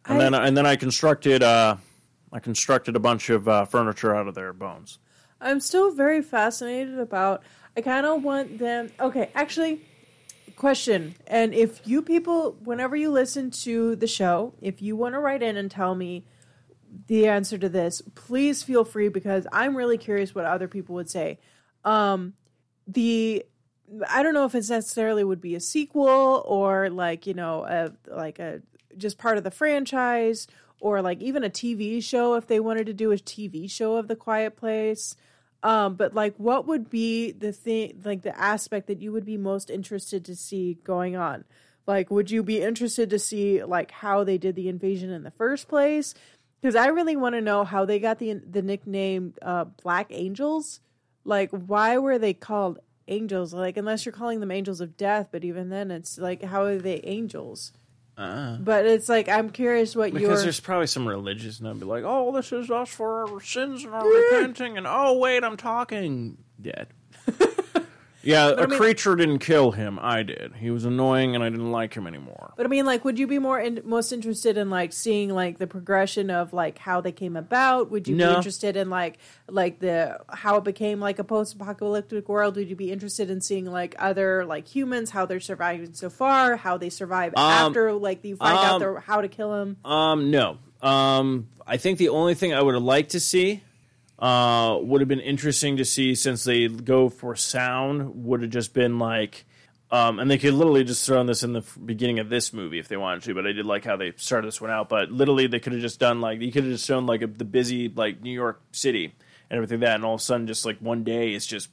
and 0.06 0.18
I- 0.18 0.22
then 0.22 0.34
and 0.34 0.58
then 0.58 0.66
I 0.66 0.76
constructed 0.76 1.44
uh, 1.44 1.78
I 2.32 2.40
constructed 2.40 2.96
a 2.96 3.00
bunch 3.00 3.30
of 3.30 3.48
uh, 3.48 3.66
furniture 3.66 4.16
out 4.16 4.28
of 4.28 4.36
their 4.36 4.54
bones. 4.54 5.00
I'm 5.40 5.60
still 5.60 5.92
very 5.92 6.22
fascinated 6.22 7.00
about. 7.00 7.44
I 7.76 7.82
kind 7.82 8.06
of 8.06 8.24
want 8.24 8.60
them. 8.60 8.92
Okay, 9.00 9.30
actually, 9.36 9.82
question. 10.56 11.16
And 11.28 11.54
if 11.54 11.86
you 11.86 12.02
people, 12.02 12.58
whenever 12.64 12.96
you 12.96 13.12
listen 13.12 13.52
to 13.64 13.96
the 13.96 14.08
show, 14.08 14.54
if 14.62 14.82
you 14.82 14.96
want 14.96 15.16
to 15.16 15.20
write 15.20 15.42
in 15.44 15.58
and 15.58 15.70
tell 15.70 15.96
me 15.96 16.26
the 17.08 17.28
answer 17.28 17.58
to 17.58 17.68
this, 17.70 18.02
please 18.16 18.62
feel 18.64 18.86
free 18.86 19.10
because 19.10 19.48
I'm 19.52 19.76
really 19.76 19.98
curious 19.98 20.36
what 20.36 20.46
other 20.46 20.68
people 20.68 20.96
would 20.96 21.10
say. 21.10 21.40
Um, 21.84 22.34
the 22.88 23.44
I 24.10 24.24
don't 24.24 24.34
know 24.34 24.46
if 24.46 24.56
it's 24.56 24.70
necessarily 24.70 25.24
would 25.24 25.42
be 25.42 25.56
a 25.56 25.60
sequel 25.60 26.44
or 26.46 26.90
like 26.90 27.28
you 27.28 27.34
know 27.34 27.64
a 27.66 27.92
like 28.16 28.40
a 28.40 28.62
just 28.98 29.18
part 29.18 29.38
of 29.38 29.44
the 29.44 29.52
franchise 29.52 30.48
or 30.80 31.02
like 31.02 31.22
even 31.22 31.44
a 31.44 31.50
TV 31.50 32.04
show 32.04 32.36
if 32.36 32.48
they 32.48 32.60
wanted 32.60 32.86
to 32.88 32.94
do 32.94 33.12
a 33.12 33.18
TV 33.18 33.70
show 33.72 33.96
of 33.96 34.08
the 34.08 34.16
Quiet 34.16 34.58
Place. 34.58 35.16
Um, 35.64 35.96
but 35.96 36.14
like, 36.14 36.36
what 36.36 36.68
would 36.68 36.90
be 36.90 37.32
the 37.32 37.54
thing, 37.54 38.02
like 38.04 38.22
the 38.22 38.38
aspect 38.38 38.88
that 38.88 39.02
you 39.02 39.14
would 39.14 39.26
be 39.26 39.38
most 39.38 39.70
interested 39.70 40.26
to 40.26 40.36
see 40.36 40.78
going 40.84 41.16
on? 41.16 41.46
Like, 41.88 42.12
would 42.12 42.30
you 42.30 42.44
be 42.44 42.62
interested 42.62 43.10
to 43.10 43.20
see 43.20 43.64
like 43.64 43.92
how 43.92 44.26
they 44.26 44.38
did 44.38 44.56
the 44.56 44.68
invasion 44.68 45.10
in 45.10 45.24
the 45.24 45.32
first 45.32 45.70
place? 45.70 46.14
Because 46.62 46.76
I 46.76 46.88
really 46.88 47.16
want 47.16 47.36
to 47.36 47.42
know 47.42 47.64
how 47.64 47.86
they 47.86 48.00
got 48.00 48.20
the 48.20 48.34
the 48.34 48.62
nickname 48.62 49.34
uh, 49.42 49.66
Black 49.84 50.08
Angels. 50.10 50.82
Like, 51.24 51.50
why 51.52 51.98
were 51.98 52.20
they 52.20 52.34
called 52.34 52.80
angels? 53.08 53.54
Like, 53.54 53.78
unless 53.78 54.06
you're 54.06 54.14
calling 54.14 54.42
them 54.42 54.52
angels 54.52 54.82
of 54.82 54.98
death, 54.98 55.30
but 55.32 55.46
even 55.46 55.70
then, 55.70 55.92
it's 55.92 56.18
like, 56.18 56.44
how 56.44 56.64
are 56.64 56.78
they 56.78 57.00
angels? 57.06 57.72
Uh-uh. 58.18 58.58
But 58.58 58.86
it's 58.86 59.10
like 59.10 59.28
I'm 59.28 59.50
curious 59.50 59.96
what 59.96 60.14
you 60.14 60.20
Because 60.20 60.44
there's 60.44 60.60
probably 60.60 60.88
some 60.88 61.08
religious 61.08 61.60
and 61.60 61.68
I'd 61.68 61.80
be 61.80 61.86
like, 61.86 62.04
oh, 62.06 62.32
this 62.32 62.52
is 62.52 62.70
us 62.70 62.90
for 62.90 63.28
our 63.28 63.42
sins 63.42 63.84
and 63.84 63.94
our 63.94 64.08
repenting, 64.08 64.78
and 64.78 64.86
oh, 64.88 65.18
wait, 65.18 65.44
I'm 65.44 65.58
talking. 65.58 66.38
Dead. 66.62 66.88
yeah, 68.24 68.48
a 68.50 68.56
I 68.64 68.66
mean- 68.66 68.78
creature 68.80 69.16
didn't 69.16 69.40
kill 69.40 69.72
him. 69.72 70.00
I 70.02 70.24
did. 70.24 70.54
He 70.60 70.72
was 70.72 70.86
annoying, 70.86 71.36
and 71.36 71.44
I 71.44 71.50
didn't 71.50 71.72
like 71.72 71.94
him 71.94 72.08
anymore. 72.08 72.54
But 72.56 72.66
I 72.66 72.70
mean, 72.70 72.86
like, 72.86 73.04
would 73.06 73.20
you 73.20 73.28
be 73.28 73.40
more 73.40 73.60
in, 73.60 73.82
most 73.84 74.12
interested 74.12 74.58
in 74.58 74.70
like 74.70 74.94
seeing 74.94 75.30
like 75.30 75.58
the 75.58 75.68
progression 75.68 76.30
of 76.30 76.54
like 76.54 76.78
how 76.78 77.02
they 77.02 77.12
came 77.12 77.36
about? 77.36 77.92
Would 77.92 78.08
you 78.08 78.16
No. 78.16 78.30
be 78.32 78.36
interested 78.38 78.76
in 78.78 78.90
like 78.90 79.18
like 79.50 79.80
the 79.80 80.20
how 80.30 80.56
it 80.58 80.64
became 80.64 81.00
like 81.00 81.20
a 81.20 81.24
post-apocalyptic 81.24 82.28
world? 82.30 82.56
Would 82.56 82.70
you 82.70 82.76
be 82.76 82.92
interested 82.92 83.30
in 83.30 83.42
seeing 83.42 83.66
like 83.66 83.96
other 84.00 84.46
like 84.46 84.68
humans 84.68 85.10
how 85.12 85.26
they're 85.26 85.40
surviving 85.40 85.94
so 85.94 86.10
far, 86.10 86.56
how 86.56 86.78
they 86.78 86.90
survive 86.90 87.34
after 87.38 87.94
like 87.94 88.24
you 88.24 88.36
find 88.36 88.58
out 88.58 88.74
um, 88.74 88.80
their, 88.80 89.00
how 89.00 89.22
to 89.22 89.28
kill 89.28 89.54
him? 89.62 89.78
Um, 89.86 90.32
no. 90.32 90.58
Um, 90.82 91.48
I 91.66 91.78
think 91.78 91.98
the 91.98 92.10
only 92.10 92.36
thing 92.36 92.54
I 92.54 92.62
would 92.62 92.74
have 92.74 92.84
liked 92.84 93.12
to 93.12 93.20
see 93.20 93.64
uh, 94.20 94.78
would 94.82 95.02
have 95.02 95.08
been 95.08 95.20
interesting 95.20 95.78
to 95.78 95.86
see 95.86 96.16
since 96.16 96.44
they 96.44 96.68
go 96.68 97.10
for 97.10 97.36
sound 97.36 98.26
would 98.26 98.42
have 98.42 98.52
just 98.52 98.74
been 98.74 99.00
like 99.00 99.46
um, 99.92 100.18
and 100.20 100.32
they 100.32 100.40
could 100.40 100.56
literally 100.56 100.84
just 100.84 101.06
throw 101.06 101.24
this 101.24 101.44
in 101.44 101.54
the 101.54 101.64
beginning 101.86 102.18
of 102.18 102.28
this 102.30 102.52
movie 102.52 102.80
if 102.80 102.88
they 102.88 102.98
wanted 102.98 103.24
to 103.24 103.34
but 103.34 103.46
i 103.46 103.52
did 103.52 103.66
like 103.66 103.86
how 103.86 103.96
they 103.96 104.12
started 104.16 104.48
this 104.48 104.62
one 104.62 104.72
out 104.72 104.90
but 104.90 105.12
literally 105.12 105.48
they 105.48 105.60
could 105.60 105.74
have 105.74 105.82
just 105.82 106.00
done 106.00 106.22
like 106.22 106.42
you 106.42 106.52
could 106.52 106.64
have 106.64 106.74
just 106.74 106.86
shown 106.86 107.06
like 107.06 107.22
a, 107.22 107.28
the 107.28 107.46
busy 107.46 107.90
like 107.90 108.22
new 108.22 108.32
york 108.32 108.62
city 108.72 109.14
and 109.50 109.58
everything 109.58 109.80
like 109.80 109.88
that 109.88 109.96
and 109.96 110.06
all 110.06 110.16
of 110.16 110.20
a 110.20 110.24
sudden 110.24 110.48
just 110.48 110.66
like 110.66 110.78
one 110.80 111.04
day 111.04 111.34
it's 111.34 111.46
just 111.46 111.70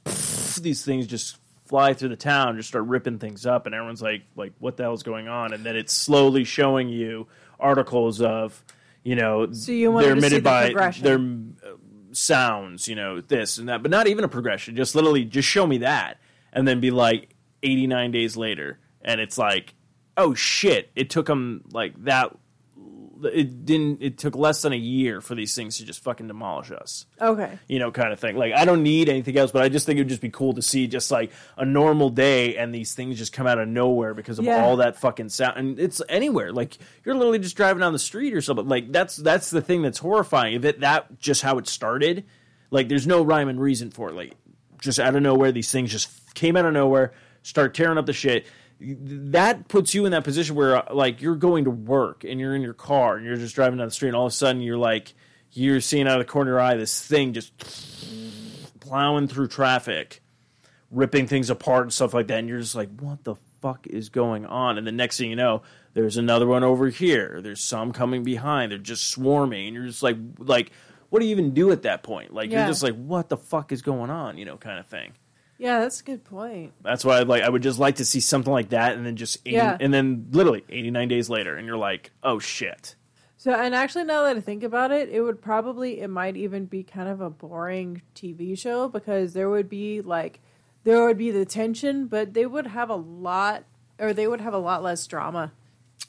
these 0.61 0.83
things 0.83 1.07
just 1.07 1.37
fly 1.71 1.93
through 1.93 2.09
the 2.09 2.17
town 2.17 2.57
just 2.57 2.67
start 2.67 2.83
ripping 2.85 3.17
things 3.17 3.45
up 3.45 3.65
and 3.65 3.73
everyone's 3.73 4.01
like 4.01 4.23
like 4.35 4.51
what 4.59 4.75
the 4.75 4.83
hell's 4.83 5.03
going 5.03 5.29
on? 5.29 5.53
And 5.53 5.63
then 5.63 5.77
it's 5.77 5.93
slowly 5.93 6.43
showing 6.43 6.89
you 6.89 7.27
articles 7.61 8.21
of 8.21 8.61
you 9.03 9.15
know 9.15 9.53
So 9.53 9.71
you 9.71 9.97
they're 9.97 10.15
the 10.15 10.41
by 10.41 10.73
their 11.01 11.15
uh, 11.15 11.77
sounds 12.13 12.87
you 12.87 12.95
know 12.95 13.21
this 13.21 13.57
and 13.57 13.69
that 13.69 13.81
but 13.81 13.91
not 13.91 14.07
even 14.07 14.23
a 14.23 14.27
progression 14.27 14.75
just 14.75 14.95
literally 14.95 15.23
just 15.23 15.47
show 15.47 15.65
me 15.65 15.79
that 15.79 16.19
and 16.53 16.67
then 16.67 16.79
be 16.79 16.91
like 16.91 17.35
89 17.63 18.11
days 18.11 18.35
later 18.35 18.79
and 19.01 19.21
it's 19.21 19.37
like 19.37 19.73
oh 20.17 20.33
shit, 20.33 20.91
it 20.95 21.09
took 21.09 21.25
them 21.25 21.63
like 21.71 22.03
that. 22.03 22.35
It 23.25 23.65
didn't. 23.65 24.01
It 24.01 24.17
took 24.17 24.35
less 24.35 24.61
than 24.61 24.73
a 24.73 24.77
year 24.77 25.21
for 25.21 25.35
these 25.35 25.55
things 25.55 25.77
to 25.77 25.85
just 25.85 26.01
fucking 26.03 26.27
demolish 26.27 26.71
us 26.71 27.05
Okay. 27.21 27.57
you 27.67 27.79
know, 27.79 27.91
kind 27.91 28.11
of 28.13 28.19
thing. 28.19 28.35
Like, 28.35 28.53
I 28.53 28.65
don't 28.65 28.83
need 28.83 29.09
anything 29.09 29.37
else, 29.37 29.51
but 29.51 29.61
I 29.61 29.69
just 29.69 29.85
think 29.85 29.97
it 29.97 30.01
would 30.01 30.09
just 30.09 30.21
be 30.21 30.29
cool 30.29 30.53
to 30.53 30.61
see 30.61 30.87
just 30.87 31.11
like 31.11 31.31
a 31.57 31.65
normal 31.65 32.09
day 32.09 32.57
and 32.57 32.73
these 32.73 32.93
things 32.93 33.17
just 33.17 33.33
come 33.33 33.47
out 33.47 33.59
of 33.59 33.67
nowhere 33.67 34.13
because 34.13 34.39
of 34.39 34.45
Yeah. 34.45 34.63
all 34.63 34.77
that 34.77 34.97
fucking 34.97 35.29
sound. 35.29 35.57
And 35.57 35.79
it's 35.79 36.01
anywhere. 36.09 36.51
Like, 36.51 36.77
you're 37.05 37.15
literally 37.15 37.39
just 37.39 37.55
driving 37.55 37.81
down 37.81 37.93
the 37.93 37.99
street 37.99 38.33
or 38.33 38.41
something. 38.41 38.67
Like, 38.67 38.91
that's 38.91 39.15
that's 39.17 39.49
the 39.49 39.61
thing 39.61 39.81
that's 39.81 39.99
horrifying. 39.99 40.61
That 40.61 40.79
that 40.81 41.19
just 41.19 41.41
how 41.41 41.57
it 41.57 41.67
started. 41.67 42.25
Like, 42.71 42.87
there's 42.87 43.05
no 43.07 43.21
rhyme 43.23 43.49
and 43.49 43.59
reason 43.59 43.91
for 43.91 44.09
it. 44.09 44.13
Like, 44.15 44.33
just 44.79 44.99
out 44.99 45.15
of 45.15 45.21
nowhere, 45.21 45.51
these 45.51 45.71
things 45.71 45.91
just 45.91 46.33
came 46.33 46.55
out 46.57 46.65
of 46.65 46.73
nowhere, 46.73 47.11
start 47.43 47.73
tearing 47.73 47.97
up 47.97 48.05
the 48.05 48.13
shit. 48.13 48.45
That 48.83 49.67
puts 49.67 49.93
you 49.93 50.05
in 50.05 50.11
that 50.11 50.23
position 50.23 50.55
where, 50.55 50.83
like, 50.91 51.21
you're 51.21 51.35
going 51.35 51.65
to 51.65 51.71
work 51.71 52.23
and 52.23 52.39
you're 52.39 52.55
in 52.55 52.61
your 52.63 52.73
car 52.73 53.15
and 53.17 53.25
you're 53.25 53.35
just 53.35 53.53
driving 53.55 53.77
down 53.77 53.87
the 53.87 53.91
street, 53.93 54.09
and 54.09 54.17
all 54.17 54.25
of 54.25 54.31
a 54.31 54.35
sudden 54.35 54.61
you're 54.61 54.77
like, 54.77 55.13
you're 55.51 55.81
seeing 55.81 56.07
out 56.07 56.19
of 56.19 56.25
the 56.25 56.31
corner 56.31 56.51
of 56.51 56.53
your 56.55 56.59
eye 56.61 56.75
this 56.75 57.05
thing 57.05 57.33
just 57.33 57.51
plowing 58.79 59.27
through 59.27 59.47
traffic, 59.47 60.21
ripping 60.89 61.27
things 61.27 61.49
apart 61.49 61.83
and 61.83 61.93
stuff 61.93 62.13
like 62.13 62.27
that, 62.27 62.39
and 62.39 62.49
you're 62.49 62.59
just 62.59 62.75
like, 62.75 62.89
what 62.99 63.23
the 63.23 63.35
fuck 63.61 63.85
is 63.87 64.09
going 64.09 64.45
on? 64.45 64.77
And 64.77 64.87
the 64.87 64.91
next 64.91 65.17
thing 65.17 65.29
you 65.29 65.35
know, 65.35 65.61
there's 65.93 66.17
another 66.17 66.47
one 66.47 66.63
over 66.63 66.89
here. 66.89 67.39
There's 67.41 67.61
some 67.63 67.91
coming 67.91 68.23
behind. 68.23 68.71
They're 68.71 68.79
just 68.79 69.09
swarming, 69.11 69.67
and 69.67 69.75
you're 69.75 69.85
just 69.85 70.01
like, 70.03 70.17
like, 70.39 70.71
what 71.09 71.19
do 71.19 71.25
you 71.25 71.31
even 71.31 71.53
do 71.53 71.71
at 71.71 71.83
that 71.83 72.03
point? 72.03 72.33
Like, 72.33 72.49
Yeah. 72.49 72.59
you're 72.59 72.69
just 72.69 72.83
like, 72.83 72.95
what 72.95 73.29
the 73.29 73.37
fuck 73.37 73.71
is 73.71 73.81
going 73.81 74.09
on? 74.09 74.37
You 74.37 74.45
know, 74.45 74.57
kind 74.57 74.79
of 74.79 74.87
thing. 74.87 75.13
Yeah, 75.61 75.81
that's 75.81 76.01
a 76.01 76.03
good 76.03 76.23
point. 76.23 76.73
That's 76.81 77.05
why 77.05 77.19
I'd 77.19 77.27
like 77.27 77.43
I 77.43 77.49
would 77.49 77.61
just 77.61 77.77
like 77.77 77.97
to 77.97 78.05
see 78.05 78.19
something 78.19 78.51
like 78.51 78.69
that, 78.69 78.93
and 78.97 79.05
then 79.05 79.15
just 79.15 79.37
80, 79.45 79.55
Yeah. 79.55 79.77
and 79.79 79.93
then 79.93 80.25
literally 80.31 80.63
89 80.69 81.07
days 81.07 81.29
later, 81.29 81.55
and 81.55 81.67
you're 81.67 81.77
like, 81.77 82.09
oh 82.23 82.39
shit. 82.39 82.95
So, 83.37 83.51
and 83.53 83.75
actually, 83.75 84.05
now 84.05 84.23
that 84.23 84.37
I 84.37 84.39
think 84.39 84.63
about 84.63 84.91
it, 84.91 85.09
it 85.09 85.21
would 85.21 85.39
probably, 85.39 86.01
it 86.01 86.07
might 86.09 86.35
even 86.35 86.65
be 86.65 86.81
kind 86.83 87.07
of 87.07 87.21
a 87.21 87.29
boring 87.29 88.01
TV 88.15 88.57
show 88.57 88.89
because 88.89 89.33
there 89.33 89.49
would 89.51 89.69
be 89.69 90.01
like, 90.01 90.39
there 90.83 91.05
would 91.05 91.17
be 91.19 91.29
the 91.29 91.45
tension, 91.45 92.07
but 92.07 92.33
they 92.33 92.47
would 92.47 92.65
have 92.65 92.89
a 92.89 92.95
lot, 92.95 93.63
or 93.99 94.13
they 94.13 94.27
would 94.27 94.41
have 94.41 94.55
a 94.55 94.59
lot 94.59 94.81
less 94.81 95.05
drama 95.05 95.51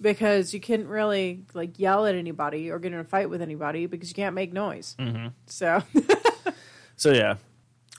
because 0.01 0.55
you 0.55 0.61
couldn't 0.61 0.89
really 0.89 1.45
like 1.53 1.79
yell 1.79 2.07
at 2.07 2.15
anybody 2.15 2.71
or 2.71 2.79
get 2.79 2.95
in 2.95 2.99
a 2.99 3.05
fight 3.05 3.29
with 3.29 3.43
anybody 3.43 3.85
because 3.85 4.09
you 4.09 4.15
can't 4.15 4.35
make 4.35 4.51
noise. 4.53 4.97
Mm-hmm. 4.99 5.27
So, 5.47 5.83
So 6.97 7.13
yeah, 7.13 7.37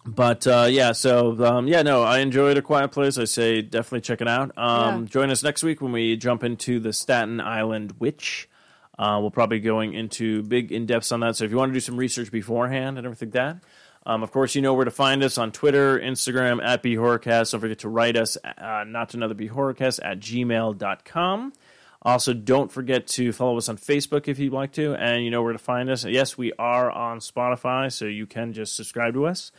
but 0.05 0.45
uh, 0.47 0.67
yeah, 0.69 0.91
so 0.91 1.43
um, 1.45 1.67
yeah, 1.67 1.81
no, 1.81 2.03
I 2.03 2.19
enjoyed 2.19 2.57
a 2.57 2.61
quiet 2.61 2.91
place. 2.91 3.17
I 3.17 3.25
say 3.25 3.61
definitely 3.61 4.01
check 4.01 4.21
it 4.21 4.27
out. 4.27 4.51
Um, 4.57 5.01
Yeah. 5.01 5.07
Join 5.09 5.29
us 5.31 5.43
next 5.43 5.63
week 5.63 5.81
when 5.81 5.91
we 5.91 6.17
jump 6.17 6.43
into 6.43 6.79
the 6.79 6.93
Staten 6.93 7.39
Island 7.39 7.95
Witch. 7.99 8.49
Uh, 8.97 9.17
we'll 9.21 9.31
probably 9.31 9.59
be 9.59 9.63
going 9.63 9.93
into 9.93 10.43
big 10.43 10.71
in 10.71 10.85
depths 10.85 11.11
on 11.11 11.21
that. 11.21 11.35
So 11.35 11.45
if 11.45 11.51
you 11.51 11.57
want 11.57 11.69
to 11.69 11.73
do 11.73 11.79
some 11.79 11.97
research 11.97 12.31
beforehand 12.31 12.97
and 12.97 13.05
everything 13.05 13.29
like 13.29 13.33
that. 13.33 13.57
Um, 14.05 14.21
of 14.21 14.31
course, 14.31 14.53
you 14.53 14.61
know 14.61 14.73
where 14.73 14.85
to 14.85 14.91
find 14.91 15.23
us 15.23 15.37
on 15.37 15.51
Twitter, 15.53 15.97
Instagram, 15.97 16.61
at 16.61 16.83
BHorrorcast. 16.83 17.51
Don't 17.51 17.61
forget 17.61 17.79
to 17.79 17.89
write 17.89 18.17
us, 18.17 18.37
uh, 18.43 18.83
not 18.85 19.09
to 19.09 19.17
another 19.17 19.33
BHorrorcast, 19.33 19.99
at 20.03 20.19
gmail.com. 20.19 21.53
Also, 22.01 22.33
don't 22.33 22.69
forget 22.69 23.07
to 23.07 23.31
follow 23.31 23.57
us 23.57 23.69
on 23.69 23.77
Facebook 23.77 24.27
if 24.27 24.39
you'd 24.39 24.51
like 24.51 24.73
to, 24.73 24.93
and 24.95 25.23
you 25.23 25.31
know 25.31 25.41
where 25.41 25.53
to 25.53 25.57
find 25.57 25.89
us. 25.89 26.03
Yes, 26.03 26.37
we 26.37 26.51
are 26.59 26.91
on 26.91 27.19
Spotify, 27.19 27.89
so 27.89 28.03
you 28.03 28.25
can 28.25 28.51
just 28.51 28.75
subscribe 28.75 29.13
to 29.13 29.25
us. 29.25 29.53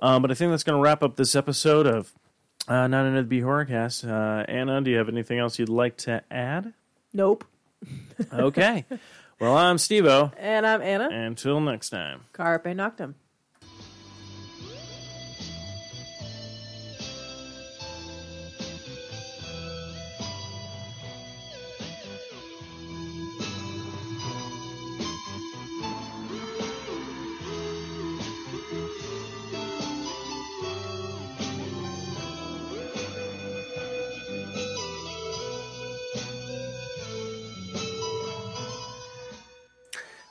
Um, 0.00 0.22
but 0.22 0.30
I 0.30 0.34
think 0.34 0.50
that's 0.50 0.64
going 0.64 0.76
to 0.78 0.82
wrap 0.82 1.02
up 1.02 1.16
this 1.16 1.36
episode 1.36 1.86
of 1.86 2.12
uh, 2.66 2.86
Not 2.86 3.06
Another 3.06 3.22
B 3.22 3.40
Horrorcast. 3.40 4.08
Uh, 4.08 4.44
Anna, 4.48 4.80
do 4.80 4.90
you 4.90 4.96
have 4.96 5.08
anything 5.08 5.38
else 5.38 5.58
you'd 5.58 5.68
like 5.68 5.96
to 5.98 6.22
add? 6.30 6.72
nope. 7.12 7.44
Okay. 8.32 8.84
well, 9.40 9.56
I'm 9.56 9.76
Stevo. 9.76 10.32
And 10.36 10.66
I'm 10.66 10.82
Anna. 10.82 11.08
Until 11.10 11.60
next 11.60 11.90
time. 11.90 12.22
Carpe 12.32 12.64
Noctem. 12.64 13.14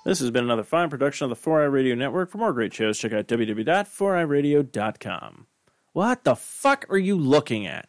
This 0.10 0.20
has 0.22 0.32
been 0.32 0.46
another 0.46 0.64
fine 0.64 0.90
production 0.90 1.26
of 1.26 1.30
the 1.30 1.36
4i 1.36 1.72
Radio 1.72 1.94
Network. 1.94 2.32
For 2.32 2.40
more 2.40 2.52
great 2.52 2.74
shows, 2.74 2.98
check 2.98 3.14
out 3.14 3.28
www.4iradio.com. 3.28 5.46
What 5.94 6.24
the 6.24 6.36
fuck 6.36 6.88
are 6.90 6.98
you 6.98 7.16
looking 7.16 7.68
at? 7.68 7.78